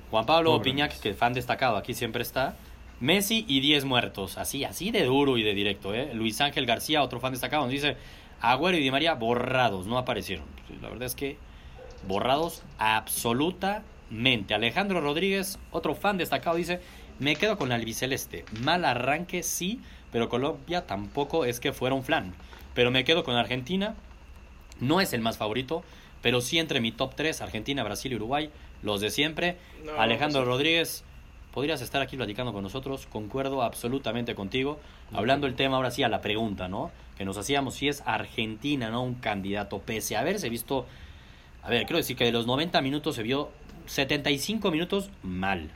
Juan 0.10 0.26
Pablo 0.26 0.52
Pobre 0.52 0.64
Piñac, 0.72 1.00
que 1.00 1.14
fan 1.14 1.34
destacado 1.34 1.78
aquí 1.78 1.94
siempre 1.94 2.22
está. 2.22 2.56
Messi 3.00 3.46
y 3.48 3.62
10 3.62 3.86
muertos. 3.86 4.38
Así, 4.38 4.64
así 4.66 4.92
de 4.92 5.06
duro 5.06 5.38
y 5.38 5.44
de 5.44 5.54
directo. 5.54 5.94
¿eh? 5.94 6.12
Luis 6.14 6.40
Ángel 6.42 6.66
García, 6.66 7.02
otro 7.02 7.20
fan 7.20 7.32
destacado, 7.32 7.64
nos 7.64 7.72
dice: 7.72 7.96
Agüero 8.42 8.78
y 8.78 8.82
Di 8.82 8.92
María 8.92 9.14
borrados, 9.14 9.88
no 9.88 9.98
aparecieron. 9.98 10.46
La 10.82 10.90
verdad 10.90 11.06
es 11.06 11.16
que 11.16 11.38
borrados 12.08 12.62
absolutamente. 12.78 14.54
Alejandro 14.54 15.00
Rodríguez, 15.02 15.58
otro 15.72 15.96
fan 15.96 16.18
destacado, 16.18 16.58
dice: 16.58 16.82
Me 17.22 17.36
quedo 17.36 17.56
con 17.56 17.70
la 17.70 17.76
albiceleste. 17.76 18.46
Mal 18.64 18.84
arranque, 18.84 19.44
sí, 19.44 19.80
pero 20.12 20.28
Colombia 20.28 20.88
tampoco 20.88 21.46
es 21.46 21.60
que 21.60 21.72
fuera 21.72 21.94
un 21.94 22.04
flan. 22.04 22.34
Pero 22.74 22.90
me 22.90 23.04
quedo 23.04 23.24
con 23.24 23.36
Argentina. 23.36 23.94
No 24.80 25.00
es 25.02 25.14
el 25.14 25.22
más 25.22 25.38
favorito, 25.38 25.84
pero 26.24 26.42
sí 26.42 26.58
entre 26.58 26.82
mi 26.82 26.92
top 26.92 27.14
3, 27.14 27.42
Argentina, 27.42 27.84
Brasil 27.84 28.12
y 28.12 28.16
Uruguay, 28.16 28.50
los 28.82 29.02
de 29.02 29.12
siempre. 29.12 29.58
No, 29.86 30.02
Alejandro 30.02 30.42
pues, 30.42 30.48
Rodríguez, 30.48 31.04
podrías 31.54 31.84
estar 31.84 32.02
aquí 32.02 32.18
platicando 32.18 32.54
con 32.54 32.64
nosotros, 32.64 33.06
concuerdo 33.06 33.62
absolutamente 33.62 34.34
contigo. 34.34 34.80
Hablando 35.14 35.46
el 35.46 35.54
tema 35.54 35.76
ahora 35.76 35.92
sí 35.92 36.02
a 36.02 36.10
la 36.10 36.22
pregunta, 36.22 36.70
¿no? 36.70 36.90
Que 37.20 37.24
nos 37.24 37.38
hacíamos 37.38 37.76
si 37.76 37.88
es 37.88 38.02
Argentina, 38.08 38.90
¿no? 38.90 39.04
Un 39.04 39.14
candidato, 39.14 39.78
pese 39.78 40.16
a 40.16 40.22
haberse 40.22 40.50
visto, 40.50 40.88
a 41.62 41.70
ver, 41.70 41.86
quiero 41.86 41.98
decir 41.98 42.18
que 42.18 42.26
de 42.26 42.32
los 42.32 42.48
90 42.48 42.82
minutos 42.82 43.14
se 43.14 43.22
vio 43.22 43.52
75 43.86 44.72
minutos 44.72 45.12
mal. 45.22 45.70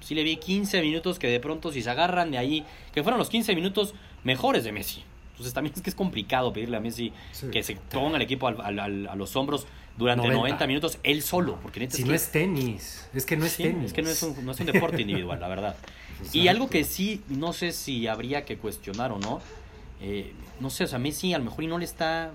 Sí 0.00 0.14
le 0.14 0.22
vi 0.22 0.36
15 0.36 0.80
minutos 0.82 1.18
que 1.18 1.26
de 1.28 1.40
pronto 1.40 1.72
si 1.72 1.82
se 1.82 1.90
agarran 1.90 2.30
de 2.30 2.38
ahí, 2.38 2.64
que 2.92 3.02
fueron 3.02 3.18
los 3.18 3.28
15 3.28 3.54
minutos 3.54 3.94
mejores 4.24 4.64
de 4.64 4.72
Messi. 4.72 5.02
Entonces 5.32 5.54
también 5.54 5.72
es 5.76 5.82
que 5.82 5.90
es 5.90 5.96
complicado 5.96 6.52
pedirle 6.52 6.76
a 6.76 6.80
Messi 6.80 7.12
Sí. 7.32 7.48
que 7.50 7.62
se 7.62 7.76
ponga 7.76 8.16
el 8.16 8.22
equipo 8.22 8.48
al- 8.48 8.60
al- 8.60 8.78
al- 8.80 9.08
a 9.08 9.14
los 9.14 9.34
hombros 9.36 9.66
durante 9.96 10.22
90. 10.26 10.36
90 10.40 10.66
minutos 10.66 10.98
él 11.02 11.22
solo, 11.22 11.58
porque 11.62 11.88
Si 11.90 12.02
es 12.02 12.08
no 12.08 12.14
es 12.14 12.30
tenis, 12.32 13.08
es 13.14 13.24
que 13.26 13.36
no 13.36 13.44
es 13.46 13.52
Sí, 13.52 13.64
tenis. 13.64 13.86
es 13.86 13.92
que 13.92 14.02
no 14.02 14.08
es 14.10 14.22
un, 14.22 14.44
no 14.44 14.52
es 14.52 14.60
un 14.60 14.66
deporte 14.66 15.00
individual, 15.02 15.40
la 15.40 15.48
verdad. 15.48 15.76
Y 16.32 16.48
algo 16.48 16.68
que 16.68 16.82
sí, 16.84 17.22
no 17.28 17.52
sé 17.52 17.70
si 17.72 18.08
habría 18.08 18.44
que 18.44 18.56
cuestionar 18.58 19.12
o 19.12 19.18
no, 19.20 19.40
eh, 20.00 20.32
no 20.60 20.70
sé, 20.70 20.84
o 20.84 20.86
sea, 20.88 20.98
Messi 20.98 21.32
a 21.34 21.38
lo 21.38 21.44
mejor 21.44 21.62
y 21.64 21.66
no 21.68 21.78
le 21.78 21.84
está... 21.84 22.32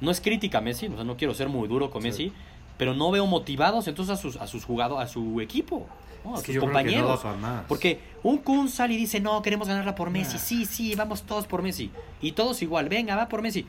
No 0.00 0.10
es 0.10 0.20
crítica 0.20 0.58
a 0.58 0.60
Messi, 0.62 0.86
o 0.86 0.94
sea, 0.94 1.04
no 1.04 1.16
quiero 1.16 1.34
ser 1.34 1.48
muy 1.50 1.68
duro 1.68 1.90
con 1.90 2.00
Sí. 2.02 2.08
Messi, 2.08 2.32
pero 2.78 2.94
no 2.94 3.10
veo 3.10 3.26
motivados 3.26 3.88
entonces 3.88 4.18
a 4.18 4.20
sus, 4.20 4.36
a 4.36 4.46
sus 4.46 4.64
jugadores, 4.64 5.06
a 5.08 5.12
su 5.12 5.40
equipo, 5.42 5.86
¿no? 6.26 6.34
a 6.36 6.38
Es 6.38 6.44
que 6.44 6.52
sus 6.52 6.54
yo 6.56 6.60
creo 6.62 6.72
que 6.84 6.96
no 6.96 7.06
compañeros. 7.06 7.40
más. 7.40 7.64
Porque 7.68 8.00
un 8.22 8.38
Kun 8.38 8.68
sale 8.68 8.94
y 8.94 8.96
dice, 8.96 9.20
no, 9.20 9.40
queremos 9.42 9.68
ganarla 9.68 9.94
por 9.94 10.10
Messi. 10.10 10.34
Nah. 10.34 10.40
Sí, 10.40 10.64
sí, 10.66 10.94
vamos 10.94 11.22
todos 11.22 11.46
por 11.46 11.62
Messi. 11.62 11.90
Y 12.20 12.32
todos 12.32 12.62
igual, 12.62 12.88
venga, 12.88 13.16
va 13.16 13.28
por 13.28 13.42
Messi. 13.42 13.66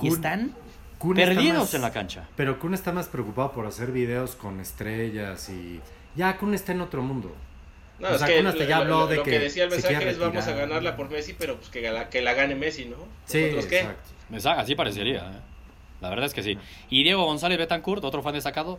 Y 0.00 0.08
están 0.08 0.54
Kun 0.98 1.18
está 1.18 1.34
perdidos 1.34 1.58
más- 1.60 1.74
en 1.74 1.82
la 1.82 1.90
cancha. 1.92 2.28
Pero 2.36 2.58
Kun 2.58 2.74
está 2.74 2.92
más 2.92 3.08
preocupado 3.08 3.52
por 3.52 3.66
hacer 3.66 3.92
videos 3.92 4.34
con 4.36 4.60
estrellas 4.60 5.48
y... 5.48 5.80
Ya, 6.16 6.36
Kun 6.36 6.54
está 6.54 6.72
en 6.72 6.80
otro 6.80 7.02
mundo. 7.02 7.34
No, 8.00 8.08
O 8.08 8.12
es 8.12 8.18
sea, 8.18 8.26
que 8.28 8.36
Kun 8.38 8.46
hasta 8.48 8.62
lo, 8.64 8.68
ya 8.68 8.76
habló 8.78 9.00
lo- 9.00 9.06
de 9.06 9.16
lo 9.16 9.22
que, 9.22 9.30
que 9.30 9.38
decía 9.38 9.64
el 9.64 9.70
mensaje 9.70 10.08
es 10.10 10.18
vamos 10.18 10.46
a 10.46 10.52
ganarla 10.52 10.96
por 10.96 11.08
Messi, 11.10 11.34
pero 11.38 11.56
pues 11.56 11.68
que 11.70 11.82
la, 11.90 12.08
que 12.08 12.20
la 12.22 12.32
gane 12.34 12.54
Messi, 12.54 12.86
¿no? 12.86 12.96
Sí, 13.26 13.40
¿Nosotros 13.42 13.66
qué? 13.66 13.80
exacto. 13.80 14.60
Así 14.62 14.74
parecería, 14.74 15.20
¿eh? 15.20 15.40
La 16.00 16.08
verdad 16.08 16.24
es 16.26 16.32
que 16.34 16.42
sí. 16.42 16.56
Y 16.88 17.02
Diego 17.02 17.24
González 17.26 17.58
Betancourt, 17.58 18.02
otro 18.04 18.22
fan 18.22 18.32
destacado, 18.32 18.78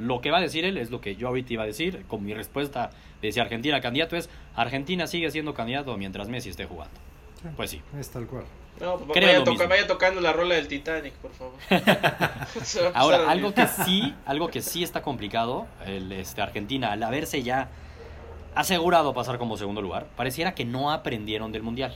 Lo 0.00 0.20
que 0.20 0.30
va 0.30 0.38
a 0.38 0.40
decir 0.40 0.64
él 0.64 0.76
es 0.78 0.90
lo 0.90 1.00
que 1.00 1.16
yo 1.16 1.28
ahorita 1.28 1.52
iba 1.52 1.62
a 1.62 1.66
decir. 1.66 2.04
Con 2.08 2.24
mi 2.24 2.34
respuesta 2.34 2.90
de 3.22 3.32
si 3.32 3.40
Argentina 3.40 3.80
candidato 3.80 4.16
es 4.16 4.28
Argentina 4.56 5.06
sigue 5.06 5.30
siendo 5.30 5.54
candidato 5.54 5.96
mientras 5.96 6.28
Messi 6.28 6.50
esté 6.50 6.64
jugando. 6.66 6.94
Pues 7.56 7.70
sí. 7.70 7.80
Es 7.98 8.10
tal 8.10 8.26
cual. 8.26 8.44
No, 8.80 8.96
pues 8.98 9.20
vaya, 9.20 9.44
toca- 9.44 9.66
vaya 9.66 9.86
tocando 9.86 10.20
la 10.22 10.32
rola 10.32 10.54
del 10.54 10.66
Titanic, 10.68 11.12
por 11.14 11.32
favor. 11.32 11.54
Ahora, 12.94 13.30
algo 13.30 13.52
que 13.52 13.66
sí, 13.66 14.14
algo 14.24 14.48
que 14.48 14.62
sí 14.62 14.82
está 14.82 15.02
complicado, 15.02 15.66
el 15.86 16.10
este, 16.12 16.40
Argentina, 16.40 16.92
al 16.92 17.02
haberse 17.02 17.42
ya 17.42 17.68
asegurado 18.54 19.12
pasar 19.14 19.38
como 19.38 19.56
segundo 19.56 19.82
lugar, 19.82 20.06
pareciera 20.16 20.54
que 20.54 20.64
no 20.64 20.90
aprendieron 20.90 21.52
del 21.52 21.62
Mundial. 21.62 21.94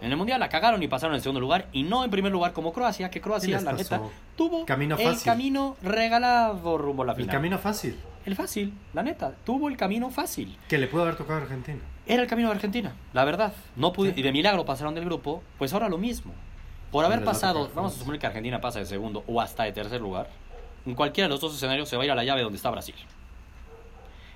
En 0.00 0.10
el 0.10 0.16
Mundial 0.16 0.40
la 0.40 0.48
cagaron 0.48 0.82
y 0.82 0.88
pasaron 0.88 1.14
en 1.14 1.20
segundo 1.20 1.40
lugar, 1.40 1.68
y 1.72 1.82
no 1.82 2.04
en 2.04 2.10
primer 2.10 2.32
lugar 2.32 2.52
como 2.54 2.72
Croacia, 2.72 3.08
que 3.10 3.14
¿Qué 3.18 3.20
Croacia, 3.20 3.60
la 3.60 3.72
neta, 3.72 4.00
tuvo 4.36 4.64
Camino 4.64 4.96
el 4.96 5.04
fácil. 5.08 5.24
camino 5.24 5.76
regalado 5.82 6.78
rumbo 6.78 7.02
a 7.02 7.06
la 7.06 7.12
El 7.12 7.16
final. 7.18 7.32
camino 7.36 7.58
fácil. 7.58 7.98
El 8.24 8.34
fácil, 8.36 8.72
la 8.94 9.02
neta, 9.02 9.34
tuvo 9.44 9.68
el 9.68 9.76
camino 9.76 10.10
fácil. 10.10 10.56
Que 10.68 10.78
le 10.78 10.86
pudo 10.86 11.02
haber 11.02 11.16
tocado 11.16 11.38
a 11.40 11.42
Argentina. 11.42 11.80
Era 12.06 12.22
el 12.22 12.28
camino 12.28 12.48
de 12.48 12.54
Argentina, 12.54 12.94
la 13.12 13.24
verdad. 13.24 13.52
No 13.76 13.92
pude, 13.92 14.14
Sí. 14.14 14.20
y 14.20 14.22
de 14.22 14.32
milagro 14.32 14.64
pasaron 14.64 14.94
del 14.94 15.04
grupo, 15.04 15.42
pues 15.58 15.72
ahora 15.74 15.88
lo 15.88 15.98
mismo. 15.98 16.32
Por 16.90 17.04
haber 17.04 17.22
pasado, 17.22 17.70
vamos 17.74 17.94
a 17.94 17.98
suponer 17.98 18.18
que 18.20 18.26
Argentina 18.26 18.60
pasa 18.60 18.78
de 18.80 18.86
segundo 18.86 19.22
o 19.26 19.40
hasta 19.40 19.64
de 19.64 19.72
tercer 19.72 20.00
lugar, 20.00 20.28
en 20.86 20.94
cualquiera 20.94 21.28
de 21.28 21.30
los 21.34 21.40
dos 21.40 21.54
escenarios 21.54 21.88
se 21.88 21.96
va 21.96 22.02
a 22.02 22.06
ir 22.06 22.10
a 22.10 22.14
la 22.14 22.24
llave 22.24 22.42
donde 22.42 22.56
está 22.56 22.70
Brasil. 22.70 22.94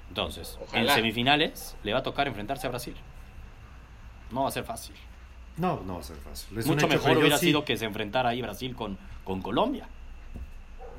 Entonces, 0.09 0.59
Ojalá. 0.63 0.83
en 0.83 0.89
semifinales 0.97 1.77
le 1.83 1.93
va 1.93 2.01
a 2.01 2.03
tocar 2.03 2.29
enfrentarse 2.29 2.67
a 2.67 2.71
Brasil. 2.71 2.95
No 4.31 4.43
va 4.43 4.49
a 4.49 4.53
ser 4.53 4.65
fácil. 4.65 4.95
No, 5.57 5.83
no 5.87 5.95
va 5.95 6.01
a 6.01 6.03
ser 6.03 6.17
fácil. 6.17 6.59
Es 6.59 6.67
Mucho 6.67 6.89
mejor 6.89 7.17
hubiera 7.19 7.39
sí- 7.39 7.47
sido 7.47 7.65
que 7.65 7.77
se 7.77 7.85
enfrentara 7.85 8.31
ahí 8.31 8.43
Brasil 8.43 8.75
con, 8.75 8.99
con 9.25 9.41
Colombia. 9.43 9.87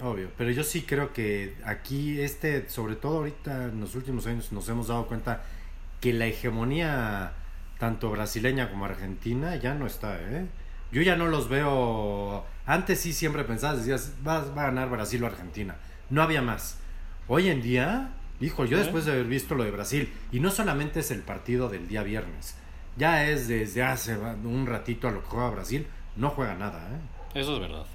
Obvio, 0.01 0.29
pero 0.37 0.51
yo 0.51 0.63
sí 0.63 0.81
creo 0.81 1.13
que 1.13 1.55
aquí, 1.63 2.19
este, 2.19 2.69
sobre 2.69 2.95
todo 2.95 3.17
ahorita 3.19 3.65
en 3.65 3.79
los 3.79 3.95
últimos 3.95 4.27
años, 4.27 4.51
nos 4.51 4.67
hemos 4.67 4.87
dado 4.89 5.07
cuenta 5.07 5.43
que 6.01 6.11
la 6.13 6.25
hegemonía 6.25 7.31
tanto 7.79 8.09
brasileña 8.11 8.69
como 8.69 8.85
argentina 8.85 9.55
ya 9.55 9.73
no 9.73 9.85
está, 9.87 10.17
¿eh? 10.19 10.45
Yo 10.91 11.01
ya 11.01 11.15
no 11.15 11.27
los 11.27 11.49
veo. 11.49 12.45
Antes 12.65 12.99
sí 13.01 13.13
siempre 13.13 13.43
pensabas, 13.43 13.79
decías, 13.79 14.13
va, 14.25 14.41
va 14.51 14.63
a 14.63 14.65
ganar 14.67 14.89
Brasil 14.89 15.23
o 15.23 15.27
Argentina. 15.27 15.75
No 16.09 16.21
había 16.21 16.41
más. 16.41 16.77
Hoy 17.27 17.49
en 17.49 17.61
día, 17.61 18.11
hijo, 18.39 18.65
yo 18.65 18.77
¿Eh? 18.77 18.81
después 18.81 19.05
de 19.05 19.13
haber 19.13 19.25
visto 19.25 19.55
lo 19.55 19.63
de 19.63 19.71
Brasil, 19.71 20.11
y 20.31 20.39
no 20.39 20.51
solamente 20.51 20.99
es 20.99 21.11
el 21.11 21.21
partido 21.21 21.69
del 21.69 21.87
día 21.87 22.03
viernes, 22.03 22.55
ya 22.97 23.25
es 23.25 23.47
desde 23.47 23.83
hace 23.83 24.17
un 24.17 24.65
ratito 24.67 25.07
a 25.07 25.11
lo 25.11 25.21
que 25.21 25.27
juega 25.27 25.49
Brasil, 25.49 25.87
no 26.15 26.29
juega 26.29 26.55
nada, 26.55 26.79
¿eh? 26.79 27.39
Eso 27.39 27.55
es 27.55 27.59
verdad. 27.61 27.85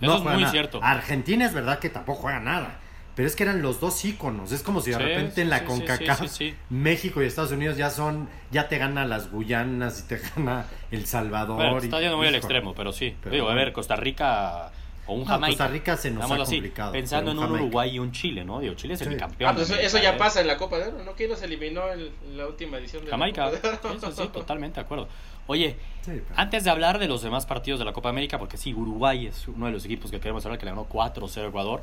No 0.00 0.08
Eso 0.08 0.18
es 0.18 0.24
muy 0.24 0.42
nada. 0.42 0.50
cierto. 0.50 0.80
Argentina 0.82 1.46
es 1.46 1.54
verdad 1.54 1.78
que 1.78 1.88
tampoco 1.88 2.22
juega 2.22 2.40
nada. 2.40 2.78
Pero 3.14 3.28
es 3.28 3.36
que 3.36 3.44
eran 3.44 3.62
los 3.62 3.78
dos 3.80 4.04
íconos. 4.04 4.50
Es 4.50 4.64
como 4.64 4.80
si 4.80 4.90
de 4.90 4.96
Sí, 4.96 5.02
repente 5.04 5.34
sí, 5.36 5.40
en 5.42 5.50
la 5.50 5.60
sí, 5.60 5.64
CONCACAF. 5.66 6.22
México 6.68 7.22
y 7.22 7.26
Estados 7.26 7.52
Unidos 7.52 7.76
ya 7.76 7.88
son, 7.90 8.28
ya 8.50 8.68
te 8.68 8.76
gana 8.78 9.04
las 9.06 9.30
Guyanas 9.30 10.00
y 10.00 10.08
te 10.08 10.18
gana 10.36 10.66
El 10.90 11.06
Salvador. 11.06 11.56
Bueno, 11.56 11.78
está 11.78 12.00
yendo 12.00 12.16
muy 12.16 12.26
al 12.26 12.34
extremo, 12.34 12.74
pero 12.74 12.90
sí. 12.92 13.16
Pero 13.22 13.32
Digo, 13.36 13.48
a 13.48 13.54
ver, 13.54 13.72
Costa 13.72 13.94
Rica 13.94 14.72
o 15.06 15.14
un 15.14 15.24
Jamaica. 15.24 15.50
Costa 15.52 15.68
Rica 15.68 15.96
se 15.96 16.10
nos 16.10 16.30
ha 16.30 16.34
así, 16.34 16.56
complicado, 16.56 16.92
Pensando 16.92 17.30
en 17.32 17.38
un 17.38 17.44
Jamaica. 17.44 17.62
Uruguay 17.64 17.90
y 17.94 17.98
un 17.98 18.12
Chile, 18.12 18.44
¿no? 18.44 18.60
Digo, 18.60 18.74
Chile 18.74 18.94
es 18.94 19.00
el 19.02 19.08
Sí. 19.08 19.14
bicampeón. 19.14 19.50
Ah, 19.50 19.54
pues 19.54 19.70
eso, 19.70 19.78
eso 19.80 19.98
ya 19.98 20.14
¿eh? 20.14 20.18
pasa 20.18 20.40
en 20.40 20.46
la 20.46 20.56
Copa 20.56 20.78
de 20.78 20.88
Oro, 20.88 21.04
¿no? 21.04 21.12
¿Quién 21.12 21.30
nos 21.30 21.42
eliminó 21.42 21.82
en 21.92 22.10
la 22.36 22.46
última 22.46 22.78
edición 22.78 23.04
de 23.04 23.10
Jamaica. 23.10 23.46
la 23.46 23.50
Copa 23.60 23.68
de 23.68 23.78
Sí, 23.78 23.86
Oro? 24.06 24.12
sí, 24.16 24.22
sí, 24.22 24.28
totalmente 24.32 24.76
de 24.76 24.80
acuerdo. 24.84 25.08
Oye, 25.46 25.76
Sí, 26.02 26.12
pero- 26.12 26.24
antes 26.36 26.64
de 26.64 26.70
hablar 26.70 26.98
de 26.98 27.06
los 27.08 27.20
demás 27.22 27.44
partidos 27.46 27.78
de 27.78 27.84
la 27.84 27.92
Copa 27.92 28.08
América, 28.08 28.38
porque 28.38 28.56
sí, 28.56 28.72
Uruguay 28.72 29.26
es 29.26 29.46
uno 29.48 29.66
de 29.66 29.72
los 29.72 29.84
equipos 29.84 30.10
que 30.10 30.18
queremos 30.20 30.44
hablar, 30.46 30.58
que 30.58 30.64
le 30.64 30.70
ganó 30.72 30.84
4-0 30.88 31.46
a 31.46 31.48
Ecuador. 31.48 31.82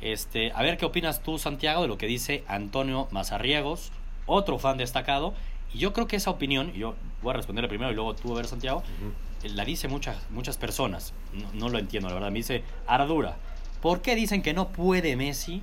Este, 0.00 0.52
a 0.52 0.62
ver 0.62 0.76
qué 0.76 0.84
opinas 0.84 1.22
tú, 1.22 1.38
Santiago, 1.38 1.82
de 1.82 1.88
lo 1.88 1.98
que 1.98 2.06
dice 2.06 2.44
Antonio 2.46 3.08
Mazarriegos, 3.10 3.90
otro 4.26 4.58
fan 4.58 4.76
destacado. 4.76 5.34
Y 5.72 5.78
yo 5.78 5.92
creo 5.92 6.06
que 6.06 6.16
esa 6.16 6.30
opinión, 6.30 6.70
y 6.74 6.78
yo 6.78 6.94
voy 7.22 7.30
a 7.30 7.36
responderle 7.36 7.68
primero 7.68 7.90
y 7.90 7.94
luego 7.94 8.14
tú 8.14 8.32
a 8.32 8.36
ver, 8.36 8.46
Santiago. 8.46 8.82
La 9.50 9.64
dice 9.64 9.88
muchas, 9.88 10.16
muchas 10.30 10.56
personas. 10.56 11.14
No, 11.32 11.52
no 11.52 11.68
lo 11.68 11.78
entiendo, 11.78 12.08
la 12.08 12.14
verdad. 12.14 12.30
Me 12.30 12.38
dice 12.38 12.62
Ardura. 12.86 13.36
¿Por 13.80 14.00
qué 14.02 14.14
dicen 14.14 14.42
que 14.42 14.54
no 14.54 14.68
puede 14.68 15.16
Messi? 15.16 15.62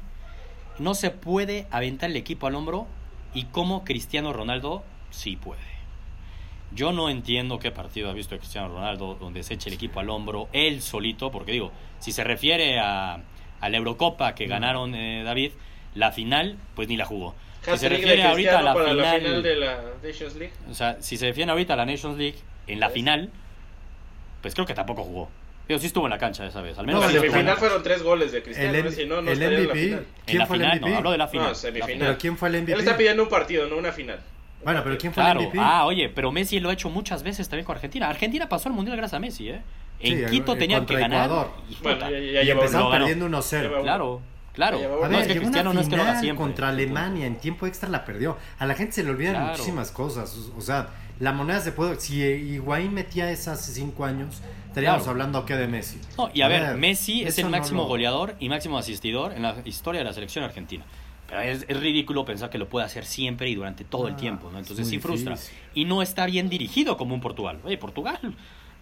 No 0.79 0.93
se 0.93 1.11
puede 1.11 1.67
aventar 1.71 2.09
el 2.09 2.15
equipo 2.15 2.47
al 2.47 2.55
hombro 2.55 2.87
y 3.33 3.45
cómo 3.45 3.83
Cristiano 3.83 4.33
Ronaldo 4.33 4.83
sí 5.09 5.35
puede. 5.35 5.61
Yo 6.73 6.93
no 6.93 7.09
entiendo 7.09 7.59
qué 7.59 7.71
partido 7.71 8.09
ha 8.09 8.13
visto 8.13 8.37
Cristiano 8.37 8.69
Ronaldo 8.69 9.15
donde 9.15 9.43
se 9.43 9.55
eche 9.55 9.69
el 9.69 9.75
equipo 9.75 9.99
al 9.99 10.09
hombro 10.09 10.47
él 10.53 10.81
solito, 10.81 11.29
porque 11.31 11.51
digo, 11.51 11.71
si 11.99 12.11
se 12.13 12.23
refiere 12.23 12.79
a, 12.79 13.19
a 13.59 13.69
la 13.69 13.77
Eurocopa 13.77 14.35
que 14.35 14.45
Mm. 14.47 14.49
ganaron 14.49 14.95
eh, 14.95 15.23
David, 15.23 15.51
la 15.95 16.11
final, 16.13 16.57
pues 16.75 16.87
ni 16.87 16.95
la 16.95 17.05
jugó. 17.05 17.35
Si 17.63 17.77
se 17.77 17.89
refiere 17.89 18.23
ahorita 18.23 18.59
a 18.59 18.61
la 18.63 18.73
para 18.73 18.93
la 18.93 19.03
final, 19.03 19.19
final 19.21 19.43
de 19.43 19.55
la 19.57 19.81
Nations 20.01 20.35
League. 20.35 20.53
o 20.69 20.73
sea, 20.73 21.01
si 21.01 21.17
se 21.17 21.27
refiere 21.27 21.51
ahorita 21.51 21.73
a 21.73 21.75
la 21.77 21.85
Nations 21.85 22.17
League, 22.17 22.37
en 22.67 22.79
la 22.79 22.89
final, 22.89 23.29
pues 24.41 24.53
creo 24.53 24.65
que 24.65 24.73
tampoco 24.73 25.03
jugó. 25.03 25.29
Pero 25.67 25.79
sí 25.79 25.85
estuvo 25.87 26.05
en 26.05 26.09
la 26.09 26.17
cancha 26.17 26.45
esa 26.45 26.61
vez, 26.61 26.77
al 26.77 26.85
No, 26.85 26.93
menos 26.93 27.03
No, 27.03 27.09
en 27.09 27.15
semifinal 27.15 27.45
la- 27.45 27.55
fueron 27.55 27.83
tres 27.83 28.03
goles 28.03 28.31
de 28.31 28.43
Cristiano, 28.43 28.77
El, 28.77 28.83
¿no? 28.85 28.91
Si 28.91 29.05
no, 29.05 29.21
no 29.21 29.31
el 29.31 29.41
estaría 29.41 29.57
en 29.59 29.67
la 29.67 29.73
MVP. 29.73 29.85
final. 29.85 29.99
En 29.99 30.05
¿Quién 30.25 30.37
la 30.39 30.45
fue 30.47 30.55
el 30.57 30.61
final, 30.63 30.77
MVP? 30.77 30.89
no, 30.91 30.97
hablo 30.97 31.11
de 31.11 31.17
la 31.17 31.27
final. 31.27 31.47
No, 31.47 31.55
semifinal. 31.55 31.97
¿Pero 31.99 32.17
quién 32.17 32.37
fue 32.37 32.49
el 32.49 32.55
MVP? 32.55 32.73
Él 32.73 32.79
está 32.79 32.97
pidiendo 32.97 33.23
un 33.23 33.29
partido, 33.29 33.67
no 33.67 33.77
una 33.77 33.91
final. 33.91 34.19
Bueno, 34.63 34.81
pero 34.83 34.97
¿quién 34.97 35.13
fue 35.13 35.23
Claro, 35.23 35.39
el 35.39 35.45
MVP? 35.47 35.59
ah, 35.61 35.85
oye, 35.85 36.09
pero 36.09 36.31
Messi 36.31 36.59
lo 36.59 36.69
ha 36.69 36.73
hecho 36.73 36.89
muchas 36.89 37.23
veces 37.23 37.47
también 37.47 37.65
con 37.65 37.75
Argentina. 37.75 38.09
Argentina 38.09 38.49
pasó 38.49 38.69
al 38.69 38.75
Mundial 38.75 38.97
gracias 38.97 39.15
a 39.17 39.19
Messi, 39.19 39.49
¿eh? 39.49 39.61
En 40.01 40.17
Sí, 40.19 40.25
Quito 40.31 40.53
eh, 40.53 40.57
tenían 40.57 40.85
que 40.85 40.95
ganar. 40.95 41.25
Ecuador. 41.25 41.51
y 41.69 41.75
Bueno, 41.81 41.99
ya, 42.09 42.19
ya 42.19 42.41
y 42.43 42.49
empezaron 42.49 42.91
perdiendo 42.91 43.25
1-0. 43.27 43.61
Lleva 43.61 43.73
uno. 43.75 43.83
Claro, 43.83 44.21
claro. 44.53 44.77
A 44.77 44.79
uno. 44.81 44.95
no 45.01 45.09
ver, 45.09 45.21
es 45.21 45.27
que 45.27 45.33
llegó 45.33 45.45
Cristiano 45.45 45.69
una 45.71 45.75
no 45.79 45.81
es 45.81 45.89
que 45.89 45.95
lo 45.95 46.01
haga 46.03 46.11
final 46.11 46.23
siempre. 46.23 46.43
contra 46.45 46.69
Alemania, 46.69 47.25
en 47.27 47.35
tiempo 47.37 47.67
extra 47.67 47.89
la 47.89 48.05
perdió. 48.05 48.37
A 48.59 48.65
la 48.65 48.75
gente 48.75 48.93
se 48.93 49.03
le 49.03 49.09
olvidan 49.11 49.33
Claro. 49.35 49.49
muchísimas 49.51 49.91
cosas. 49.91 50.35
O 50.57 50.61
sea, 50.61 50.89
la 51.19 51.33
moneda 51.33 51.59
se 51.59 51.71
puede... 51.71 51.99
Si 51.99 52.21
Higuaín 52.21 52.93
metía 52.93 53.29
esa 53.31 53.53
hace 53.53 53.71
cinco 53.73 54.05
años, 54.05 54.41
estaríamos 54.67 54.99
Claro. 55.03 55.11
hablando 55.11 55.45
¿qué 55.45 55.55
de 55.55 55.67
Messi. 55.67 55.99
No, 56.17 56.29
y 56.33 56.41
a, 56.41 56.47
ver, 56.47 56.75
Messi 56.77 57.23
es 57.23 57.37
el 57.37 57.45
no 57.45 57.51
máximo 57.51 57.83
lo- 57.83 57.87
goleador 57.89 58.35
y 58.39 58.49
máximo 58.49 58.77
asistidor 58.77 59.33
en 59.33 59.43
la 59.43 59.55
historia 59.65 59.99
de 59.99 60.05
la 60.05 60.13
selección 60.13 60.43
argentina. 60.43 60.83
Pero 61.27 61.41
es, 61.43 61.65
es 61.69 61.79
ridículo 61.79 62.25
pensar 62.25 62.49
que 62.49 62.57
lo 62.57 62.67
puede 62.67 62.85
hacer 62.85 63.05
siempre 63.05 63.47
y 63.49 63.55
durante 63.55 63.85
todo 63.85 64.07
el 64.09 64.15
Ah, 64.15 64.17
tiempo, 64.17 64.49
¿no? 64.51 64.57
es 64.57 64.63
Entonces 64.63 64.87
sí 64.89 64.99
frustra. 64.99 65.35
difícil. 65.35 65.55
Y 65.75 65.85
no 65.85 66.01
está 66.01 66.25
bien 66.25 66.49
dirigido 66.49 66.97
como 66.97 67.13
un 67.15 67.21
Portugal. 67.21 67.59
Oye, 67.63 67.77
Portugal 67.77 68.19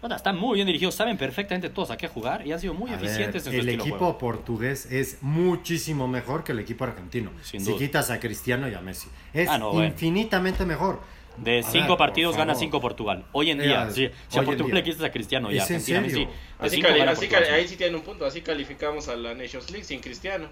puta, 0.01 0.15
está 0.15 0.31
muy 0.33 0.55
bien 0.55 0.67
dirigido, 0.67 0.91
saben 0.91 1.17
perfectamente 1.17 1.69
todos 1.69 1.91
a 1.91 1.97
qué 1.97 2.07
jugar 2.07 2.45
y 2.47 2.51
han 2.51 2.59
sido 2.59 2.73
muy 2.73 2.89
A 2.91 2.95
ver, 2.95 3.05
eficientes 3.05 3.45
en 3.47 3.53
su 3.53 3.59
el 3.59 3.69
equipo 3.69 3.97
juego. 3.97 4.17
portugués 4.17 4.85
es 4.91 5.17
muchísimo 5.21 6.07
mejor 6.07 6.43
que 6.43 6.51
el 6.53 6.59
equipo 6.59 6.83
argentino. 6.85 7.31
Sin 7.43 7.61
si 7.61 7.71
duda. 7.71 7.79
quitas 7.79 8.09
a 8.09 8.19
Cristiano 8.19 8.69
y 8.69 8.73
a 8.73 8.81
Messi. 8.81 9.07
Es 9.33 9.49
Ah, 9.49 9.57
no, 9.57 9.71
bueno. 9.71 9.87
infinitamente 9.87 10.65
mejor. 10.65 11.01
De 11.37 11.59
A 11.59 11.63
cinco 11.63 11.89
ver, 11.89 11.97
partidos 11.97 12.35
gana 12.35 12.53
cinco 12.55 12.81
Portugal. 12.81 13.23
Hoy 13.31 13.51
en 13.51 13.61
Eh, 13.61 13.67
día, 13.67 13.89
sí, 13.91 14.09
si 14.27 14.39
a 14.39 14.43
Portugal 14.43 14.73
le 14.73 14.83
quitas 14.83 15.01
a 15.03 15.09
Cristiano 15.11 15.49
y 15.51 15.57
a 15.59 15.63
¿Es 15.63 15.69
en 15.69 15.75
Argentina, 15.77 16.01
Messi, 16.01 16.25
de 16.25 16.27
Así, 16.59 16.75
cinco 16.75 16.87
cali- 16.89 16.99
gana 16.99 17.11
así 17.11 17.27
cali- 17.29 17.45
ahí 17.47 17.67
sí 17.67 17.77
tienen 17.77 17.95
un 17.95 18.01
punto, 18.01 18.25
así 18.25 18.41
calificamos 18.41 19.07
a 19.07 19.15
la 19.15 19.33
Nations 19.35 19.69
League 19.71 19.85
sin 19.85 20.01
Cristiano. 20.01 20.47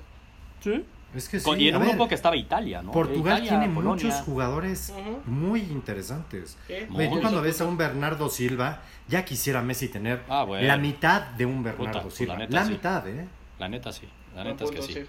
Sí. 0.63 0.83
Es 1.15 1.29
que 1.29 1.39
sí, 1.39 1.45
Con- 1.45 1.59
y 1.59 1.67
en 1.69 1.75
a 1.75 1.77
un 1.77 1.83
ver, 1.83 1.91
grupo 1.95 2.07
que 2.09 2.15
estaba 2.15 2.35
Italia, 2.35 2.81
¿no? 2.81 2.91
Portugal 2.91 3.37
Italia, 3.43 3.49
tiene 3.59 3.73
Polonia. 3.73 4.05
muchos 4.05 4.21
jugadores 4.25 4.93
muy 5.25 5.61
interesantes. 5.61 6.57
¿Qué? 6.67 6.85
Güey, 6.89 7.09
tú 7.09 7.21
cuando 7.21 7.41
ves 7.41 7.59
a 7.61 7.65
un 7.65 7.77
Bernardo 7.77 8.29
Silva, 8.29 8.81
ya 9.07 9.23
quisiera 9.25 9.61
Messi 9.61 9.87
tener 9.87 10.21
Ah, 10.29 10.43
bueno. 10.43 10.67
la 10.67 10.77
mitad 10.77 11.21
de 11.21 11.45
un 11.45 11.63
Bernardo 11.63 11.87
Puta, 11.91 12.01
pues, 12.03 12.13
Silva. 12.13 12.33
la 12.33 12.39
La, 12.41 12.45
neta, 12.47 12.65
sí. 12.65 12.71
mitad, 12.71 13.07
¿eh? 13.07 13.27
La 13.57 13.67
neta 13.69 13.91
sí, 13.91 14.07
la 14.35 14.43
neta 14.43 14.65
es 14.65 14.71
que 14.71 14.81
sí. 14.81 14.93
Pero 14.93 15.05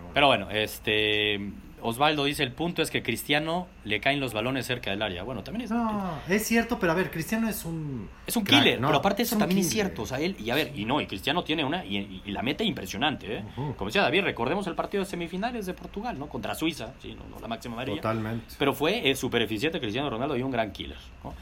bueno. 0.00 0.10
Pero 0.12 0.26
bueno, 0.26 0.50
este 0.50 1.50
Osvaldo 1.86 2.24
dice 2.24 2.42
el 2.42 2.50
punto 2.50 2.80
es 2.80 2.90
que 2.90 3.02
Cristiano 3.02 3.68
le 3.84 4.00
caen 4.00 4.18
los 4.18 4.32
balones 4.32 4.66
cerca 4.66 4.90
del 4.90 5.02
área. 5.02 5.22
Bueno, 5.22 5.44
también 5.44 5.66
es 5.66 5.70
No, 5.70 6.18
es 6.26 6.46
cierto, 6.46 6.78
pero 6.78 6.92
a 6.92 6.94
ver, 6.94 7.10
Cristiano 7.10 7.46
es 7.46 7.66
un... 7.66 8.08
es 8.26 8.34
un 8.36 8.44
crack, 8.44 8.62
killer, 8.62 8.80
¿no? 8.80 8.88
pero 8.88 8.98
aparte 9.00 9.22
eso 9.22 9.34
un 9.34 9.40
también 9.40 9.58
es 9.60 9.68
killer. 9.68 9.86
cierto, 9.88 10.02
o 10.02 10.06
sea, 10.06 10.18
él 10.18 10.34
y 10.40 10.48
a 10.48 10.54
ver, 10.54 10.72
y 10.74 10.86
no, 10.86 11.00
y 11.02 11.06
Cristiano 11.06 11.44
tiene 11.44 11.62
una 11.62 11.84
y, 11.84 12.22
y 12.24 12.30
la 12.32 12.40
meta 12.42 12.64
impresionante, 12.64 13.36
¿eh? 13.36 13.44
Como 13.76 13.90
decía 13.90 14.00
David, 14.00 14.22
recordemos 14.22 14.66
el 14.66 14.74
partido 14.74 15.04
de 15.04 15.10
semifinales 15.10 15.66
de 15.66 15.74
Portugal, 15.74 16.18
¿no? 16.18 16.26
Contra 16.28 16.54
Suiza, 16.54 16.94
sí, 17.02 17.14
no, 17.14 17.28
no 17.28 17.38
la 17.38 17.48
máxima 17.48 17.76
mayoría. 17.76 18.00
Totalmente. 18.00 18.54
Pero 18.58 18.72
fue 18.72 19.10
eh, 19.10 19.14
súper 19.14 19.42
eficiente 19.42 19.78
Cristiano 19.78 20.08
Ronaldo 20.08 20.36
y 20.38 20.42
un 20.42 20.50
gran 20.50 20.72
killer, 20.72 20.96
¿no? 21.22 21.34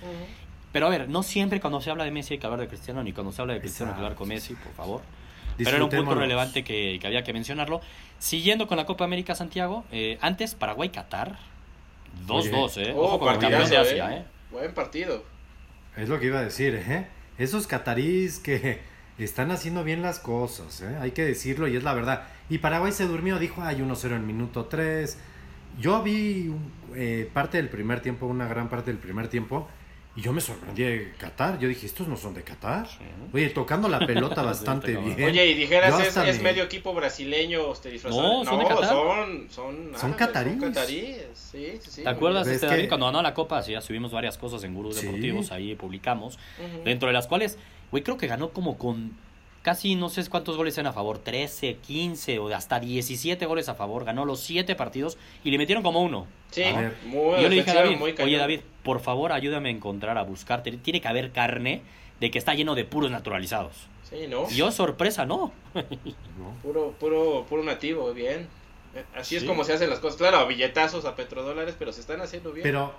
Pero 0.73 0.87
a 0.87 0.91
ver, 0.91 1.09
no 1.09 1.23
siempre 1.23 1.61
cuando 1.61 1.81
se 1.81 1.91
habla 1.91 2.03
de 2.03 2.11
Messi 2.11 2.35
hay 2.35 2.41
que 2.41 2.47
hablar 2.47 2.61
de 2.61 2.67
Cristiano, 2.69 3.05
ni 3.05 3.13
cuando 3.13 3.31
se 3.31 3.43
habla 3.43 3.55
de 3.55 3.61
Cristiano 3.61 3.93
hay 3.93 3.97
que 3.97 4.03
hablar 4.03 4.17
con 4.17 4.27
Messi, 4.27 4.55
por 4.55 4.73
favor. 4.73 5.03
Pero 5.65 5.77
era 5.77 5.85
un 5.85 5.91
punto 5.91 6.15
relevante 6.15 6.65
que, 6.65 6.99
que 7.01 7.07
había 7.07 7.25
que 7.25 7.33
mencionarlo. 7.33 7.81
Siguiendo 8.19 8.67
con 8.67 8.77
la 8.77 8.87
Copa 8.87 9.05
América 9.05 9.35
Santiago, 9.35 9.85
eh, 9.93 10.19
antes 10.21 10.55
Paraguay-Qatar, 10.55 11.39
2-2, 12.27 12.77
¿eh? 12.79 12.93
Oh, 12.95 13.05
Ojo 13.05 13.19
con 13.19 13.35
el 13.35 13.39
campeón 13.39 13.63
partidazo, 13.63 13.95
de 13.95 14.01
Asia, 14.01 14.17
eh. 14.17 14.19
¿eh? 14.19 14.25
Buen 14.51 14.75
partido. 14.75 15.25
Es 15.97 16.09
lo 16.09 16.21
que 16.21 16.27
iba 16.27 16.39
a 16.39 16.43
decir, 16.43 16.75
¿eh? 16.75 17.07
Esos 17.39 17.67
catarís 17.67 18.39
que 18.39 18.81
están 19.19 19.51
haciendo 19.51 19.85
bien 19.85 20.03
las 20.03 20.19
cosas, 20.19 20.81
¿eh? 20.83 20.97
Hay 21.01 21.13
que 21.13 21.25
decirlo 21.25 21.69
y 21.69 21.77
es 21.77 21.83
la 21.83 21.95
verdad. 21.95 22.25
Y 22.49 22.59
Paraguay 22.59 22.93
se 22.93 23.07
durmió, 23.07 23.39
dijo, 23.39 23.63
hay 23.63 23.77
1-0 23.77 24.17
en 24.17 24.27
minuto 24.27 24.67
3. 24.67 25.19
Yo 25.81 26.03
vi 26.03 26.53
eh, 26.95 27.31
parte 27.33 27.57
del 27.57 27.69
primer 27.69 28.01
tiempo, 28.01 28.27
una 28.27 28.47
gran 28.47 28.69
parte 28.69 28.91
del 28.91 28.99
primer 28.99 29.29
tiempo, 29.29 29.69
Y 30.15 30.21
yo 30.21 30.33
me 30.35 30.43
sorprendí 30.43 30.83
de 30.83 31.13
Qatar. 31.19 31.59
Yo 31.59 31.69
dije, 31.69 31.87
estos 31.87 32.07
no 32.07 32.19
son 32.19 32.35
de 32.35 32.43
Qatar. 32.43 32.87
Sí. 32.87 32.99
Oye, 33.33 33.49
tocando 33.49 33.89
la 33.89 33.99
pelota 34.07 34.43
bastante 34.43 34.95
bien. 34.95 35.23
Oye, 35.25 35.47
y 35.47 35.55
dijeras, 35.55 35.99
es, 36.07 36.15
es 36.17 36.37
me- 36.37 36.43
medio 36.51 36.65
equipo 36.65 36.93
brasileño 36.93 37.69
usted 37.71 37.91
disfrazado. 37.93 38.23
No, 38.23 38.45
son 38.45 38.59
de 38.59 38.65
Qatar. 38.67 38.89
son, 38.89 39.47
son, 39.99 40.13
cataríes. 40.13 40.61
Son 40.61 40.73
cataríes, 40.73 41.27
sí, 41.33 41.79
sí, 41.81 41.91
sí. 41.91 42.03
¿Te 42.03 42.09
acuerdas 42.11 42.47
Es 42.47 42.63
este, 42.63 42.77
que- 42.83 42.89
cuando 42.89 43.07
ganó 43.07 43.23
la 43.23 43.33
Copa? 43.33 43.63
Sí, 43.63 43.73
ya 43.73 43.81
subimos 43.81 44.13
varias 44.13 44.37
cosas 44.37 44.63
en 44.65 44.75
Gurús 44.75 44.97
Sí. 44.97 45.07
Deportivos, 45.07 45.51
ahí 45.51 45.75
publicamos. 45.77 46.39
Dentro 46.85 47.07
de 47.09 47.15
las 47.15 47.27
cuales, 47.27 47.57
güey, 47.91 48.03
creo 48.03 48.19
que 48.19 48.27
ganó 48.27 48.51
como 48.51 48.77
con 48.77 49.13
casi 49.63 49.95
no 49.95 50.09
sé 50.09 50.29
cuántos 50.29 50.57
goles 50.57 50.77
eran 50.77 50.89
a 50.89 50.93
favor, 50.93 51.19
13, 51.19 51.77
15 51.77 52.39
o 52.41 52.55
hasta 52.55 52.81
17 52.81 53.47
goles 53.47 53.69
a 53.69 53.75
favor. 53.75 54.05
Ganó 54.05 54.25
los 54.25 54.41
7 54.41 54.75
partidos 54.75 55.17
y 55.45 55.51
le 55.51 55.59
metieron 55.59 55.83
como 55.83 56.03
uno. 56.03 56.27
Sí, 56.51 56.65
muy 57.07 57.39
Y 57.39 57.43
yo 57.43 57.49
le 57.49 57.57
dije 57.57 57.71
a 57.71 57.75
David, 57.75 57.99
oye 58.03 58.37
David, 58.37 58.61
por 58.83 59.01
favor 59.01 59.33
ayúdame 59.33 59.71
a 59.71 59.73
encontrar, 59.73 60.19
a 60.19 60.23
buscar. 60.23 60.63
Tiene 60.63 61.01
que 61.01 61.09
haber 61.09 61.33
carne 61.33 61.83
de 62.21 62.31
que 62.31 62.39
está 62.39 62.55
lleno 62.55 62.75
de 62.75 62.85
puros 62.85 63.11
naturalizados. 63.11 63.89
Sí, 64.09 64.27
¿no? 64.29 64.47
Y 64.51 64.57
yo, 64.57 64.71
sorpresa, 64.71 65.25
no. 65.25 65.53
¿no? 65.75 65.83
Puro, 66.63 66.93
puro, 67.01 67.47
puro 67.49 67.63
nativo, 67.63 68.13
bien. 68.13 68.49
Así 69.15 69.37
es 69.37 69.45
como 69.45 69.65
se 69.65 69.73
hacen 69.73 69.89
las 69.89 70.01
cosas. 70.01 70.19
Claro, 70.19 70.37
a 70.37 70.45
billetazos, 70.45 71.07
a 71.07 71.17
petrodólares, 71.17 71.75
pero 71.79 71.95
se 71.95 72.03
están 72.03 72.21
haciendo 72.21 72.53
bien. 72.53 72.63
Pero, 72.63 72.93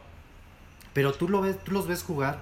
pero 0.94 1.14
tú, 1.14 1.30
lo 1.30 1.42
ves, 1.42 1.64
tú 1.64 1.72
los 1.72 1.88
ves 1.88 2.02
jugar 2.02 2.42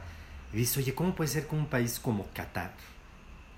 y 0.54 0.58
dices, 0.58 0.78
oye, 0.78 0.96
¿cómo 0.96 1.16
puede 1.16 1.28
ser 1.30 1.48
que 1.48 1.56
un 1.56 1.66
país 1.66 2.00
como 2.00 2.28
Qatar 2.34 2.72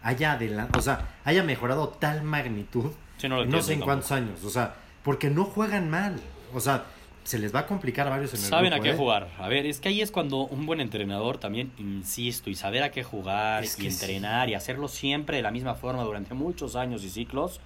haya, 0.03 0.33
adelan- 0.37 0.69
o 0.77 0.81
sea, 0.81 1.07
haya 1.23 1.43
mejorado 1.43 1.87
tal 1.89 2.23
magnitud 2.23 2.91
Sí, 3.17 3.27
no 3.29 3.37
sé 3.39 3.43
en 3.45 3.51
tampoco. 3.51 3.85
cuántos 3.85 4.11
años? 4.11 4.43
O 4.43 4.49
sea, 4.49 4.75
porque 5.03 5.29
no 5.29 5.45
juegan 5.45 5.89
mal. 5.89 6.19
O 6.53 6.59
sea, 6.59 6.83
se 7.23 7.39
les 7.39 7.55
va 7.55 7.61
a 7.61 7.67
complicar 7.67 8.05
a 8.07 8.09
varios 8.09 8.33
en 8.33 8.39
el 8.41 8.45
Saben 8.45 8.73
a 8.73 8.79
qué 8.81 8.89
¿eh? 8.91 8.95
jugar. 8.97 9.29
A 9.39 9.47
ver, 9.47 9.65
es 9.65 9.79
que 9.79 9.87
ahí 9.89 10.01
es 10.01 10.11
cuando 10.11 10.39
un 10.45 10.65
buen 10.65 10.81
entrenador 10.81 11.37
también, 11.37 11.71
insisto, 11.77 12.49
y 12.49 12.55
saber 12.55 12.83
a 12.83 12.91
qué 12.91 13.01
jugar 13.03 13.63
Es 13.63 13.79
y 13.79 13.87
entrenar 13.87 14.49
y 14.49 14.55
hacerlo 14.55 14.87
siempre 14.89 15.37
de 15.37 15.43
la 15.43 15.51
misma 15.51 15.75
forma 15.75 16.03
durante 16.03 16.33
muchos 16.33 16.75
años 16.75 17.03
y 17.05 17.09
ciclos, 17.09 17.61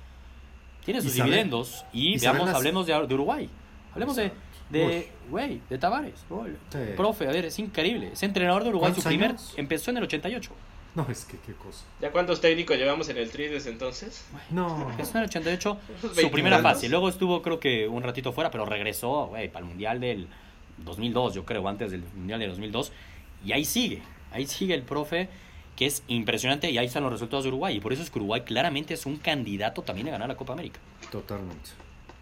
tiene 0.85 0.99
Y 0.99 1.03
sus 1.03 1.13
saber- 1.13 1.25
dividendos. 1.31 1.85
Y, 1.91 2.13
y 2.13 2.19
saber 2.19 2.33
veamos, 2.35 2.47
las- 2.49 2.55
hablemos 2.57 2.85
de, 2.85 3.07
de 3.07 3.13
Uruguay. 3.15 3.49
Hablemos 3.93 4.15
de, 4.15 4.31
de, 4.69 5.11
güey, 5.29 5.59
de 5.69 5.77
Tavares. 5.79 6.23
Profe, 6.95 7.27
a 7.27 7.31
ver, 7.31 7.45
es 7.45 7.57
increíble. 7.57 8.11
Ese 8.13 8.27
entrenador 8.27 8.63
de 8.63 8.69
Uruguay, 8.69 8.91
su 8.91 8.95
¿Cuántos 8.97 9.09
primer, 9.09 9.29
años? 9.31 9.53
empezó 9.57 9.89
en 9.91 9.97
el 9.97 10.03
88. 10.03 10.51
No, 10.97 11.05
es 11.11 11.25
que 11.25 11.37
qué 11.45 11.53
cosa. 11.53 11.85
¿Ya 12.01 12.11
cuántos 12.11 12.41
técnicos 12.41 12.75
llevamos 12.75 13.07
en 13.09 13.17
el 13.17 13.29
Tri 13.29 13.47
desde 13.47 13.69
entonces? 13.69 14.25
No. 14.49 14.89
Empezó 14.89 15.11
en 15.11 15.17
el 15.23 15.29
88, 15.29 15.77
su 16.21 16.31
primera 16.31 16.59
fase. 16.59 16.89
Luego 16.89 17.07
estuvo, 17.07 17.41
creo 17.43 17.59
que, 17.59 17.87
un 17.87 18.01
ratito 18.01 18.33
fuera, 18.33 18.49
pero 18.49 18.65
regresó, 18.65 19.27
güey, 19.27 19.47
para 19.51 19.59
el 19.63 19.69
Mundial 19.69 19.99
del 19.99 20.27
2002, 20.79 21.35
yo 21.35 21.45
creo, 21.45 21.67
antes 21.67 21.91
del 21.91 22.03
Mundial 22.15 22.39
del 22.39 22.49
2002. 22.49 22.91
Y 23.45 23.51
ahí 23.51 23.63
sigue, 23.63 24.01
ahí 24.31 24.47
sigue 24.47 24.73
el 24.73 24.81
profe, 24.81 25.29
que 25.75 25.85
es 25.85 26.01
impresionante, 26.07 26.71
y 26.71 26.79
ahí 26.79 26.87
están 26.87 27.03
los 27.03 27.11
resultados 27.11 27.43
de 27.43 27.49
Uruguay. 27.49 27.77
Y 27.77 27.79
por 27.79 27.93
eso 27.93 28.01
es 28.01 28.09
que 28.09 28.17
Uruguay 28.17 28.41
claramente 28.41 28.95
es 28.95 29.05
un 29.05 29.17
candidato 29.17 29.83
también 29.83 30.07
a 30.07 30.11
ganar 30.11 30.27
la 30.29 30.35
Copa 30.35 30.53
América. 30.53 30.79
Totalmente. 31.11 31.69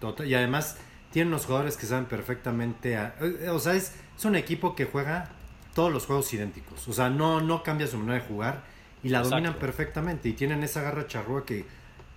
Total- 0.02 0.28
y 0.28 0.36
además 0.36 0.78
tienen 1.12 1.30
unos 1.30 1.46
jugadores 1.46 1.78
que 1.78 1.86
saben 1.86 2.06
perfectamente. 2.06 2.98
a- 2.98 3.16
eh, 3.22 3.48
o 3.50 3.60
sea, 3.60 3.74
es, 3.76 3.94
es 4.18 4.26
un 4.26 4.36
equipo 4.36 4.76
que 4.76 4.84
juega 4.84 5.32
todos 5.76 5.92
los 5.94 6.08
juegos 6.08 6.34
idénticos. 6.34 6.88
O 6.88 6.94
sea, 6.94 7.10
no, 7.12 7.40
no 7.42 7.62
cambia 7.62 7.86
su 7.86 7.98
manera 7.98 8.16
de 8.24 8.28
jugar 8.28 8.64
y 9.04 9.10
la 9.10 9.20
Exacto. 9.20 9.36
dominan 9.36 9.54
perfectamente. 9.60 10.30
Y 10.30 10.34
tienen 10.34 10.64
esa 10.64 10.82
garra 10.82 11.06
charrúa 11.06 11.46
que, 11.46 11.66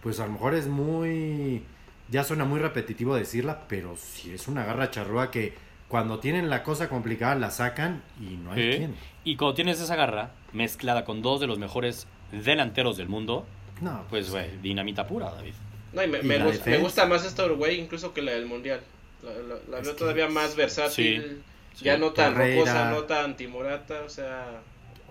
pues 0.02 0.18
a 0.20 0.24
lo 0.26 0.32
mejor 0.32 0.54
es 0.54 0.66
muy. 0.68 1.62
Ya 2.10 2.24
suena 2.24 2.46
muy 2.46 2.58
repetitivo 2.60 3.14
decirla, 3.14 3.64
pero 3.68 3.94
sí 3.98 4.32
es 4.32 4.48
una 4.48 4.64
garra 4.64 4.90
charrúa 4.90 5.30
que 5.30 5.52
cuando 5.88 6.18
tienen 6.20 6.48
la 6.48 6.62
cosa 6.62 6.88
complicada 6.88 7.34
la 7.34 7.50
sacan 7.50 8.02
y 8.20 8.36
no 8.36 8.52
hay 8.52 8.72
Sí. 8.72 8.78
quien. 8.78 8.94
Y 9.24 9.36
cuando 9.36 9.54
tienes 9.54 9.78
esa 9.80 9.94
garra 9.96 10.30
mezclada 10.54 11.04
con 11.04 11.20
dos 11.20 11.38
de 11.40 11.46
los 11.46 11.58
mejores 11.58 12.06
delanteros 12.32 12.96
del 12.96 13.08
mundo, 13.08 13.46
No, 13.82 14.04
pues, 14.10 14.30
güey, 14.30 14.56
dinamita 14.62 15.06
pura, 15.06 15.30
David. 15.30 15.52
No, 15.92 16.02
y 16.02 16.08
me, 16.08 16.18
Y 16.18 16.22
me 16.22 16.38
la 16.38 16.46
gus- 16.46 16.66
me 16.66 16.78
gusta 16.78 17.06
más 17.06 17.24
esta 17.24 17.44
Uruguay 17.44 17.78
incluso 17.78 18.12
que 18.14 18.22
la 18.22 18.32
del 18.32 18.46
Mundial. 18.46 18.80
La, 19.22 19.30
la- 19.32 19.60
la 19.70 19.78
Es 19.78 19.84
veo 19.86 19.96
todavía 19.96 20.28
más 20.28 20.56
versátil, 20.56 21.22
Sí, 21.22 21.42
ya 21.84 21.98
no 21.98 22.12
tan 22.12 22.34
rocosa, 22.34 22.90
no 22.90 23.02
tan 23.04 23.36
timorata, 23.36 24.02
o 24.04 24.08
sea... 24.08 24.60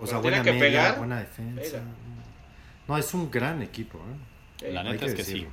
O 0.00 0.06
sea, 0.06 0.18
buena 0.18 0.42
tiene 0.42 0.58
que 0.58 0.64
media, 0.64 0.80
pegar, 0.80 0.98
buena 0.98 1.18
defensa. 1.20 1.62
pega. 1.62 1.82
No, 2.86 2.96
es 2.96 3.12
un 3.14 3.30
gran 3.30 3.62
equipo. 3.62 3.98
¿eh? 3.98 4.66
eh, 4.68 4.72
La 4.72 4.82
neta 4.82 5.00
que 5.00 5.06
es 5.06 5.14
que 5.14 5.24
sí. 5.24 5.46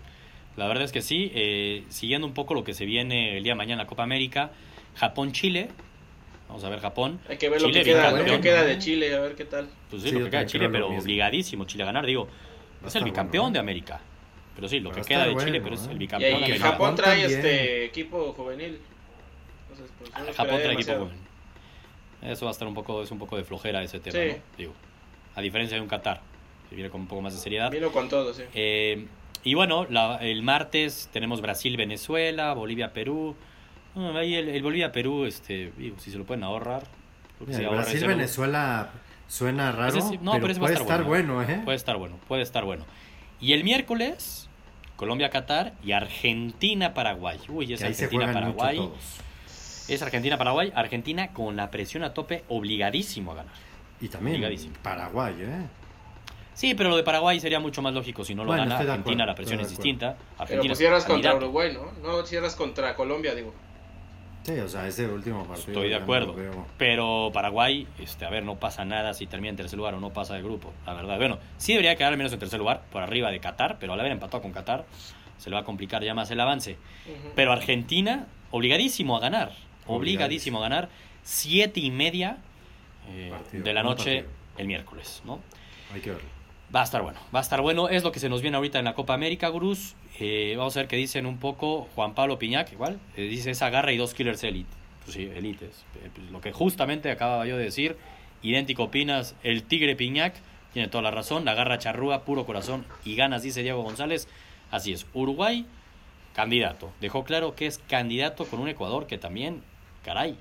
La 0.55 0.67
verdad 0.67 0.83
es 0.83 0.91
que 0.91 1.01
sí. 1.01 1.31
eh, 1.33 1.83
siguiendo 1.89 2.27
un 2.27 2.33
poco 2.33 2.53
lo 2.53 2.63
que 2.63 2.73
se 2.73 2.85
viene 2.85 3.37
el 3.37 3.43
día 3.43 3.53
de 3.53 3.57
mañana 3.57 3.81
en 3.81 3.85
la 3.85 3.87
Copa 3.87 4.03
América, 4.03 4.51
Japón-Chile. 4.95 5.69
Vamos 6.47 6.63
a 6.63 6.69
ver 6.69 6.79
Japón. 6.79 7.19
hay 7.27 7.37
que 7.37 7.49
ver 7.49 7.61
lo 7.61 7.71
que, 7.71 7.81
queda, 7.83 8.11
lo 8.11 8.23
que 8.23 8.39
queda 8.39 8.63
de 8.63 8.77
Chile, 8.77 9.15
a 9.15 9.19
ver 9.19 9.35
qué 9.35 9.45
tal. 9.45 9.67
Pues 9.89 10.03
sí, 10.03 10.09
Sí, 10.09 10.15
lo 10.15 10.25
que 10.25 10.29
queda 10.31 10.41
de 10.41 10.45
Chile, 10.45 10.69
pero 10.69 10.89
mismo. 10.89 11.01
obligadísimo 11.01 11.65
Chile 11.65 11.83
a 11.83 11.87
ganar. 11.87 12.05
Digo, 12.05 12.29
Va 12.83 12.87
es 12.87 12.95
el 12.95 13.03
bicampeón 13.03 13.45
bueno, 13.45 13.53
de 13.53 13.57
¿eh? 13.57 13.61
América. 13.61 13.99
Pero 14.55 14.69
sí, 14.69 14.79
lo 14.79 14.91
que 14.91 15.01
queda 15.01 15.25
de 15.25 15.35
Chile, 15.37 15.59
pero 15.59 15.75
es 15.75 15.87
¿eh? 15.87 15.91
el 15.91 15.95
Y, 15.95 15.99
bicampeón 15.99 16.31
y 16.43 16.45
de 16.45 16.45
América. 16.45 16.65
Japón 16.71 16.87
Japón 16.91 16.95
trae 16.95 17.19
también. 17.21 17.39
este 17.39 17.85
equipo 17.85 18.33
juvenil. 18.33 18.79
Pues, 19.77 20.11
Ah, 20.13 20.19
esperaría 20.19 20.33
Japón 20.33 20.59
trae 20.61 20.73
equipo 20.73 20.93
joven. 20.93 21.17
Eso 22.21 22.45
va 22.45 22.51
a 22.51 22.53
estar 22.53 22.67
un 22.67 22.73
poco, 22.73 23.03
es 23.03 23.11
un 23.11 23.19
poco 23.19 23.37
de 23.37 23.43
flojera 23.43 23.83
ese 23.83 23.99
tema, 23.99 24.17
Sí. 24.19 24.29
¿no? 24.37 24.57
Digo, 24.57 24.73
a 25.35 25.41
diferencia 25.41 25.75
de 25.77 25.81
un 25.81 25.87
Qatar, 25.89 26.21
que 26.69 26.75
viene 26.75 26.89
con 26.89 27.01
un 27.01 27.07
poco 27.07 27.21
más 27.21 27.33
de 27.33 27.39
seriedad. 27.39 27.69
Vino 27.71 27.91
con 27.91 28.09
todo, 28.09 28.33
sí. 28.33 28.43
Eh, 28.53 29.05
y 29.43 29.53
bueno, 29.53 29.85
la- 29.89 30.17
el 30.17 30.41
martes 30.41 31.09
tenemos 31.13 31.41
Brasil-Venezuela, 31.41 32.53
Bolivia-Perú. 32.53 33.35
Ah, 33.95 34.13
ahí 34.17 34.33
el, 34.35 34.49
el 34.49 34.63
Bolivia-Perú, 34.63 35.25
este, 35.25 35.71
digo, 35.77 35.97
si 35.99 36.11
se 36.11 36.17
lo 36.17 36.25
pueden 36.25 36.43
ahorrar. 36.43 36.83
el 37.41 37.47
ahórrenselo. 37.65 37.71
Brasil-Venezuela 37.71 38.89
suena 39.27 39.71
raro, 39.71 39.97
Ese 39.97 40.17
no, 40.19 40.31
pero, 40.33 40.47
pero 40.47 40.59
puede 40.59 40.73
estar 40.73 40.81
estar 40.99 41.03
bueno, 41.03 41.43
¿eh? 41.43 41.61
Puede 41.65 41.75
estar 41.77 41.97
bueno, 41.97 42.17
puede 42.27 42.41
estar 42.41 42.63
bueno. 42.63 42.85
Y 43.41 43.53
el 43.53 43.63
miércoles, 43.63 44.49
Colombia-Qatar 44.95 45.73
y 45.83 45.91
Argentina-Paraguay. 45.91 47.39
Uy, 47.49 47.73
es 47.73 47.83
Argentina-Paraguay. 47.83 48.77
todos. 48.77 49.21
Es 49.87 50.01
Argentina-Paraguay. 50.01 50.71
Argentina 50.75 51.31
con 51.33 51.55
la 51.55 51.69
presión 51.71 52.03
a 52.03 52.13
tope, 52.13 52.43
obligadísimo 52.49 53.31
a 53.31 53.35
ganar. 53.35 53.53
Y 54.01 54.09
también. 54.09 54.43
Paraguay, 54.81 55.33
¿eh? 55.39 55.67
Sí, 56.53 56.73
pero 56.73 56.89
lo 56.89 56.95
de 56.95 57.03
Paraguay 57.03 57.39
sería 57.39 57.59
mucho 57.59 57.81
más 57.81 57.93
lógico 57.93 58.23
si 58.23 58.33
no 58.33 58.43
lo 58.43 58.47
Bueno, 58.47 58.63
gana. 58.63 58.77
Argentina 58.77 59.01
acuerdo, 59.01 59.25
la 59.25 59.35
presión 59.35 59.59
es 59.59 59.69
distinta. 59.69 60.15
Pero 60.15 60.43
Argentina 60.43 60.69
pues 60.69 60.71
es 60.71 60.77
cierras 60.77 61.05
contra. 61.05 61.35
Uruguay, 61.35 61.73
¿no? 61.73 61.91
No, 62.01 62.25
cierras 62.25 62.55
contra 62.55 62.95
Colombia, 62.95 63.35
digo. 63.35 63.53
Sí, 64.43 64.59
o 64.59 64.67
sea, 64.69 64.87
ese 64.87 65.07
último 65.07 65.43
partido. 65.45 65.67
Estoy 65.67 65.89
de 65.89 65.95
acuerdo. 65.95 66.35
Pero 66.77 67.31
Paraguay, 67.33 67.87
este, 67.99 68.25
a 68.25 68.29
ver, 68.29 68.45
no 68.45 68.55
pasa 68.55 68.85
nada 68.85 69.13
si 69.13 69.27
termina 69.27 69.49
en 69.49 69.57
tercer 69.57 69.77
lugar 69.77 69.95
o 69.95 69.99
no 69.99 70.13
pasa 70.13 70.35
de 70.35 70.43
grupo. 70.43 70.71
La 70.85 70.93
verdad, 70.93 71.17
bueno, 71.17 71.39
sí 71.57 71.73
debería 71.73 71.95
quedar 71.95 72.11
al 72.11 72.17
menos 72.17 72.31
en 72.31 72.39
tercer 72.39 72.59
lugar, 72.59 72.83
por 72.91 73.01
arriba 73.01 73.31
de 73.31 73.39
Qatar, 73.39 73.77
pero 73.79 73.93
al 73.93 73.99
haber 73.99 74.11
empatado 74.11 74.41
con 74.41 74.51
Qatar, 74.51 74.85
se 75.37 75.49
le 75.49 75.55
va 75.55 75.63
a 75.63 75.65
complicar 75.65 76.03
ya 76.03 76.13
más 76.13 76.29
el 76.31 76.39
avance. 76.39 76.77
Pero 77.35 77.51
Argentina, 77.51 78.27
obligadísimo 78.51 79.17
a 79.17 79.19
ganar. 79.19 79.51
Obligadísimo 79.87 80.59
a 80.59 80.61
ganar. 80.61 80.89
Siete 81.23 81.79
y 81.79 81.91
media 81.91 82.37
eh, 83.09 83.29
Partido, 83.31 83.63
de 83.63 83.73
la 83.73 83.83
noche 83.83 84.25
el 84.57 84.67
miércoles, 84.67 85.21
¿no? 85.25 85.39
Hay 85.93 86.01
que 86.01 86.11
verlo. 86.11 86.27
Va 86.75 86.81
a 86.81 86.83
estar 86.83 87.01
bueno, 87.01 87.19
va 87.33 87.39
a 87.39 87.41
estar 87.41 87.61
bueno. 87.61 87.89
Es 87.89 88.03
lo 88.03 88.11
que 88.11 88.19
se 88.19 88.27
nos 88.29 88.41
viene 88.41 88.57
ahorita 88.57 88.79
en 88.79 88.85
la 88.85 88.93
Copa 88.93 89.13
América, 89.13 89.47
Gurús. 89.49 89.95
Eh, 90.19 90.55
vamos 90.57 90.75
a 90.75 90.81
ver 90.81 90.87
qué 90.87 90.95
dicen 90.95 91.25
un 91.25 91.37
poco 91.37 91.87
Juan 91.95 92.15
Pablo 92.15 92.39
Piñac, 92.39 92.71
igual. 92.71 92.99
eh, 93.15 93.23
dice 93.23 93.51
esa 93.51 93.69
garra 93.69 93.91
y 93.91 93.97
dos 93.97 94.13
killers 94.13 94.43
elite. 94.43 94.69
Pues 95.03 95.15
sí, 95.15 95.23
elites. 95.35 95.85
Pues 95.93 96.31
lo 96.31 96.41
que 96.41 96.51
justamente 96.51 97.11
acababa 97.11 97.45
yo 97.45 97.57
de 97.57 97.65
decir. 97.65 97.97
Idéntico 98.41 98.83
opinas, 98.83 99.35
el 99.43 99.63
Tigre 99.63 99.95
Piñac 99.95 100.35
tiene 100.73 100.87
toda 100.87 101.03
la 101.03 101.11
razón. 101.11 101.45
La 101.45 101.53
garra 101.53 101.77
charrúa, 101.77 102.25
puro 102.25 102.45
corazón 102.45 102.85
y 103.03 103.15
ganas, 103.15 103.43
dice 103.43 103.63
Diego 103.63 103.81
González. 103.83 104.27
Así 104.71 104.91
es. 104.93 105.05
Uruguay, 105.13 105.65
candidato. 106.33 106.91
Dejó 106.99 107.23
claro 107.23 107.55
que 107.55 107.67
es 107.67 107.77
candidato 107.87 108.45
con 108.45 108.59
un 108.59 108.67
Ecuador 108.67 109.07
que 109.07 109.17
también, 109.17 109.61
caray, 110.05 110.37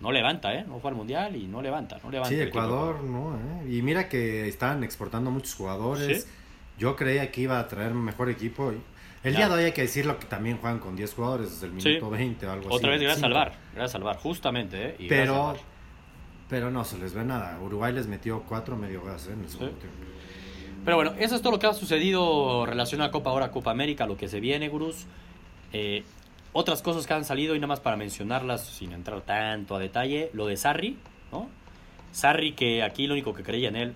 no 0.00 0.10
levanta, 0.10 0.52
¿eh? 0.54 0.64
No 0.66 0.80
fue 0.80 0.90
al 0.90 0.96
mundial 0.96 1.36
y 1.36 1.46
no 1.46 1.62
levanta, 1.62 1.98
no 2.02 2.10
levanta. 2.10 2.34
Sí, 2.34 2.40
Ecuador, 2.40 3.04
no, 3.04 3.36
¿eh? 3.36 3.70
Y 3.76 3.82
mira 3.82 4.08
que 4.08 4.48
estaban 4.48 4.82
exportando 4.82 5.30
muchos 5.30 5.54
jugadores. 5.54 6.24
Sí. 6.24 6.30
Yo 6.78 6.96
creía 6.96 7.30
que 7.30 7.42
iba 7.42 7.60
a 7.60 7.68
traer 7.68 7.94
mejor 7.94 8.28
equipo. 8.30 8.72
y- 8.72 8.80
El 9.22 9.32
Ya. 9.32 9.38
día 9.38 9.48
de 9.48 9.54
hoy 9.54 9.64
hay 9.66 9.72
que 9.72 9.82
decirlo 9.82 10.18
que 10.18 10.26
también 10.26 10.58
juegan 10.58 10.80
con 10.80 10.96
10 10.96 11.14
jugadores 11.14 11.50
desde 11.52 11.66
el 11.74 11.80
Sí. 11.80 11.88
minuto 11.90 12.10
20 12.10 12.46
o 12.46 12.50
algo 12.52 12.66
así. 12.66 12.76
Otra 12.76 12.90
vez, 12.90 13.00
gracias 13.00 13.22
a 13.22 13.26
25. 13.28 13.38
Alvar. 13.54 13.58
Gracias 13.74 13.94
a 13.94 13.98
Alvar, 13.98 14.16
justamente, 14.18 14.86
¿eh? 14.88 14.96
Y 14.98 15.08
Pero, 15.08 15.56
pero 16.50 16.70
no 16.70 16.84
se 16.84 16.98
les 16.98 17.14
ve 17.14 17.24
nada. 17.24 17.58
Uruguay 17.62 17.92
les 17.92 18.06
metió 18.06 18.42
4 18.42 18.76
medio 18.76 19.02
gas 19.02 19.28
¿eh? 19.28 19.32
en 19.32 19.44
el 19.44 19.48
segundo 19.48 19.72
tiempo. 19.76 19.96
Pero 20.84 20.96
bueno, 20.96 21.14
eso 21.18 21.34
es 21.36 21.40
todo 21.40 21.52
lo 21.52 21.58
que 21.58 21.66
ha 21.66 21.72
sucedido 21.72 22.66
relacionado 22.66 23.08
a 23.08 23.12
Copa 23.12 23.30
ahora, 23.30 23.50
Copa 23.50 23.70
América, 23.70 24.06
lo 24.06 24.16
que 24.18 24.28
se 24.28 24.40
viene, 24.40 24.68
gurús. 24.68 25.06
Eh, 25.72 26.04
otras 26.54 26.80
cosas 26.80 27.06
que 27.06 27.12
han 27.12 27.26
salido 27.26 27.54
y 27.54 27.58
nada 27.58 27.66
más 27.68 27.80
para 27.80 27.96
mencionarlas 27.96 28.64
sin 28.66 28.92
entrar 28.92 29.20
tanto 29.20 29.76
a 29.76 29.78
detalle, 29.78 30.30
lo 30.32 30.46
de 30.46 30.56
Sarri, 30.56 30.96
¿no? 31.30 31.50
Sarri 32.12 32.52
que 32.52 32.82
aquí 32.82 33.06
lo 33.06 33.12
único 33.14 33.34
que 33.34 33.42
creía 33.42 33.68
en 33.68 33.76
él, 33.76 33.92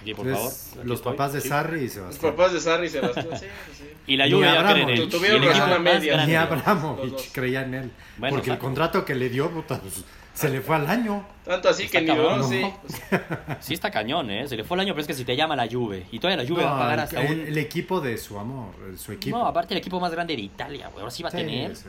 Aquí, 0.00 0.14
por 0.14 0.26
favor. 0.28 0.50
Aquí 0.50 0.80
los 0.88 0.98
estoy. 0.98 1.12
papás 1.12 1.32
de 1.32 1.40
Sí. 1.40 1.48
Sarri 1.48 1.78
y 1.78 1.82
Los 1.84 1.92
Sebastián. 1.92 2.32
papás 2.34 2.52
de 2.52 2.60
Sarri 2.60 2.86
y 2.86 2.90
Sebastián, 2.90 3.26
sí, 3.38 3.46
sí. 3.78 3.84
Y 4.08 4.16
la 4.16 4.28
Juve 4.28 4.46
ya 4.46 4.58
Abramovich. 4.58 4.74
creen 4.84 4.88
en 4.90 5.02
él. 5.04 5.08
Tuvieron 5.08 5.42
Y 5.42 5.46
el 5.46 5.52
razón 5.52 5.62
equipo 5.62 5.74
a 5.74 5.82
grande. 5.82 6.26
Ni 6.26 6.32
Los 6.32 6.42
Abramovich 6.66 7.32
creía 7.32 7.62
en 7.62 7.74
él. 7.74 7.90
Bueno, 8.18 8.34
porque 8.34 8.50
el 8.50 8.54
exacto. 8.54 8.64
contrato 8.64 9.04
que 9.04 9.14
le 9.14 9.28
dio, 9.28 9.48
puta, 9.52 9.78
pues, 9.80 10.04
se 10.34 10.48
le 10.48 10.60
fue 10.60 10.76
al 10.76 10.86
año. 10.86 11.24
Tanto 11.44 11.68
así 11.68 11.84
Está 11.84 11.98
que 11.98 12.04
ni 12.04 12.06
cabrón, 12.08 12.40
duró, 12.42 12.42
¿no? 12.42 12.48
sí. 12.48 13.16
Sí 13.60 13.74
está 13.74 13.90
cañón, 13.90 14.30
¿eh? 14.30 14.46
Se 14.48 14.56
le 14.56 14.64
fue 14.64 14.76
el 14.76 14.80
año, 14.82 14.92
pero 14.94 15.00
es 15.02 15.06
que 15.06 15.14
si 15.14 15.24
te 15.24 15.34
llama 15.36 15.56
la 15.56 15.66
Juve. 15.68 16.06
Y 16.12 16.18
todavía 16.18 16.42
la 16.42 16.48
Juve 16.48 16.64
va 16.64 16.76
a 16.76 16.78
pagar 16.78 16.94
el, 16.94 17.00
hasta 17.00 17.22
el- 17.22 17.40
un... 17.40 17.46
el 17.48 17.58
equipo 17.58 18.00
de 18.00 18.16
su 18.18 18.38
amor, 18.38 18.74
su 18.96 19.12
equipo. 19.12 19.36
No, 19.38 19.46
aparte 19.46 19.74
el 19.74 19.78
equipo 19.78 19.98
más 20.00 20.12
grande 20.12 20.34
de 20.36 20.42
Italia, 20.42 20.88
güey. 20.88 21.00
Ahora 21.00 21.10
sí 21.10 21.22
va 21.22 21.28
a 21.28 21.32
Sí, 21.32 21.38
tener, 21.38 21.76
sí. 21.76 21.84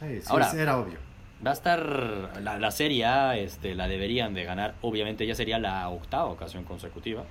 Sí, 0.00 0.06
sí, 0.20 0.22
Ahora- 0.28 0.50
era 0.56 0.78
obvio. 0.78 0.98
Va 1.46 1.50
a 1.50 1.54
estar 1.54 2.30
la, 2.42 2.58
la 2.58 2.70
Serie 2.70 3.04
A, 3.04 3.36
este, 3.36 3.74
la 3.74 3.88
deberían 3.88 4.32
de 4.32 4.44
ganar. 4.44 4.74
Obviamente 4.80 5.26
ya 5.26 5.34
sería 5.34 5.58
la 5.58 5.88
octava 5.90 6.24
ocasión 6.26 6.64
consecutiva. 6.64 7.24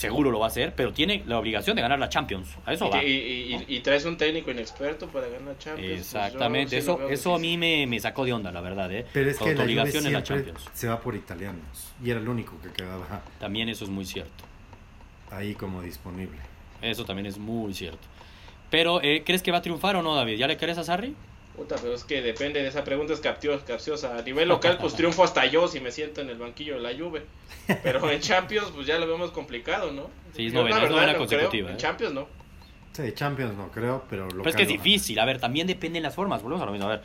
Seguro 0.00 0.30
lo 0.30 0.38
va 0.38 0.46
a 0.46 0.48
hacer, 0.48 0.74
pero 0.74 0.92
tiene 0.92 1.22
la 1.26 1.38
obligación 1.38 1.76
de 1.76 1.82
ganar 1.82 1.98
la 1.98 2.08
Champions. 2.08 2.48
A 2.64 2.72
eso 2.72 2.86
Y, 2.86 2.90
va. 2.90 3.04
y- 3.04 3.64
y- 3.68 3.76
y 3.76 3.80
traes 3.80 4.04
un 4.06 4.16
técnico 4.16 4.50
inexperto 4.50 5.08
para 5.08 5.28
ganar 5.28 5.58
Champions. 5.58 5.76
pues 5.76 6.12
yo 6.12 6.18
Exactamente, 6.18 6.78
eso, 6.78 7.08
eso 7.10 7.34
a 7.34 7.38
mí 7.38 7.58
me, 7.58 7.86
me 7.86 8.00
sacó 8.00 8.24
de 8.24 8.32
onda, 8.32 8.50
la 8.50 8.60
verdad, 8.62 8.90
¿eh? 8.92 9.04
Pero 9.12 9.30
es 9.30 9.36
Con 9.36 9.48
que 9.48 9.52
tu 9.54 9.58
la 9.58 9.64
obligación 9.64 10.06
en 10.06 10.12
la 10.14 10.22
Champions. 10.22 10.68
se 10.72 10.88
va 10.88 11.00
por 11.00 11.14
italianos. 11.14 11.92
Y 12.02 12.10
era 12.10 12.18
el 12.20 12.28
único 12.28 12.58
que 12.62 12.70
quedaba 12.72 13.22
También 13.38 13.68
eso 13.68 13.84
es 13.84 13.90
muy 13.90 14.06
cierto. 14.06 14.44
ahí 15.30 15.54
como 15.54 15.82
disponible. 15.82 16.38
Eso 16.82 17.04
también 17.04 17.26
es 17.26 17.36
muy 17.38 17.74
cierto. 17.74 18.08
Pero, 18.70 19.02
eh, 19.02 19.22
¿crees 19.24 19.42
que 19.42 19.52
va 19.52 19.58
a 19.58 19.62
triunfar 19.62 19.96
o 19.96 20.02
no, 20.02 20.14
David? 20.14 20.36
¿Ya 20.36 20.46
le 20.46 20.56
crees 20.56 20.78
a 20.78 20.84
Sarri? 20.84 21.14
Puta, 21.60 21.76
pero 21.78 21.92
es 21.92 22.04
que 22.04 22.22
depende 22.22 22.62
de 22.62 22.68
esa 22.68 22.84
pregunta, 22.84 23.12
es 23.12 23.20
captio- 23.20 23.62
capciosa. 23.66 24.16
A 24.16 24.22
nivel 24.22 24.48
local, 24.48 24.78
pues 24.80 24.94
triunfo 24.94 25.22
hasta 25.24 25.44
yo 25.44 25.68
si 25.68 25.78
me 25.78 25.90
siento 25.92 26.22
en 26.22 26.30
el 26.30 26.38
banquillo 26.38 26.76
de 26.76 26.80
la 26.80 26.98
Juve. 26.98 27.26
Pero 27.82 28.10
en 28.10 28.18
Champions, 28.20 28.72
pues 28.74 28.86
ya 28.86 28.98
lo 28.98 29.06
vemos 29.06 29.30
complicado, 29.30 29.92
¿no? 29.92 30.08
Sí, 30.34 30.46
es 30.46 30.54
novena, 30.54 30.76
la 30.78 30.84
es 30.84 30.88
verdad, 30.88 30.96
novena 31.02 31.12
no 31.18 31.26
creo. 31.26 31.38
consecutiva, 31.40 31.68
En 31.68 31.74
¿eh? 31.74 31.78
Champions 31.78 32.14
no. 32.14 32.28
Sí, 32.92 33.12
Champions 33.12 33.54
no 33.58 33.70
creo, 33.70 34.04
pero 34.08 34.22
lo 34.30 34.38
Pero 34.38 34.48
es 34.48 34.56
que 34.56 34.62
es 34.62 34.68
difícil, 34.68 35.18
a 35.18 35.26
ver, 35.26 35.38
también 35.38 35.66
dependen 35.66 36.02
las 36.02 36.14
formas, 36.14 36.42
volvemos 36.42 36.62
a 36.62 36.66
lo 36.66 36.72
mismo, 36.72 36.86
a 36.86 36.92
ver. 36.92 37.02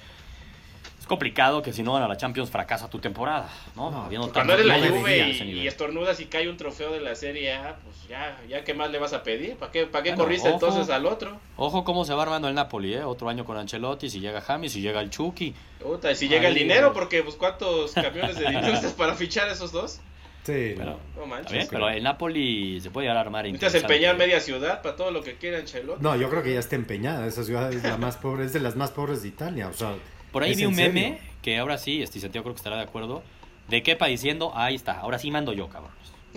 Es 1.06 1.08
complicado 1.08 1.62
que 1.62 1.72
si 1.72 1.84
no 1.84 1.94
van 1.94 2.02
a 2.02 2.08
la 2.08 2.18
Champions 2.18 2.50
fracasa 2.50 2.90
tu 2.90 2.98
temporada, 2.98 3.48
¿no? 3.76 3.92
No, 3.92 4.06
Habiendo 4.06 4.34
Cuando 4.34 4.54
eres 4.54 4.66
la 4.66 4.80
Juve 4.80 5.22
a 5.22 5.28
y, 5.30 5.52
y 5.52 5.68
estornudas 5.68 6.20
y 6.20 6.26
cae 6.26 6.50
un 6.50 6.58
trofeo 6.58 6.92
de 6.92 7.00
la 7.00 7.14
Serie 7.14 7.54
A, 7.54 7.76
pues 7.76 8.08
ya, 8.10 8.42
ya 8.50 8.64
qué 8.64 8.74
más 8.74 8.90
le 8.90 8.98
vas 8.98 9.14
a 9.14 9.22
pedir. 9.22 9.56
¿Para 9.56 9.72
qué, 9.72 9.86
para 9.86 10.04
qué 10.04 10.10
Bueno, 10.10 10.24
corriste 10.24 10.48
ojo. 10.48 10.56
entonces 10.56 10.90
al 10.92 11.06
otro? 11.06 11.40
Ojo 11.58 11.84
cómo 11.84 12.06
se 12.06 12.16
va 12.16 12.24
armando 12.24 12.48
el 12.48 12.56
Napoli, 12.56 12.96
¿eh? 12.96 13.04
Otro 13.04 13.30
año 13.30 13.46
con 13.46 13.56
Ancelotti, 13.56 14.10
si 14.10 14.20
llega 14.20 14.42
James, 14.42 14.72
si 14.72 14.82
llega 14.82 15.00
el 15.00 15.12
Chucky. 15.12 15.54
Puta, 15.80 16.12
y 16.12 16.16
si 16.16 16.28
llega 16.28 16.48
el 16.48 16.56
dinero, 16.56 16.92
porque 16.92 17.22
pues 17.22 17.36
cuántos 17.36 17.94
camiones 17.94 18.40
de 18.40 18.48
dinero 18.48 18.76
para 18.98 19.14
fichar 19.14 19.48
esos 19.50 19.72
dos. 19.72 20.02
Sí, 20.42 20.74
Pero, 20.76 20.98
No 21.16 21.22
¿está 21.22 21.26
manches. 21.28 21.52
bien? 21.52 21.68
Pero 21.70 21.90
el 21.90 22.02
Napoli 22.02 22.82
se 22.82 22.90
puede 22.90 23.06
llegar 23.06 23.18
a 23.18 23.22
armar 23.22 23.46
Necesitas 23.46 23.76
empeñar 23.76 24.18
media 24.18 24.40
ciudad 24.40 24.82
para 24.82 24.96
todo 24.96 25.12
lo 25.12 25.22
que 25.22 25.36
quiera 25.36 25.60
Ancelotti. 25.60 26.02
No, 26.02 26.16
yo 26.16 26.32
creo 26.32 26.42
que 26.42 26.54
ya 26.54 26.60
está 26.60 26.76
empeñada. 26.76 27.28
Esa 27.28 27.44
ciudad 27.44 27.72
es 27.72 27.84
la 27.84 27.98
más 27.98 28.18
pobre, 28.18 28.46
es 28.46 28.54
de 28.54 28.60
las 28.60 28.76
más 28.76 28.90
pobres 28.90 29.22
de 29.22 29.28
Italia. 29.28 29.68
O 29.68 29.74
sea, 29.74 29.94
Por 30.36 30.44
ahí 30.44 30.52
¿es 30.52 30.58
vi 30.58 30.66
un 30.66 30.76
meme 30.76 31.02
serio? 31.02 31.18
que 31.42 31.58
ahora 31.60 31.78
sí, 31.78 32.02
este 32.04 32.20
Santiago 32.20 32.44
creo 32.44 32.56
que 32.56 32.60
estará 32.60 32.76
de 32.76 32.84
acuerdo, 32.84 33.24
de 33.70 33.82
Kepa 33.82 34.08
diciendo, 34.08 34.52
ahí 34.54 34.76
está, 34.76 35.00
ahora 35.00 35.18
sí 35.18 35.32
mando 35.32 35.54
yo, 35.54 35.70
cabrón. 35.70 35.92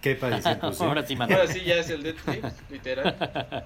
Pues, 0.00 0.44
sí. 0.44 0.84
ahora 0.84 1.04
sí 1.04 1.16
mando. 1.16 1.34
Ahora 1.34 1.48
sí 1.48 1.62
ya 1.64 1.76
es 1.76 1.88
el 1.90 2.02
Dead 2.04 2.14
Flip, 2.14 2.44
literal. 2.70 3.16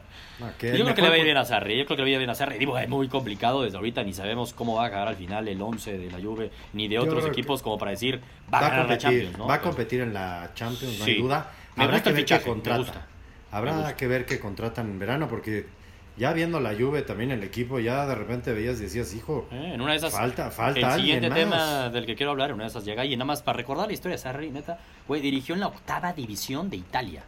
Yo 0.63 0.85
creo 0.85 0.95
que 0.95 1.03
le 1.03 1.09
va 1.09 1.15
a 1.15 1.19
ir 1.19 1.25
bien 1.25 1.37
a 1.37 1.45
Sarri, 1.45 1.77
yo 1.77 1.85
creo 1.85 1.97
que 1.97 2.03
le 2.05 2.05
va 2.05 2.09
a 2.11 2.13
ir 2.13 2.19
bien 2.19 2.31
a 2.31 2.35
Sarri. 2.37 2.59
Digo, 2.59 2.79
es 2.79 2.89
muy 2.89 3.09
complicado 3.09 3.65
desde 3.65 3.77
ahorita, 3.77 4.05
ni 4.05 4.15
sabemos 4.15 4.55
cómo 4.55 4.77
va 4.77 4.85
a 4.85 4.87
acabar 4.87 5.09
al 5.09 5.17
final 5.17 5.47
el 5.49 5.61
11 5.61 5.99
de 5.99 6.11
la 6.13 6.19
Juve, 6.21 6.51
ni 6.73 6.87
de 6.89 6.99
otros 6.99 7.27
equipos 7.27 7.61
como 7.61 7.77
para 7.77 7.91
decir, 7.91 8.21
va, 8.55 8.61
Va 8.61 8.67
a 8.67 8.71
ganar 8.71 8.77
la 8.79 8.83
competir, 8.97 9.01
Champions, 9.11 9.39
¿no? 9.39 9.47
va 9.49 9.55
a 9.55 9.61
competir 9.61 10.01
en 10.01 10.15
la 10.15 10.51
Champions, 10.55 10.99
no 11.01 11.05
Sí. 11.05 11.11
hay 11.11 11.21
duda. 11.23 11.51
Me 11.75 11.83
Habrá 11.85 11.97
gusta 11.97 12.11
que 12.11 12.17
ver 12.17 12.25
qué 12.25 12.41
contrata. 12.41 13.07
Habrá 13.51 13.97
que 13.97 14.07
ver 14.07 14.25
qué 14.27 14.39
contratan 14.39 14.87
en 14.91 14.99
verano, 15.01 15.29
porque 15.29 15.67
ya 16.19 16.33
viendo 16.33 16.61
la 16.61 16.75
Juve 16.75 17.03
también 17.03 17.31
el 17.31 17.43
equipo, 17.45 17.79
ya 17.79 18.05
de 18.07 18.15
repente 18.15 18.53
veías 18.53 18.79
y 18.81 18.85
decías, 18.85 19.15
hijo, 19.15 19.47
Eh, 19.53 19.73
En 19.75 19.81
una 19.81 19.93
de 19.93 19.99
esas, 19.99 20.13
falta, 20.13 20.51
falta 20.51 20.79
el 20.81 20.85
alguien 20.85 21.21
siguiente 21.23 21.29
más. 21.31 21.39
tema 21.39 21.89
del 21.91 22.07
que 22.07 22.17
quiero 22.17 22.33
hablar, 22.33 22.51
en 22.51 22.55
una 22.57 22.65
de 22.65 22.71
esas 22.71 22.85
llega 22.85 23.05
y 23.05 23.15
nada 23.17 23.25
más 23.27 23.43
para 23.43 23.57
recordar 23.57 23.87
la 23.87 23.93
historia 23.93 24.17
de 24.17 24.23
Sarri, 24.23 24.51
neta, 24.51 24.79
güey, 25.07 25.21
dirigió 25.21 25.55
en 25.55 25.61
la 25.61 25.69
octava 25.69 26.13
división 26.13 26.69
de 26.71 26.77
Italia. 26.77 27.23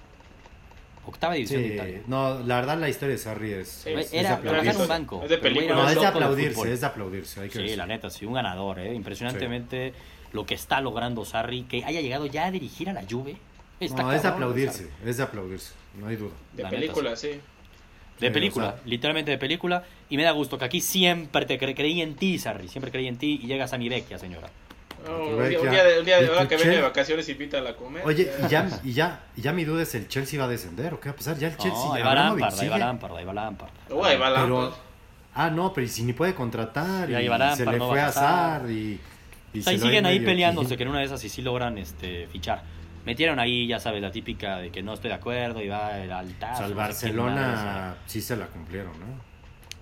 Octava 1.07 1.35
división 1.35 1.63
de 1.63 1.69
Sí, 1.69 1.75
Italia. 1.75 2.01
no, 2.07 2.41
la 2.41 2.57
verdad 2.57 2.79
la 2.79 2.89
historia 2.89 3.15
de 3.15 3.19
Sarri 3.19 3.53
es, 3.53 3.69
Sí, 3.69 3.91
es, 3.91 4.13
era 4.13 4.39
trabajar 4.39 4.45
en 4.45 4.51
un 4.51 4.83
aplaudirse. 4.83 4.87
banco. 4.87 5.21
Es 5.25 5.31
de 5.31 5.39
película. 5.39 5.75
No, 5.75 5.89
es 5.89 6.01
de 6.01 6.07
aplaudirse, 6.07 6.73
es 6.73 6.81
de 6.83 6.87
aplaudirse. 6.87 7.41
Hay 7.41 7.49
que 7.49 7.59
Sí, 7.69 7.77
la 7.77 7.87
neta, 7.87 8.11
sí, 8.11 8.27
un 8.27 8.35
ganador, 8.35 8.79
¿eh? 8.81 8.95
Impresionantemente 8.95 9.95
lo 10.33 10.45
que 10.47 10.55
está 10.55 10.81
logrando 10.81 11.25
Sarri, 11.25 11.63
que 11.63 11.85
haya 11.85 12.01
llegado 12.01 12.27
ya 12.27 12.47
a 12.47 12.51
dirigir 12.51 12.91
a 12.91 12.93
la 12.93 13.03
Juve. 13.09 13.37
Está 13.81 14.03
No, 14.03 14.13
es 14.13 14.23
de 14.23 14.29
aplaudirse, 14.29 14.91
es 15.05 15.17
de 15.17 15.23
aplaudirse, 15.23 15.73
no 15.99 16.07
hay 16.07 16.17
duda. 16.17 16.33
De 16.53 16.63
La 16.65 16.71
neta, 16.71 16.81
película, 16.81 17.17
sí. 17.17 17.41
De 18.21 18.27
Sí, 18.29 18.33
película, 18.33 18.67
o 18.67 18.71
sea- 18.73 18.81
literalmente 18.85 19.31
de 19.31 19.39
película. 19.39 19.85
Y 20.09 20.17
me 20.17 20.23
da 20.25 20.31
gusto 20.33 20.59
que 20.59 20.65
aquí 20.67 20.81
siempre 20.81 21.47
te 21.47 21.59
cre- 21.59 21.75
creí 21.75 22.01
en 22.03 22.15
ti, 22.17 22.39
Sarri. 22.39 22.69
Siempre 22.69 22.91
creí 22.93 23.07
en 23.09 23.17
ti 23.17 23.41
y 23.43 23.47
llegas 23.47 23.73
a 23.73 23.79
mi 23.79 23.89
vecchia, 23.89 24.19
señora. 24.19 24.49
Tu 25.05 25.11
un, 25.11 25.29
día, 25.29 25.37
vecchia. 25.37 25.61
un 25.63 25.71
día 25.71 25.85
de, 25.85 25.99
un 26.01 26.05
día 26.05 26.17
de 26.19 26.25
¿Y 26.25 26.29
ahora 26.29 26.43
tu 26.43 26.49
que 26.49 26.57
venga 26.57 26.69
de 26.71 26.77
chef? 26.77 26.85
vacaciones 26.85 27.29
invítala 27.31 27.71
a 27.71 27.77
comer. 27.77 28.03
Oye, 28.05 28.31
y 28.45 28.49
ya, 28.51 28.69
y 28.85 28.93
ya, 28.93 29.21
y 29.37 29.41
ya 29.41 29.53
mi 29.53 29.65
duda 29.65 29.83
es 29.83 29.95
el 29.95 30.09
Chelsea 30.09 30.39
va 30.39 30.45
a 30.45 30.49
descender 30.49 30.93
o 30.93 31.01
qué 31.01 31.09
va 31.09 31.15
a 31.15 31.17
pasar. 31.17 31.39
Ya 31.39 31.49
el 31.49 31.57
Chelsea, 31.57 31.73
No, 31.85 31.95
ahí 31.95 32.03
va 32.03 32.11
Abramovich 32.11 32.41
Lampard, 32.43 32.61
ahí 32.61 32.69
va 32.69 32.75
sigue. 32.75 32.85
Lampard, 32.87 33.17
ahí 33.17 33.25
va 33.25 33.33
Lampard. 33.33 33.71
Ahí 33.91 34.17
va 34.19 34.31
la- 34.31 34.43
Pero, 34.43 34.75
ah, 35.35 35.51
no, 35.51 35.73
pero 35.73 35.87
y 35.87 35.89
si 35.89 36.03
ni 36.03 36.13
puede 36.13 36.35
contratar 36.35 37.09
Y 37.09 37.13
y, 37.13 37.17
ahí 37.17 37.29
va 37.29 37.39
Lampard, 37.39 37.57
se 37.59 37.65
le 37.71 37.79
no 37.79 37.89
fue 37.89 38.01
a 38.01 38.05
a 38.05 38.07
pasar. 38.09 38.61
Sar 38.61 38.71
y, 38.71 39.01
y 39.55 39.61
O 39.61 39.63
sea, 39.63 39.73
y 39.73 39.77
se 39.79 39.83
lo 39.85 39.87
siguen 39.91 40.05
ahí 40.07 40.21
peleándose, 40.21 40.67
aquí. 40.69 40.77
que 40.77 40.83
en 40.83 40.89
una 40.91 40.99
de 40.99 41.07
esas 41.07 41.19
sí 41.21 41.31
sí 41.31 41.41
logran 41.41 41.79
este, 41.79 42.27
fichar. 42.27 42.63
Metieron 43.07 43.39
ahí, 43.41 43.67
ya 43.67 43.81
sabes, 43.81 44.03
la 44.03 44.11
típica 44.13 44.59
de 44.59 44.71
que 44.71 44.83
no 44.83 44.93
estoy 44.95 45.09
de 45.09 45.15
acuerdo 45.17 45.63
y 45.63 45.69
va 45.69 45.99
el 45.99 46.13
altar. 46.13 46.55
O 46.55 46.57
sea, 46.59 46.67
el 46.67 46.75
Barcelona 46.75 47.97
sí 48.07 48.21
se 48.21 48.37
la 48.37 48.47
cumplieron, 48.47 48.93
¿no? 49.01 49.07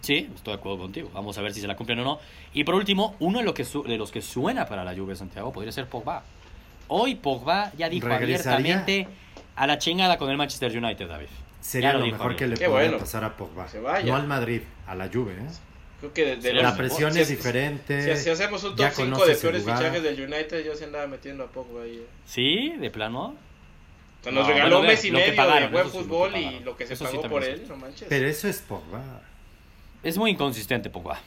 Sí, 0.00 0.30
estoy 0.34 0.52
de 0.54 0.58
acuerdo 0.60 0.78
contigo. 0.78 1.10
Vamos 1.12 1.36
a 1.36 1.42
ver 1.42 1.52
si 1.52 1.60
se 1.60 1.66
la 1.66 1.74
cumplen 1.76 1.98
o 2.00 2.04
no. 2.04 2.18
Y 2.54 2.62
por 2.64 2.76
último, 2.76 3.16
uno 3.18 3.38
de, 3.40 3.44
lo 3.44 3.52
que 3.54 3.64
su- 3.64 3.82
de 3.82 3.98
los 3.98 4.12
que 4.12 4.22
suena 4.22 4.66
para 4.66 4.84
la 4.84 4.94
Juve 4.94 5.16
Santiago 5.16 5.52
podría 5.52 5.72
ser 5.72 5.86
Pogba. 5.88 6.22
Hoy 6.86 7.16
Pogba 7.16 7.72
ya 7.76 7.88
dijo 7.88 8.06
Regresaría. 8.08 8.54
abiertamente 8.76 9.08
a 9.56 9.66
la 9.66 9.78
chingada 9.78 10.16
con 10.16 10.30
el 10.30 10.36
Manchester 10.36 10.76
United, 10.76 11.08
David. 11.08 11.26
Sería 11.60 11.92
Ya 11.92 11.98
lo 11.98 12.06
mejor 12.06 12.36
que 12.36 12.46
le 12.46 12.54
podría 12.54 12.68
bueno. 12.68 12.98
pasar 12.98 13.24
a 13.24 13.36
Pogba. 13.36 13.66
Se 13.68 13.80
vaya. 13.80 14.06
No 14.06 14.16
al 14.16 14.26
Madrid, 14.28 14.62
a 14.86 14.94
la 14.94 15.08
Juve, 15.12 15.32
¿eh? 15.32 15.46
Creo 16.00 16.12
que 16.12 16.36
de, 16.36 16.52
La 16.54 16.76
presión 16.76 17.12
si- 17.12 17.20
es 17.20 17.28
diferente. 17.28 18.16
Si, 18.16 18.24
si 18.24 18.30
hacemos 18.30 18.62
un 18.64 18.76
top 18.76 18.86
5 18.94 19.10
conoces 19.10 19.36
de 19.36 19.42
peores 19.42 19.62
lugar. 19.62 19.78
fichajes 19.78 20.02
del 20.02 20.20
United, 20.32 20.64
yo 20.64 20.74
se 20.76 20.84
andaba 20.84 21.06
metiendo 21.08 21.44
a 21.44 21.46
Pogba 21.48 21.82
ahí. 21.82 21.96
eh. 21.96 22.06
¿Sí? 22.24 22.74
¿De 22.78 22.90
plano? 22.90 23.34
O 24.20 24.22
sea, 24.22 24.32
nos 24.32 24.46
No, 24.46 24.52
regaló 24.52 24.76
bueno, 24.78 24.90
mes 24.92 25.04
y 25.04 25.10
lo 25.10 25.18
que 25.18 25.24
medio 25.24 25.36
pagaron, 25.36 25.62
de 25.72 25.72
buen 25.72 25.90
sí, 25.90 25.98
fútbol 25.98 26.36
y 26.36 26.60
lo 26.60 26.76
que 26.76 26.86
se 26.86 26.94
Eso 26.94 27.04
pagó 27.04 27.22
por 27.22 27.42
él, 27.44 27.64
no 27.68 27.76
manches. 27.76 28.06
Pero 28.08 28.26
eso 28.28 28.46
es 28.48 28.58
Pogba. 28.60 29.22
Es 30.02 30.16
muy 30.18 30.30
inconsistente 30.30 30.88
Pogba. 30.90 31.18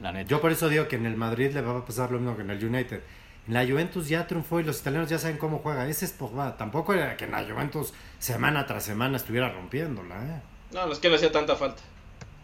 La 0.00 0.12
neta. 0.12 0.28
Yo 0.28 0.40
por 0.42 0.52
eso 0.52 0.68
digo 0.68 0.88
que 0.88 0.96
en 0.96 1.06
el 1.06 1.16
Madrid 1.16 1.52
le 1.52 1.62
va 1.62 1.78
a 1.78 1.84
pasar 1.86 2.10
lo 2.12 2.18
mismo 2.18 2.36
que 2.36 2.42
en 2.42 2.50
el 2.50 2.62
United. 2.62 3.00
En 3.48 3.54
la 3.54 3.64
Juventus 3.66 4.08
ya 4.08 4.26
triunfó 4.26 4.60
y 4.60 4.64
los 4.64 4.80
italianos 4.80 5.08
ya 5.08 5.18
saben 5.18 5.38
cómo 5.38 5.58
juega. 5.60 5.88
Ese 5.88 6.04
es 6.04 6.12
Pogba. 6.12 6.56
Tampoco 6.58 6.92
era 6.92 7.16
que 7.16 7.24
en 7.24 7.30
la 7.32 7.44
Juventus 7.44 7.94
semana 8.18 8.66
tras 8.66 8.84
semana 8.84 9.16
estuviera 9.16 9.48
rompiéndola, 9.50 10.16
¿eh? 10.16 10.40
No, 10.72 10.86
no 10.86 10.92
es 10.92 10.98
que 10.98 11.08
no 11.08 11.14
hacía 11.14 11.32
tanta 11.32 11.54
falta. 11.56 11.80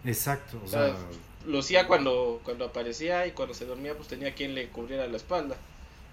Exacto. 0.04 0.60
O 0.64 0.68
sea, 0.68 0.94
lucía 1.46 1.86
cuando, 1.86 2.40
cuando 2.44 2.64
aparecía 2.66 3.26
y 3.26 3.32
cuando 3.32 3.54
se 3.54 3.64
dormía, 3.66 3.94
pues 3.94 4.08
tenía 4.08 4.34
quien 4.34 4.54
le 4.54 4.68
cubriera 4.68 5.06
la 5.06 5.16
espalda. 5.16 5.56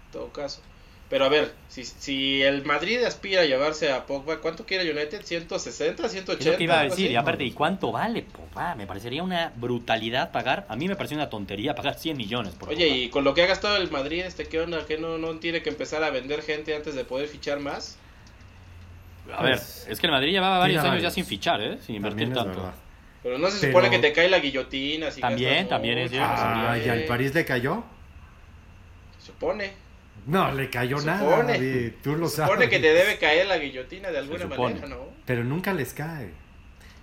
En 0.08 0.12
todo 0.12 0.30
caso. 0.30 0.62
Pero 1.10 1.26
a 1.26 1.30
ver, 1.30 1.52
si, 1.70 1.86
si 1.86 2.44
el 2.44 2.64
Madrid 2.66 3.04
aspira 3.04 3.42
a 3.42 3.46
llevarse 3.46 3.92
a 3.92 4.06
Pogba, 4.06 4.42
¿cuánto 4.42 4.68
quiere 4.68 4.92
United? 4.92 5.22
¿160? 5.24 5.96
¿180? 5.98 6.38
Es 6.40 6.46
lo 6.46 6.56
que 6.58 6.64
iba 6.66 6.80
a 6.80 6.84
decir, 6.84 7.10
y 7.10 7.16
aparte, 7.16 7.44
¿y 7.44 7.52
cuánto 7.52 7.92
vale 7.92 8.22
Pogba? 8.22 8.76
Me 8.76 8.86
parecería 8.86 9.24
una 9.24 9.52
brutalidad 9.56 10.32
pagar, 10.32 10.68
a 10.70 10.76
mí 10.76 10.88
me 10.88 10.96
pareció 10.96 11.18
una 11.18 11.28
tontería 11.28 11.74
pagar 11.74 11.96
100 11.96 12.16
millones 12.16 12.54
por 12.54 12.70
Oye, 12.70 12.86
Pogba. 12.86 12.98
y 12.98 13.10
con 13.10 13.24
lo 13.24 13.34
que 13.34 13.42
ha 13.42 13.48
gastado 13.48 13.78
el 13.78 13.90
Madrid, 13.90 14.20
este, 14.24 14.46
¿qué 14.46 14.60
onda? 14.62 14.86
¿Que 14.86 15.00
no, 15.00 15.18
no 15.18 15.34
tiene 15.40 15.64
que 15.64 15.70
empezar 15.70 16.04
a 16.04 16.12
vender 16.12 16.44
gente 16.44 16.76
antes 16.76 16.94
de 16.94 17.04
poder 17.06 17.28
fichar 17.28 17.60
más? 17.60 17.98
A 19.34 19.42
ver, 19.44 19.56
Pues, 19.56 19.88
es 19.90 20.00
que 20.00 20.06
el 20.08 20.12
Madrid 20.12 20.32
llevaba 20.32 20.60
varios 20.60 20.84
años 20.84 21.02
ya 21.02 21.10
sin 21.10 21.26
fichar, 21.26 21.60
¿eh? 21.62 21.80
Sin 21.86 21.96
invertir 21.96 22.28
también 22.32 22.38
es 22.38 22.44
tanto. 22.46 22.62
verdad. 22.62 22.76
Pero 23.24 23.38
no 23.38 23.50
se 23.50 23.60
Pero- 23.60 23.74
supone 23.74 23.90
que 23.90 24.00
te 24.00 24.14
cae 24.14 24.30
la 24.30 24.40
guillotina. 24.40 25.12
Si 25.12 25.20
También, 25.22 25.68
también 25.68 25.98
es 25.98 26.12
cierto. 26.12 26.28
Ah, 26.32 26.78
¿y 26.84 26.88
al 26.88 27.04
París 27.04 27.34
le 27.34 27.44
cayó? 27.46 27.84
Se 29.20 29.28
supone. 29.28 29.72
No, 30.26 30.52
le 30.52 30.70
cayó 30.70 31.00
nada. 31.02 31.20
Supone. 31.20 31.54
David, 31.54 31.92
Tú 32.04 32.16
lo 32.16 32.28
Se 32.30 32.38
sabes. 32.38 32.52
supone 32.52 32.70
que 32.70 32.80
te 32.80 32.94
debe 32.94 33.18
caer 33.18 33.48
la 33.48 33.58
guillotina 33.58 34.12
de 34.12 34.18
alguna 34.20 34.46
manera, 34.48 34.88
¿no? 34.88 34.98
Pero 35.26 35.44
nunca 35.44 35.74
les 35.74 35.94
cae. 35.94 36.32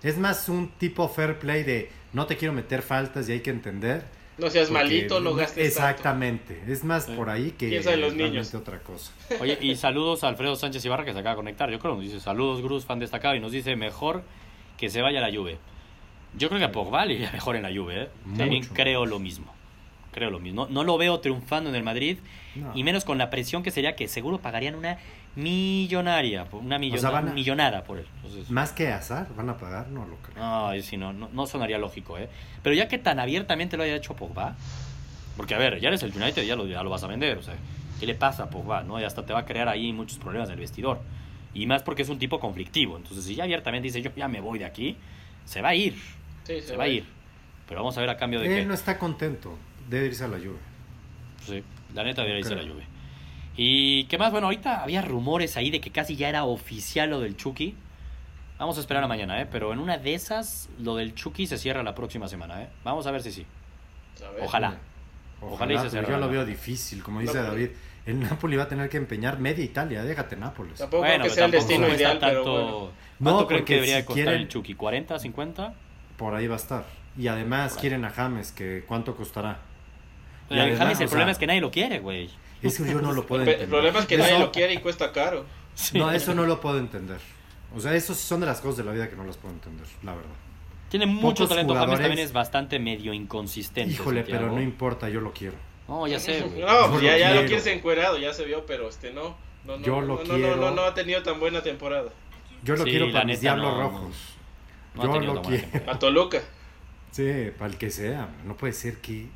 Es 0.03 0.19
más 0.19 0.49
un 0.49 0.69
tipo 0.79 1.09
fair 1.09 1.39
play 1.39 1.63
de 1.65 1.91
no 2.13 2.27
te 2.27 2.37
quiero 2.37 2.55
meter 2.55 2.83
faltas 2.83 3.29
y 3.29 3.33
hay 3.33 3.41
que 3.41 3.51
entender. 3.51 4.05
No 4.39 4.51
seas 4.51 4.71
malito, 4.71 5.19
no 5.21 5.35
gastes 5.35 5.75
tanto. 5.75 5.89
Exactamente. 5.89 6.63
Es 6.69 6.85
más 6.85 7.07
Sí. 7.07 7.13
por 7.17 7.31
ahí 7.31 7.53
que 7.53 7.69
Piensa 7.69 7.95
en 7.95 8.03
los 8.03 8.15
niños. 8.15 8.55
otra 8.55 8.79
cosa. 8.81 9.11
Oye, 9.41 9.57
y 9.61 9.75
saludos 9.77 10.23
a 10.25 10.29
Alfredo 10.29 10.55
Sánchez 10.57 10.85
Ibarra 10.85 11.05
que 11.07 11.13
se 11.15 11.19
acaba 11.19 11.31
de 11.35 11.37
conectar. 11.37 11.71
Yo 11.71 11.79
creo 11.79 11.93
que 11.93 12.03
nos 12.03 12.13
dice 12.13 12.21
saludos, 12.23 12.61
Gruz, 12.63 12.85
fan 12.85 12.99
destacado. 12.99 13.35
Y 13.35 13.41
nos 13.41 13.51
dice 13.53 13.75
mejor 13.77 14.23
que 14.77 14.91
se 14.91 15.01
vaya 15.01 15.21
la 15.21 15.35
Juve. 15.35 15.59
Yo 16.37 16.49
creo 16.49 16.59
que 16.59 16.65
a 16.67 16.73
Pogba 16.73 17.05
le 17.07 17.15
iría 17.15 17.31
mejor 17.33 17.57
en 17.57 17.63
la 17.63 17.71
Juve, 17.71 18.03
¿eh? 18.05 18.09
También 18.37 18.65
creo 18.65 19.07
lo 19.07 19.19
mismo. 19.19 19.53
creo 20.13 20.31
lo 20.31 20.39
mismo. 20.39 20.65
No, 20.65 20.71
no 20.73 20.83
lo 20.85 20.97
veo 20.97 21.21
triunfando 21.21 21.69
en 21.69 21.77
el 21.77 21.83
Madrid, 21.83 22.17
No. 22.55 22.73
y 22.75 22.83
menos 22.85 23.05
con 23.05 23.19
la 23.19 23.29
presión 23.29 23.63
que 23.63 23.71
sería 23.71 23.97
que 23.97 24.09
seguro 24.09 24.39
pagarían 24.39 24.75
una 24.75 24.97
millonaria, 25.35 26.47
una 26.53 26.79
millona- 26.79 26.99
O 26.99 27.01
sea, 27.03 27.11
van 27.11 27.29
a- 27.29 27.33
millonada 27.33 27.85
por 27.85 27.99
él. 27.99 28.07
Entonces, 28.17 28.51
Más 28.51 28.73
que 28.73 28.89
azar, 28.89 29.27
van 29.37 29.51
a 29.51 29.57
pagar, 29.59 29.89
no 29.89 30.07
lo 30.07 30.17
creo. 30.17 30.37
no, 30.43 30.69
ahí 30.69 30.83
sí, 30.83 30.97
no, 30.97 31.13
no, 31.13 31.29
no 31.33 31.47
sonaría 31.47 31.79
lógico, 31.79 32.17
¿eh? 32.19 32.29
Pero 32.63 32.75
ya 32.75 32.89
que 32.89 32.97
tan 32.99 33.19
abiertamente 33.21 33.77
lo 33.77 33.83
haya 33.83 33.97
hecho 33.97 34.15
Pogba, 34.15 34.57
porque 35.37 35.55
a 35.55 35.59
ver, 35.59 35.81
ya 35.81 35.89
eres 35.89 36.03
el 36.03 36.13
United, 36.17 36.43
ya 36.45 36.57
lo, 36.57 36.67
ya 36.67 36.83
lo 36.83 36.89
vas 36.91 37.03
a 37.05 37.07
vender, 37.09 37.37
o 37.39 37.43
sea, 37.43 37.55
¿qué 38.01 38.07
le 38.07 38.15
pasa 38.15 38.45
a 38.45 38.51
Pogba, 38.51 38.83
no? 38.83 38.99
Y 38.99 39.05
hasta 39.05 39.27
te 39.27 39.33
va 39.35 39.41
a 39.41 39.45
crear 39.45 39.69
ahí 39.69 39.93
muchos 39.93 40.19
problemas 40.19 40.49
en 40.49 40.55
el 40.55 40.61
vestidor. 40.61 41.01
Y 41.53 41.67
más 41.67 41.83
porque 41.83 42.03
es 42.03 42.09
un 42.09 42.19
tipo 42.19 42.41
conflictivo, 42.41 42.97
entonces 42.97 43.25
si 43.25 43.35
ya 43.35 43.45
abiertamente 43.45 43.85
dice, 43.89 44.01
yo 44.03 44.11
ya 44.17 44.29
me 44.29 44.41
voy 44.41 44.59
de 44.59 44.65
aquí, 44.65 44.97
se 45.45 45.61
va 45.63 45.69
a 45.71 45.75
ir, 45.75 45.95
Sí, 46.47 46.61
se 46.61 46.77
va 46.77 46.85
a 46.85 46.89
ir. 46.89 47.05
Pero 47.69 47.81
vamos 47.81 47.97
a 47.99 48.01
ver 48.01 48.11
a 48.11 48.17
cambio 48.17 48.41
de 48.41 48.47
Él 48.47 48.61
qué. 48.63 48.67
no 48.67 48.75
está 48.75 48.99
contento, 48.99 49.57
debe 49.89 50.07
irse 50.07 50.25
a 50.25 50.29
la 50.29 50.39
lluvia. 50.39 50.61
Sí, 51.45 51.63
la 51.95 52.05
neta 52.05 52.23
debería 52.23 52.41
irse 52.41 52.55
la 52.55 52.61
creo. 52.63 52.75
lluvia. 52.75 52.87
Y 53.57 54.05
qué 54.05 54.19
más, 54.19 54.31
bueno, 54.31 54.47
ahorita 54.49 54.83
había 54.83 55.03
rumores 55.03 55.57
ahí 55.57 55.71
de 55.71 55.81
que 55.81 55.91
casi 55.91 56.15
ya 56.17 56.29
era 56.29 56.45
oficial 56.45 57.11
lo 57.11 57.21
del 57.21 57.37
Chucky. 57.37 57.75
Vamos 58.59 58.77
a 58.77 58.81
esperar 58.81 59.03
a 59.03 59.09
mañana, 59.09 59.41
¿eh? 59.41 59.47
Pero 59.51 59.73
en 59.73 59.79
una 59.79 59.99
de 59.99 60.15
esas, 60.15 60.69
lo 60.79 60.97
del 60.97 61.15
Chucky 61.15 61.47
se 61.47 61.59
cierra 61.59 61.83
la 61.83 61.95
próxima 61.95 62.29
semana, 62.29 62.63
¿eh? 62.63 62.69
Vamos 62.85 63.07
a 63.07 63.11
ver 63.11 63.23
si 63.23 63.33
sí. 63.33 63.47
A 64.27 64.31
ver. 64.31 64.45
Ojalá. 64.45 64.77
Ojalá 65.41 65.73
y 65.73 65.77
se 65.77 65.81
pero 65.83 65.91
cierre 65.91 66.07
yo 66.07 66.13
la- 66.13 66.27
lo 66.27 66.33
veo 66.33 66.45
difícil, 66.47 67.03
como 67.03 67.21
dice 67.21 67.39
No, 67.39 67.43
David. 67.45 67.71
El 68.07 68.21
Napoli 68.21 68.57
va 68.57 68.63
a 68.65 68.69
tener 68.69 68.89
que 68.89 68.97
empeñar 68.99 69.39
media 69.41 69.65
Italia, 69.65 70.05
déjate 70.05 70.37
Nápoles. 70.37 70.79
Tampoco 70.79 71.03
bueno, 71.03 71.25
que 71.25 71.31
pero 71.31 71.35
sea 71.35 71.45
el 71.47 71.51
destino 71.51 71.89
ideal, 71.89 72.19
pero 72.21 72.35
tanto... 72.45 72.53
bueno. 72.53 72.91
¿Cuánto 73.19 73.41
No, 73.41 73.47
creen 73.49 73.65
que 73.65 73.75
debería 73.75 73.97
si 74.01 74.05
costar 74.07 74.25
quieren- 74.25 74.41
el 74.43 74.49
Chucky? 74.49 74.75
¿40, 74.75 75.19
50? 75.19 75.75
Por 76.17 76.35
ahí 76.35 76.47
va 76.47 76.55
a 76.55 76.59
estar. 76.59 76.85
Y 77.19 77.29
además 77.29 77.77
quieren 77.81 78.05
a 78.05 78.11
James, 78.11 78.53
que 78.53 78.85
cuánto 78.87 79.17
costará. 79.17 79.59
Y 80.51 80.55
Eh, 80.55 80.61
además, 80.61 80.79
James, 80.79 81.01
el 81.01 81.07
o 81.07 81.11
problema 81.11 81.29
sea, 81.29 81.33
es 81.33 81.39
que 81.39 81.47
nadie 81.47 81.61
lo 81.61 81.71
quiere, 81.71 81.99
güey. 81.99 82.31
Eso 82.63 82.85
yo 82.85 83.01
no 83.01 83.13
lo 83.13 83.27
puedo 83.27 83.43
entender. 83.43 83.65
el 83.65 83.69
problema 83.71 83.99
es 84.01 84.07
que 84.07 84.15
Eso- 84.17 84.25
nadie 84.25 84.39
lo 84.39 84.53
quiere 84.53 84.75
y 84.75 84.79
cuesta 84.79 85.13
caro. 85.13 85.45
Sí. 85.75 85.99
No, 85.99 86.11
eso 86.11 86.35
no 86.35 86.47
lo 86.47 86.61
puedo 86.61 86.79
entender. 86.79 87.19
O 87.75 87.81
sea, 87.81 87.95
eso 87.95 88.15
son 88.15 88.41
de 88.41 88.47
las 88.47 88.61
cosas 88.61 88.79
de 88.79 88.85
la 88.85 88.93
vida 88.93 89.11
que 89.11 89.17
no 89.17 89.25
las 89.25 89.37
puedo 89.37 89.53
entender, 89.55 89.87
la 90.03 90.15
verdad. 90.15 90.31
Tiene 90.89 91.05
mucho 91.07 91.45
pocos 91.45 91.49
talento, 91.51 91.75
James 91.75 91.87
jugadores- 91.87 92.09
también 92.09 92.27
es 92.27 92.33
bastante 92.33 92.79
medio 92.79 93.13
inconsistente. 93.13 93.93
Híjole, 93.93 94.21
Santiago. 94.21 94.43
pero 94.45 94.55
no 94.57 94.63
importa, 94.63 95.09
yo 95.09 95.21
lo 95.21 95.33
quiero. 95.33 95.57
No, 95.89 96.07
ya 96.07 96.19
sé, 96.19 96.41
güey. 96.43 96.61
No, 96.63 96.91
pues 96.91 97.03
ya, 97.03 97.13
lo 97.13 97.19
ya 97.19 97.35
lo 97.35 97.45
quieres 97.47 97.67
encuerado, 97.67 98.19
ya 98.19 98.33
se 98.33 98.45
vio, 98.45 98.65
pero 98.67 98.89
este 98.89 99.13
no. 99.13 99.37
No, 99.65 99.77
no, 99.79 99.85
Yo 99.85 100.01
lo 100.01 100.07
no, 100.07 100.15
no, 100.17 100.23
quiero. 100.23 100.57
no, 100.57 100.71
no, 100.71 100.71
no 100.77 100.83
ha 100.83 100.95
tenido 100.95 101.23
tan 101.23 101.39
buena 101.41 101.61
temporada. 101.63 102.11
Yo 102.63 102.77
lo 102.77 102.85
Sí, 102.85 102.91
quiero 102.91 103.13
para 103.13 103.25
mis 103.25 103.41
diablos 103.41 103.73
no, 103.75 103.81
rojos. 103.83 104.17
No 104.97 105.23
yo 105.23 105.33
buena 105.33 105.43
quiero. 105.43 105.91
A 105.91 105.99
Toluca. 105.99 106.41
Sí, 107.11 107.51
para 107.59 107.71
el 107.71 107.79
que 107.79 107.91
sea. 107.91 108.29
No 108.45 108.57
puede 108.57 108.73
ser 108.73 108.99
que. 108.99 109.27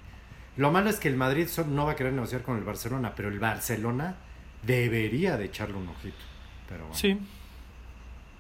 Lo 0.57 0.71
malo 0.71 0.91
es 0.91 0.99
que 0.99 1.09
el 1.09 1.17
Madrid 1.17 1.49
no 1.69 1.87
va 1.87 1.93
a 1.93 1.97
querer 1.97 2.13
negociar 2.13 2.43
con 2.43 2.59
el 2.59 2.65
Barcelona, 2.65 3.13
pero 3.17 3.29
el 3.29 3.39
Barcelona 3.39 4.17
debería 4.63 5.37
de 5.37 5.47
echarle 5.47 5.77
un 5.77 5.89
ojito. 5.89 6.19
Pero 6.69 6.85
bueno. 6.85 6.97
Sí. 6.97 7.19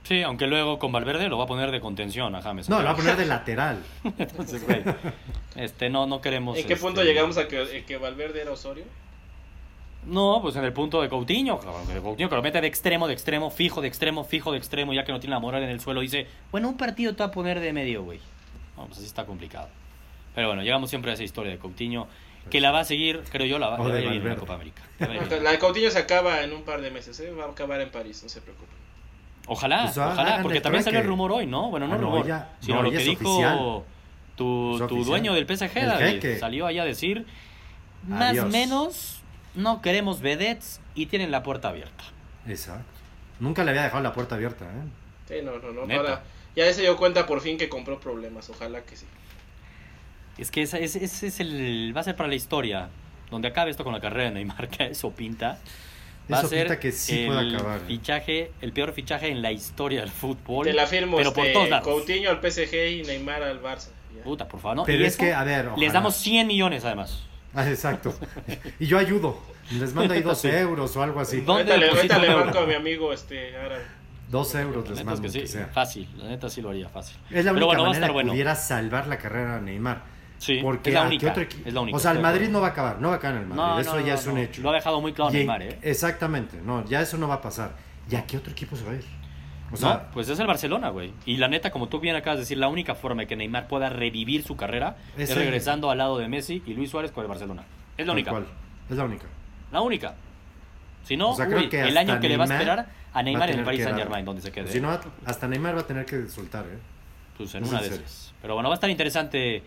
Sí, 0.02 0.22
aunque 0.22 0.46
luego 0.46 0.78
con 0.78 0.92
Valverde 0.92 1.28
lo 1.28 1.38
va 1.38 1.44
a 1.44 1.46
poner 1.46 1.70
de 1.70 1.80
contención 1.80 2.34
a 2.34 2.42
James. 2.42 2.68
No, 2.68 2.78
lo 2.78 2.84
va 2.84 2.90
a 2.90 2.96
poner 2.96 3.16
de 3.16 3.26
lateral. 3.26 3.82
Entonces, 4.18 4.64
güey, 4.64 4.82
este, 5.56 5.90
no, 5.90 6.06
no 6.06 6.20
queremos... 6.20 6.56
¿En 6.56 6.66
qué 6.66 6.72
este, 6.74 6.84
punto 6.84 7.02
llegamos 7.02 7.36
a 7.36 7.48
que, 7.48 7.62
eh, 7.62 7.84
que 7.84 7.96
Valverde 7.96 8.40
era 8.40 8.50
Osorio? 8.50 8.84
No, 10.06 10.38
pues 10.40 10.56
en 10.56 10.64
el 10.64 10.72
punto 10.72 11.02
de 11.02 11.08
Coutinho, 11.10 11.58
cabrón, 11.60 11.86
que 11.86 12.00
Coutinho 12.00 12.28
que 12.30 12.34
lo 12.34 12.42
mete 12.42 12.60
de 12.60 12.66
extremo, 12.66 13.06
de 13.06 13.12
extremo, 13.12 13.50
fijo, 13.50 13.80
de 13.82 13.88
extremo, 13.88 14.24
fijo, 14.24 14.50
de 14.52 14.58
extremo, 14.58 14.92
ya 14.94 15.04
que 15.04 15.12
no 15.12 15.20
tiene 15.20 15.34
la 15.34 15.40
moral 15.40 15.62
en 15.62 15.68
el 15.68 15.80
suelo, 15.80 16.00
dice, 16.00 16.26
bueno, 16.50 16.68
un 16.68 16.76
partido 16.78 17.12
te 17.14 17.18
va 17.22 17.26
a 17.26 17.30
poner 17.32 17.60
de 17.60 17.72
medio, 17.72 18.02
güey. 18.02 18.18
No, 18.76 18.86
pues 18.86 18.98
así 18.98 19.06
está 19.06 19.26
complicado. 19.26 19.68
Pero 20.34 20.46
bueno, 20.48 20.62
llegamos 20.62 20.88
siempre 20.88 21.10
a 21.10 21.14
esa 21.14 21.22
historia 21.22 21.52
de 21.52 21.58
Coutinho, 21.58 22.06
que 22.48 22.60
la 22.62 22.70
va 22.70 22.80
a 22.80 22.84
seguir, 22.84 23.22
creo 23.30 23.46
yo, 23.46 23.58
la 23.58 23.68
va, 23.68 23.76
O 23.78 23.84
le 23.88 23.92
va 23.92 23.98
a 23.98 23.98
de 23.98 24.02
ir 24.04 24.10
bien 24.10 24.22
en 24.22 24.28
la. 24.30 24.36
Copa 24.36 24.54
América. 24.54 24.82
La 25.42 25.50
de 25.52 25.58
Coutinho 25.58 25.90
se 25.90 25.98
acaba 25.98 26.42
en 26.42 26.52
un 26.54 26.62
par 26.62 26.80
de 26.80 26.90
meses, 26.90 27.20
¿eh? 27.20 27.30
va 27.32 27.44
a 27.44 27.48
acabar 27.50 27.80
en 27.82 27.90
París, 27.90 28.22
no 28.22 28.28
se 28.30 28.40
preocupen. 28.40 28.74
Ojalá, 29.46 29.82
Pues, 29.84 29.98
ah, 29.98 30.10
ojalá, 30.12 30.42
porque 30.42 30.58
el 30.58 30.62
también 30.62 30.82
salió 30.84 31.00
el 31.00 31.06
rumor 31.06 31.32
hoy, 31.32 31.46
¿no? 31.46 31.68
Bueno, 31.70 31.86
no 31.88 31.94
Ah, 31.94 31.98
no, 31.98 32.02
rumor, 32.04 32.26
ya- 32.26 32.52
sino 32.60 32.76
no, 32.76 32.82
lo 32.84 32.90
que 32.90 32.98
dijo 32.98 33.28
oficial. 33.28 33.58
tu, 34.36 34.82
tu 34.88 35.04
dueño 35.04 35.34
del 35.34 35.44
PSG, 35.46 35.76
El 35.76 35.86
David. 35.88 36.38
Salió 36.38 36.66
allá 36.66 36.82
a 36.82 36.86
decir, 36.86 37.26
más 38.06 38.30
Adiós. 38.30 38.48
menos, 38.50 39.19
no 39.54 39.82
queremos 39.82 40.20
vedettes 40.20 40.80
y 40.94 41.06
tienen 41.06 41.30
la 41.30 41.42
puerta 41.42 41.68
abierta. 41.68 42.04
Exacto. 42.46 42.84
Nunca 43.40 43.64
le 43.64 43.70
había 43.70 43.82
dejado 43.84 44.02
la 44.02 44.12
puerta 44.12 44.34
abierta, 44.34 44.64
¿eh? 44.66 44.88
Sí, 45.28 45.34
no, 45.44 45.58
no, 45.58 45.86
no. 45.86 46.18
Ya 46.56 46.72
se 46.72 46.82
dio 46.82 46.96
cuenta 46.96 47.26
por 47.26 47.40
fin 47.40 47.56
que 47.58 47.68
compró 47.68 48.00
problemas, 48.00 48.50
ojalá 48.50 48.82
que 48.82 48.96
sí. 48.96 49.06
Es 50.38 50.50
que 50.50 50.62
ese, 50.62 50.82
ese- 50.82 51.04
ese 51.04 51.26
es 51.28 51.40
el, 51.40 51.92
va 51.96 52.00
a 52.00 52.04
ser 52.04 52.16
para 52.16 52.28
la 52.28 52.34
historia. 52.34 52.88
Donde 53.30 53.46
acabe 53.48 53.70
esto 53.70 53.84
con 53.84 53.92
la 53.92 54.00
carrera 54.00 54.24
de 54.24 54.30
Neymar, 54.32 54.68
que 54.70 54.86
eso 54.86 55.10
pinta. 55.12 55.58
Va 56.32 56.38
Eso 56.38 56.46
a 56.46 56.50
ser 56.50 56.66
pinta 56.66 56.80
que 56.80 56.92
sí 56.92 57.20
el 57.20 57.26
puede 57.28 57.54
acabar. 57.56 57.78
¿eh? 57.80 57.84
fichaje, 57.86 58.52
el 58.60 58.72
peor 58.72 58.92
fichaje 58.92 59.28
en 59.28 59.40
la 59.42 59.52
historia 59.52 60.00
del 60.00 60.10
fútbol. 60.10 60.66
Te 60.66 60.72
la 60.72 60.86
firmo, 60.86 61.16
pero 61.16 61.32
por 61.32 61.44
este, 61.44 61.54
todos 61.54 61.68
lados. 61.70 61.86
Coutinho 61.86 62.30
al 62.30 62.40
PSG 62.40 62.74
y 62.74 63.02
Neymar 63.02 63.42
al 63.42 63.62
Barça. 63.62 63.90
ya. 64.16 64.22
Puta, 64.24 64.48
por 64.48 64.60
favor, 64.60 64.76
¿no? 64.78 64.84
Pero 64.84 65.02
Y 65.02 65.06
es 65.06 65.14
eso, 65.14 65.22
que, 65.24 65.32
a 65.32 65.44
ver, 65.44 65.66
Les 65.66 65.72
ojalá. 65.74 65.92
damos 65.92 66.16
100 66.16 66.46
millones 66.48 66.84
además. 66.84 67.24
Ah, 67.54 67.68
exacto. 67.68 68.14
Y 68.78 68.86
yo 68.86 68.98
ayudo. 68.98 69.38
Les 69.72 69.92
mando 69.94 70.14
ahí 70.14 70.22
dos 70.22 70.40
Sí. 70.40 70.48
euros 70.48 70.96
o 70.96 71.02
algo 71.02 71.20
así. 71.20 71.40
¿Dónde 71.40 71.72
Ahorita 71.72 71.76
le, 71.76 71.84
deposito 71.86 72.14
ahorita 72.14 72.18
le 72.18 72.34
un 72.38 72.44
marco 72.46 72.58
euro? 72.58 72.64
a 72.64 72.66
mi 72.68 72.74
amigo 72.74 73.12
este 73.12 73.56
Ara. 73.56 73.78
Dos 74.28 74.54
euros 74.54 74.84
La 74.84 74.90
les 74.90 74.98
neta 74.98 75.00
es 75.00 75.04
mando, 75.20 75.22
que 75.32 75.40
que 75.40 75.46
sí, 75.46 75.52
sea. 75.52 75.66
fácil. 75.66 76.08
La 76.16 76.28
neta 76.28 76.48
sí 76.48 76.62
lo 76.62 76.70
haría 76.70 76.88
fácil. 76.88 77.16
Es 77.30 77.44
la 77.44 77.52
Pero 77.52 77.66
única 77.66 77.66
bueno, 77.66 77.84
manera 77.86 78.06
que 78.06 78.12
bueno. 78.12 78.30
pudiera 78.32 78.54
salvar 78.54 79.06
la 79.08 79.18
carrera 79.18 79.56
a 79.56 79.60
Neymar. 79.60 80.02
Sí, 80.38 80.58
Porque 80.62 80.90
es 80.90 80.94
la 80.94 81.00
¿a 81.00 81.02
qué 81.04 81.08
única. 81.08 81.30
otro 81.32 81.42
es 81.42 81.74
la 81.74 81.80
única. 81.80 81.96
O 81.96 82.00
sea, 82.00 82.10
el 82.12 82.16
de 82.18 82.22
Madrid 82.22 82.48
no 82.48 82.60
va 82.60 82.68
a 82.68 82.70
acabar, 82.70 83.00
no 83.00 83.08
va 83.08 83.14
a 83.14 83.16
acabar 83.18 83.36
en 83.36 83.42
el 83.42 83.48
Madrid. 83.48 83.62
No, 83.74 83.80
eso 83.80 83.94
no, 83.96 84.00
ya 84.06 84.14
no, 84.14 84.18
es 84.20 84.26
un 84.26 84.34
no. 84.36 84.40
hecho. 84.40 84.62
Lo 84.62 84.70
ha 84.70 84.74
dejado 84.74 85.00
muy 85.00 85.12
claro 85.12 85.30
Y 85.32 85.34
Neymar, 85.34 85.62
¿eh? 85.62 85.78
Exactamente, 85.82 86.58
no, 86.64 86.84
ya 86.86 87.00
eso 87.02 87.18
no 87.18 87.28
va 87.28 87.34
a 87.34 87.40
pasar. 87.42 87.72
¿Y 88.10 88.14
a 88.16 88.24
qué 88.26 88.36
otro 88.38 88.52
equipo 88.52 88.74
se 88.76 88.84
va 88.84 88.92
a 88.92 88.94
ir? 88.94 89.04
O 89.72 89.76
sea, 89.76 89.88
no, 89.94 90.00
pues 90.12 90.28
es 90.28 90.38
el 90.40 90.46
Barcelona, 90.46 90.88
güey. 90.90 91.12
Y 91.26 91.36
la 91.36 91.48
neta, 91.48 91.70
como 91.70 91.88
tú 91.88 92.00
bien 92.00 92.16
acabas 92.16 92.38
de 92.38 92.42
decir, 92.42 92.58
la 92.58 92.68
única 92.68 92.94
forma 92.94 93.22
de 93.22 93.26
que 93.28 93.36
Neymar 93.36 93.68
pueda 93.68 93.88
revivir 93.88 94.42
su 94.42 94.56
carrera 94.56 94.96
es, 95.16 95.24
Es 95.24 95.30
el- 95.30 95.36
regresando 95.42 95.90
al 95.90 95.98
lado 95.98 96.18
de 96.18 96.28
Messi 96.28 96.62
y 96.66 96.74
Luis 96.74 96.90
Suárez 96.90 97.12
con 97.12 97.22
el 97.22 97.28
Barcelona. 97.28 97.62
Es 97.96 98.06
la 98.06 98.12
única. 98.12 98.30
cual. 98.30 98.46
Es 98.88 98.96
la 98.96 99.04
única. 99.04 99.26
La 99.70 99.80
única. 99.80 100.14
Si 101.04 101.16
no, 101.16 101.30
O 101.30 101.36
sea, 101.36 101.46
uy, 101.48 101.68
el 101.72 101.96
año 101.96 102.20
que 102.20 102.28
le 102.28 102.36
va 102.36 102.44
a 102.44 102.48
esperar 102.48 102.88
a 103.12 103.22
Neymar 103.22 103.50
en 103.50 103.58
el 103.60 103.64
Paris 103.64 103.82
Saint. 103.84 103.98
Germain, 103.98 104.24
donde 104.24 104.42
se 104.42 104.52
quede. 104.52 104.70
Si 104.70 104.80
no, 104.80 104.90
hasta 105.24 105.48
Neymar 105.48 105.76
va 105.76 105.80
a 105.80 105.86
tener 105.86 106.04
que 106.04 106.26
soltar, 106.28 106.64
¿eh? 106.66 106.78
Pues 107.36 107.54
en 107.54 107.64
es 107.64 107.70
una 107.70 107.80
de 107.80 107.88
esas. 107.88 108.34
Pero 108.42 108.54
bueno, 108.54 108.68
va 108.68 108.74
a 108.74 108.76
estar 108.76 108.90
interesante 108.90 109.62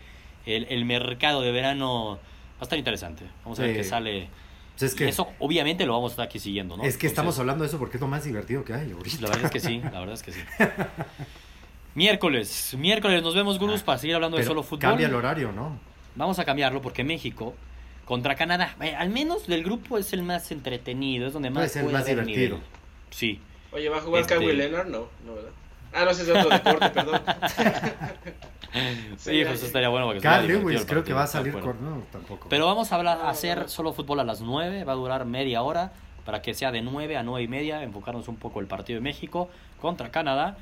el, 0.46 0.66
el 0.68 0.84
mercado 0.84 1.40
de 1.42 1.50
verano. 1.50 2.14
Va 2.56 2.60
a 2.60 2.62
estar 2.64 2.78
interesante. 2.78 3.24
Vamos 3.44 3.58
a 3.58 3.62
ver 3.62 3.76
qué 3.76 3.84
sale. 3.84 4.28
O 4.74 4.78
sea, 4.78 4.88
es 4.88 4.94
Y 4.94 4.96
que, 4.98 5.08
eso, 5.08 5.28
obviamente, 5.38 5.86
lo 5.86 5.92
vamos 5.92 6.10
a 6.10 6.14
estar 6.14 6.26
aquí 6.26 6.38
siguiendo, 6.40 6.76
¿no? 6.76 6.82
es 6.84 6.96
que 6.96 7.06
estamos 7.06 7.38
hablando 7.38 7.62
de 7.62 7.68
eso 7.68 7.78
porque 7.78 7.96
es 7.96 8.00
lo 8.00 8.08
más 8.08 8.24
divertido 8.24 8.64
que 8.64 8.74
hay 8.74 8.90
ahorita. 8.92 9.20
La 9.22 9.28
verdad 9.28 9.44
es 9.46 9.50
que 9.52 9.60
sí, 9.60 9.80
la 9.82 10.00
verdad 10.00 10.14
es 10.14 10.22
que 10.22 10.32
sí. 10.32 10.40
Miércoles, 11.94 12.74
miércoles 12.76 13.22
nos 13.22 13.34
vemos, 13.36 13.58
Gurús, 13.58 13.82
para 13.82 13.98
seguir 13.98 14.16
hablando 14.16 14.36
de 14.36 14.42
Ah, 14.42 14.46
solo 14.46 14.62
fútbol. 14.64 14.80
Cambia 14.80 15.06
el 15.06 15.14
horario, 15.14 15.52
¿no? 15.52 15.78
Vamos 16.16 16.38
a 16.40 16.44
cambiarlo 16.44 16.82
porque 16.82 17.04
México 17.04 17.54
contra 18.04 18.34
Canadá, 18.34 18.74
eh, 18.80 18.94
al 18.96 19.10
menos 19.10 19.46
del 19.46 19.62
grupo 19.62 19.96
es 19.96 20.12
el 20.12 20.22
más 20.24 20.50
entretenido, 20.50 21.26
es 21.28 21.32
donde 21.32 21.50
más 21.50 21.60
Puede 21.62 21.68
ser 21.68 21.82
puede 21.84 21.96
más 21.96 22.06
divertido. 22.06 22.56
nivel. 22.56 22.60
Sí. 23.10 23.40
Oye, 23.72 23.88
¿va 23.88 23.98
a 23.98 24.00
jugar 24.00 24.22
Este- 24.22 24.34
Kawhi 24.34 24.52
Leonard? 24.54 24.88
No, 24.88 25.06
no, 25.24 25.34
¿verdad? 25.34 25.50
Ah, 25.94 26.04
no, 26.04 26.10
ese 26.10 26.22
es 26.22 26.26
de 26.26 26.32
otro 26.34 26.50
deporte, 26.50 26.90
perdón. 26.90 27.22
Sí, 29.18 29.44
pues 29.46 29.62
estaría 29.62 29.88
bueno 29.88 30.06
porque 30.06 30.20
Carl 30.20 30.48
Lewis 30.48 30.84
creo 30.84 31.04
que 31.04 31.12
va 31.12 31.22
a 31.22 31.26
salir 31.28 31.52
con... 31.52 31.82
No, 31.84 32.02
tampoco. 32.10 32.48
Pero 32.48 32.66
vamos 32.66 32.90
a 32.90 32.96
hablar, 32.96 33.20
a 33.20 33.30
hacer 33.30 33.68
solo 33.68 33.92
fútbol 33.92 34.18
a 34.18 34.24
las 34.24 34.40
9, 34.40 34.82
va 34.82 34.92
a 34.92 34.96
durar 34.96 35.24
media 35.26 35.62
hora 35.62 35.92
para 36.24 36.42
que 36.42 36.54
sea 36.54 36.72
de 36.72 36.82
9 36.82 37.16
a 37.16 37.22
9 37.22 37.44
y 37.44 37.48
media, 37.48 37.82
enfocarnos 37.84 38.26
un 38.26 38.34
poco 38.36 38.58
el 38.58 38.66
partido 38.66 38.98
de 38.98 39.02
México 39.02 39.48
contra 39.80 40.10
Canadá 40.10 40.56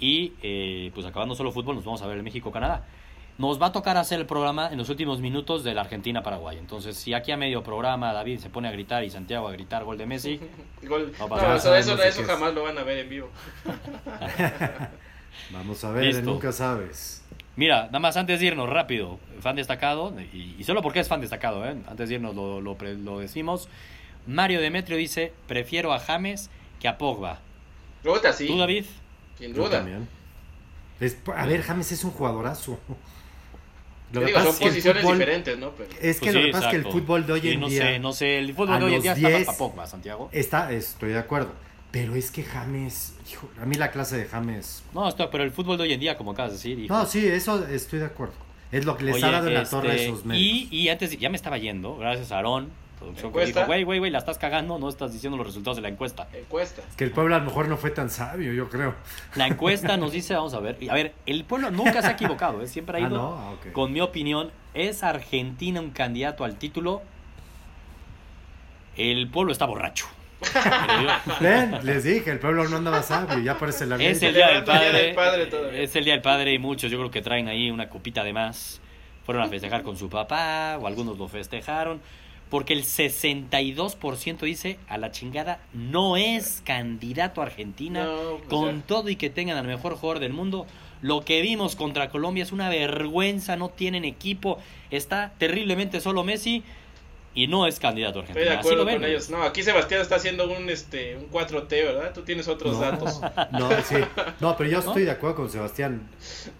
y 0.00 0.32
eh, 0.42 0.90
pues 0.94 1.06
acabando 1.06 1.36
solo 1.36 1.52
fútbol 1.52 1.76
nos 1.76 1.84
vamos 1.84 2.02
a 2.02 2.06
ver 2.06 2.16
el 2.16 2.24
México-Canadá. 2.24 2.82
Nos 3.36 3.60
va 3.60 3.66
a 3.66 3.72
tocar 3.72 3.96
hacer 3.96 4.20
el 4.20 4.26
programa 4.26 4.68
en 4.70 4.78
los 4.78 4.88
últimos 4.90 5.20
minutos 5.20 5.64
de 5.64 5.74
la 5.74 5.80
Argentina-Paraguay. 5.80 6.56
Entonces, 6.56 6.96
si 6.96 7.14
aquí 7.14 7.32
a 7.32 7.36
medio 7.36 7.64
programa 7.64 8.12
David 8.12 8.38
se 8.38 8.48
pone 8.48 8.68
a 8.68 8.70
gritar 8.70 9.02
y 9.02 9.10
Santiago 9.10 9.48
a 9.48 9.52
gritar 9.52 9.82
gol 9.84 9.98
de 9.98 10.06
Messi, 10.06 10.38
Gol. 10.82 11.12
No 11.18 11.24
No, 11.24 11.28
pasa 11.28 11.42
nada. 11.42 11.56
eso, 11.56 11.74
eso, 11.76 12.00
es. 12.00 12.16
jamás 12.26 12.54
lo 12.54 12.62
van 12.62 12.78
a 12.78 12.84
ver 12.84 12.98
en 12.98 13.08
vivo. 13.08 13.28
Vamos 15.52 15.82
a 15.84 15.90
ver, 15.90 16.22
nunca 16.22 16.52
sabes. 16.52 17.22
Mira, 17.56 17.86
nada 17.86 17.98
más 18.00 18.16
antes 18.16 18.40
de 18.40 18.46
irnos, 18.46 18.68
rápido, 18.68 19.18
fan 19.40 19.56
destacado, 19.56 20.14
y, 20.32 20.54
y 20.58 20.64
solo 20.64 20.82
porque 20.82 21.00
es 21.00 21.08
fan 21.08 21.20
destacado, 21.20 21.64
¿eh? 21.66 21.76
antes 21.88 22.08
de 22.08 22.16
irnos 22.16 22.34
lo, 22.34 22.60
lo, 22.60 23.18
decimos. 23.18 23.68
Mario 24.26 24.60
Demetrio 24.60 24.96
dice, 24.96 25.32
prefiero 25.46 25.92
a 25.92 25.98
James 26.00 26.50
que 26.80 26.88
a 26.88 26.98
Pogba. 26.98 27.40
Ruta, 28.02 28.32
sí. 28.32 28.46
¿Tú, 28.46 28.58
David? 28.58 28.84
Sin 29.38 29.54
Yo 29.54 29.64
duda. 29.64 29.78
también. 29.78 30.08
Es- 31.00 31.18
a 31.36 31.46
ver, 31.46 31.62
James 31.62 31.90
es 31.92 32.04
un 32.04 32.10
jugadorazo. 32.12 32.78
Lo 34.14 34.20
que 34.20 34.26
digo, 34.26 34.38
pasa 34.38 34.46
son 34.46 34.54
es 34.54 34.58
que 34.58 34.64
el 34.64 34.70
posiciones 34.70 35.04
fútbol- 35.04 35.12
diferentes, 35.18 35.58
¿no? 35.58 35.70
Pero... 35.72 35.90
Es 36.00 36.20
que 36.20 36.24
Pues 36.26 36.34
lo 36.34 36.40
sí, 36.40 36.46
que 36.46 36.52
pasa 36.52 36.64
es 36.66 36.70
que 36.70 36.76
el 36.76 36.84
fútbol 36.92 37.26
de 37.26 37.32
hoy 37.34 37.40
Sí, 37.40 37.50
en 37.50 37.60
no 37.60 37.68
día 37.68 37.82
sé, 37.82 37.98
no 37.98 38.12
sé, 38.12 38.38
el 38.38 38.54
fútbol 38.54 38.72
a 38.74 38.78
de 38.78 38.84
hoy 38.84 38.90
en 38.90 38.96
los 38.96 39.02
día 39.02 39.12
está 39.12 39.28
10 39.28 39.38
más 39.40 39.46
para 39.46 39.58
Pogba, 39.58 39.86
Santiago. 39.86 40.28
está, 40.32 40.72
estoy 40.72 41.10
de 41.10 41.18
acuerdo. 41.18 41.52
Pero 41.90 42.14
es 42.16 42.30
que 42.32 42.42
James, 42.42 43.14
hijo, 43.30 43.48
a 43.60 43.64
mí 43.66 43.76
la 43.76 43.90
clase 43.92 44.16
de 44.16 44.24
James. 44.26 44.82
No, 44.92 45.08
esto, 45.08 45.30
pero 45.30 45.44
el 45.44 45.52
fútbol 45.52 45.76
de 45.76 45.84
hoy 45.84 45.92
en 45.92 46.00
día, 46.00 46.16
como 46.16 46.32
acabas 46.32 46.50
de 46.52 46.56
decir, 46.58 46.78
hijo, 46.78 46.92
No, 46.94 47.06
sí, 47.06 47.24
eso 47.26 47.66
estoy 47.68 48.00
de 48.00 48.06
acuerdo. 48.06 48.34
Es 48.72 48.84
lo 48.84 48.96
que 48.96 49.04
les 49.04 49.14
Oye, 49.14 49.24
ha 49.24 49.30
dado 49.30 49.46
en 49.46 49.54
la 49.54 49.62
este, 49.62 49.76
torre 49.76 50.04
esos 50.06 50.24
y, 50.24 50.26
medios. 50.28 50.72
y 50.72 50.88
antes, 50.88 51.16
ya 51.18 51.28
me 51.30 51.36
estaba 51.36 51.58
yendo, 51.58 51.96
gracias 51.96 52.32
a 52.32 52.36
Aarón, 52.36 52.70
producción, 53.04 53.32
que 53.32 53.38
¿Encuesta? 53.38 53.60
dijo, 53.60 53.66
güey, 53.68 53.82
güey, 53.84 53.98
güey, 54.00 54.10
la 54.10 54.18
estás 54.18 54.38
cagando, 54.38 54.78
no 54.78 54.88
estás 54.88 55.12
diciendo 55.12 55.36
los 55.36 55.46
resultados 55.46 55.76
de 55.76 55.82
la 55.82 55.88
encuesta. 55.88 56.26
Encuesta. 56.32 56.82
Es 56.88 56.96
que 56.96 57.04
el 57.04 57.10
pueblo 57.12 57.34
a 57.36 57.38
lo 57.38 57.44
mejor 57.44 57.68
no 57.68 57.76
fue 57.76 57.90
tan 57.90 58.10
sabio, 58.10 58.52
yo 58.52 58.68
creo. 58.68 58.94
La 59.36 59.46
encuesta 59.46 59.96
nos 59.96 60.12
dice, 60.12 60.34
vamos 60.34 60.54
a 60.54 60.60
ver, 60.60 60.76
y 60.80 60.88
a 60.88 60.94
ver, 60.94 61.14
el 61.26 61.44
pueblo 61.44 61.70
nunca 61.70 62.02
se 62.02 62.08
ha 62.08 62.12
equivocado, 62.12 62.60
¿eh? 62.62 62.66
siempre 62.66 62.98
ha 62.98 63.04
Ah, 63.04 63.08
ido 63.08 63.16
no, 63.16 63.36
ah, 63.38 63.50
ok. 63.52 63.72
con 63.72 63.92
mi 63.92 64.00
opinión, 64.00 64.50
¿es 64.74 65.02
Argentina 65.02 65.80
un 65.80 65.90
candidato 65.90 66.44
al 66.44 66.56
título? 66.56 67.02
El 68.96 69.28
pueblo 69.28 69.52
está 69.52 69.66
borracho. 69.66 70.06
Ven, 71.40 71.78
les 71.84 72.04
dije, 72.04 72.30
el 72.30 72.38
pueblo 72.38 72.68
no 72.68 72.76
andaba 72.76 73.02
sabio, 73.02 73.38
ya 73.38 73.58
parece 73.58 73.86
la 73.86 73.96
Es 73.96 74.22
el 74.22 74.34
día 74.34 74.48
del 74.48 74.64
Celebrando 74.64 74.72
el 74.72 74.78
Día 74.80 74.92
padre. 74.92 75.02
del 75.06 75.14
Padre 75.14 75.46
todavía. 75.46 75.80
Es 75.80 75.96
el 75.96 76.04
día 76.04 76.12
del 76.14 76.22
padre 76.22 76.52
y 76.52 76.58
muchos 76.58 76.90
yo 76.90 76.98
creo 76.98 77.10
que 77.10 77.22
traen 77.22 77.48
ahí 77.48 77.70
una 77.70 77.88
copita 77.88 78.22
de 78.22 78.32
más. 78.32 78.80
Fueron 79.24 79.42
a 79.42 79.48
festejar 79.48 79.82
con 79.82 79.96
su 79.96 80.10
papá 80.10 80.76
o 80.80 80.86
algunos 80.86 81.16
lo 81.18 81.28
festejaron. 81.28 82.00
Porque 82.50 82.72
el 82.72 82.84
62% 82.84 84.38
dice 84.40 84.78
a 84.88 84.98
la 84.98 85.10
chingada 85.10 85.60
no 85.72 86.16
es 86.16 86.62
candidato 86.64 87.40
a 87.40 87.46
Argentina. 87.46 88.04
No, 88.04 88.36
pues 88.38 88.48
con 88.48 88.80
ya. 88.80 88.86
todo 88.86 89.08
y 89.08 89.16
que 89.16 89.30
tengan 89.30 89.56
al 89.56 89.66
mejor 89.66 89.94
jugador 89.96 90.20
del 90.20 90.32
mundo. 90.32 90.66
Lo 91.02 91.24
que 91.24 91.42
vimos 91.42 91.76
contra 91.76 92.10
Colombia 92.10 92.44
es 92.44 92.52
una 92.52 92.68
vergüenza. 92.68 93.56
No 93.56 93.70
tienen 93.70 94.04
equipo. 94.04 94.58
Está 94.90 95.32
terriblemente 95.38 96.00
solo 96.00 96.22
Messi. 96.24 96.62
Y 97.36 97.48
no 97.48 97.66
es 97.66 97.80
candidato 97.80 98.20
a 98.20 98.22
Estoy 98.22 98.42
Argentina. 98.42 98.50
de 98.52 98.58
Así 98.58 98.68
acuerdo 98.68 98.78
lo 98.78 98.84
ven, 98.84 99.00
con 99.00 99.10
ellos. 99.10 99.28
No, 99.28 99.42
aquí 99.42 99.64
Sebastián 99.64 100.00
está 100.00 100.14
haciendo 100.14 100.48
un 100.48 100.70
este 100.70 101.16
un 101.16 101.28
4T, 101.30 101.68
¿verdad? 101.68 102.12
Tú 102.14 102.22
tienes 102.22 102.46
otros 102.46 102.74
no, 102.74 102.80
datos. 102.80 103.20
No, 103.50 103.70
sí. 103.82 103.96
No, 104.38 104.56
pero 104.56 104.70
yo 104.70 104.78
estoy 104.78 105.02
de 105.02 105.10
acuerdo 105.10 105.34
con 105.36 105.50
Sebastián. 105.50 106.08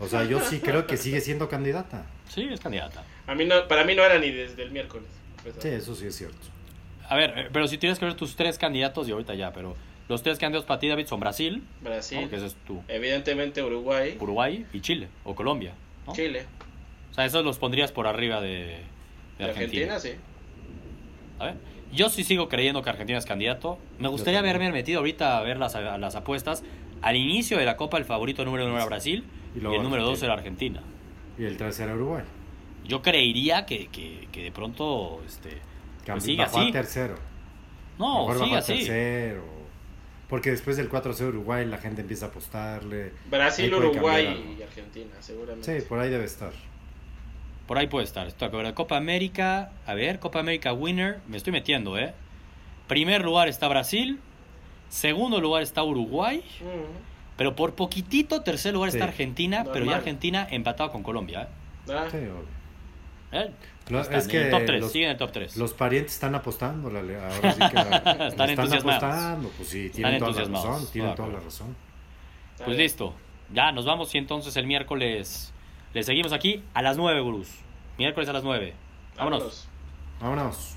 O 0.01 0.09
sea, 0.09 0.25
yo 0.25 0.41
sí 0.41 0.59
creo 0.59 0.87
que 0.87 0.97
sigue 0.97 1.21
siendo 1.21 1.49
candidata. 1.49 2.07
Sí, 2.29 2.49
es 2.51 2.59
candidata. 2.59 3.05
A 3.29 3.37
mí 3.37 3.45
no, 3.45 3.69
para 3.69 3.85
mí 3.85 3.95
no 3.95 4.03
era 4.05 4.19
ni 4.19 4.31
desde 4.33 4.65
el 4.65 4.73
miércoles. 4.73 5.07
Sí, 5.59 5.69
eso 5.69 5.95
sí 5.95 6.07
es 6.07 6.17
cierto. 6.17 6.39
A 7.09 7.17
ver, 7.17 7.35
eh, 7.37 7.49
pero 7.53 7.69
si 7.69 7.79
tienes 7.79 7.99
que 7.99 8.05
ver 8.05 8.15
tus 8.15 8.37
tres 8.37 8.59
candidatos, 8.59 9.09
y 9.09 9.13
ahorita 9.13 9.35
ya, 9.35 9.53
pero 9.53 9.77
los 10.09 10.23
tres 10.23 10.39
candidatos 10.39 10.67
para 10.67 10.81
ti, 10.81 10.89
David, 10.89 11.07
son 11.07 11.21
Brasil, 11.21 11.63
Brasil, 11.83 12.23
¿no? 12.23 12.31
que 12.31 12.37
ese 12.37 12.47
es 12.47 12.55
tu 12.67 12.83
evidentemente 12.89 13.63
Uruguay, 13.63 14.17
Uruguay 14.21 14.67
y 14.73 14.81
Chile, 14.81 15.09
o 15.25 15.35
Colombia. 15.35 15.75
¿no? 16.07 16.13
Chile, 16.15 16.47
O 17.11 17.15
sea, 17.15 17.25
esos 17.25 17.45
los 17.45 17.59
pondrías 17.59 17.93
por 17.93 18.07
arriba 18.07 18.41
de, 18.41 18.49
de 18.49 18.79
de 19.39 19.45
Argentina. 19.45 19.95
Argentina, 19.95 20.01
sí. 20.01 20.19
A 21.39 21.47
ver, 21.47 21.55
yo 21.93 22.09
sí 22.09 22.25
sigo 22.25 22.49
creyendo 22.49 22.83
que 22.83 22.91
Argentina 22.91 23.19
es 23.19 23.25
candidato. 23.25 23.79
Me 23.99 24.09
gustaría 24.09 24.41
haberme 24.41 24.73
metido 24.73 24.99
ahorita 24.99 25.39
a 25.39 25.43
ver 25.43 25.59
las, 25.59 25.75
a 25.77 25.97
las 25.99 26.17
apuestas. 26.17 26.65
Al 27.03 27.17
inicio 27.17 27.59
de 27.59 27.65
la 27.65 27.77
Copa, 27.77 27.99
el 27.99 28.05
favorito 28.05 28.45
número 28.45 28.65
uno 28.65 28.77
era 28.77 28.85
Brasil 28.87 29.25
Y 29.55 29.59
y, 29.63 29.67
el 29.67 29.83
número 29.83 30.05
dos 30.05 30.23
era 30.23 30.33
Argentina. 30.33 30.83
Y 31.39 31.45
el 31.45 31.57
tercero 31.57 31.95
Uruguay. 31.95 32.25
Yo 32.85 33.03
creería 33.03 33.67
que, 33.67 33.89
que, 33.89 34.29
que 34.31 34.43
de 34.45 34.53
pronto 34.53 35.23
este, 35.27 35.59
pues 36.07 36.25
sigue 36.25 36.43
bajó 36.43 36.59
a 36.59 36.63
así. 36.63 36.73
tercero. 36.73 37.15
No, 37.99 38.27
Mejor 38.29 38.35
sigue 38.35 38.45
bajó 38.47 38.55
a 38.57 38.59
así. 38.59 38.73
tercero. 38.79 39.45
Porque 40.29 40.51
después 40.51 40.77
del 40.77 40.91
4-0 40.91 41.29
Uruguay 41.29 41.65
la 41.67 41.79
gente 41.79 42.01
empieza 42.01 42.27
a 42.27 42.29
apostarle. 42.29 43.13
Brasil, 43.31 43.73
Uruguay 43.75 44.57
y 44.59 44.63
Argentina, 44.63 45.11
seguramente. 45.21 45.81
Sí, 45.81 45.87
por 45.87 45.99
ahí 45.99 46.11
debe 46.11 46.25
estar. 46.25 46.53
Por 47.67 47.79
ahí 47.79 47.87
puede 47.87 48.05
estar. 48.05 48.27
Estoy 48.27 48.49
de. 48.49 48.75
Copa 48.75 48.97
América. 48.97 49.73
A 49.87 49.95
ver, 49.95 50.19
Copa 50.19 50.41
América 50.41 50.73
Winner. 50.73 51.21
Me 51.29 51.37
estoy 51.37 51.53
metiendo, 51.53 51.97
¿eh? 51.99 52.13
Primer 52.89 53.25
lugar 53.25 53.49
está 53.49 53.69
Brasil. 53.69 54.19
Segundo 54.89 55.41
lugar 55.41 55.63
está 55.63 55.83
Uruguay. 55.83 56.43
Mm. 56.61 57.37
Pero 57.37 57.57
por 57.57 57.75
poquitito, 57.75 58.43
tercer 58.43 58.75
lugar 58.75 58.91
Sí. 58.91 58.99
está 58.99 59.09
Argentina. 59.09 59.65
Pero 59.73 59.85
ya 59.87 59.97
Argentina 59.97 60.47
empatado 60.51 60.91
con 60.93 61.03
Colombia, 61.03 61.49
Ah, 61.89 62.07
Sí, 62.11 62.17
obvio. 62.19 62.45
¿Eh? 63.35 63.51
Lo- 63.89 64.01
Están 64.01 64.19
es 64.19 64.25
en 64.25 64.31
que 64.31 64.43
el 64.45 64.51
top 64.51 64.63
3. 64.67 64.81
los, 64.81 64.93
Siguen 64.93 65.09
en 65.09 65.13
el 65.13 65.19
top 65.19 65.33
3. 65.33 65.57
los 65.57 65.73
parientes 65.75 66.15
están 66.15 66.35
apostando. 66.35 66.89
la- 66.91 67.01
Ahora 67.01 67.53
sí 67.53 67.59
que 67.69 67.75
la- 67.75 68.27
Están 68.29 68.51
entusiasmados. 68.51 69.03
apostando. 69.03 69.49
Pues 69.57 69.69
sí, 69.69 69.91
tienen 69.91 70.19
toda 70.19 70.33
la 70.33 70.49
razón. 70.49 70.87
Tienen 70.93 71.11
de 71.11 71.17
toda 71.17 71.29
la 71.29 71.35
acuerdo. 71.35 71.41
razón. 71.45 71.77
Pues 72.65 72.79
listo. 72.79 73.15
Ya 73.53 73.73
nos 73.73 73.85
vamos 73.85 74.15
y 74.15 74.19
entonces 74.19 74.57
el 74.57 74.67
miércoles 74.67 75.53
le 75.93 76.03
seguimos 76.03 76.33
aquí 76.33 76.63
a 76.73 76.81
las 76.83 76.97
9, 76.97 77.21
Gurús. 77.21 77.51
Miércoles 77.99 78.29
a 78.29 78.33
las 78.33 78.43
9. 78.43 78.73
Vámonos. 79.17 79.41
Vámonos. 79.41 79.69
Vámonos. 80.21 80.77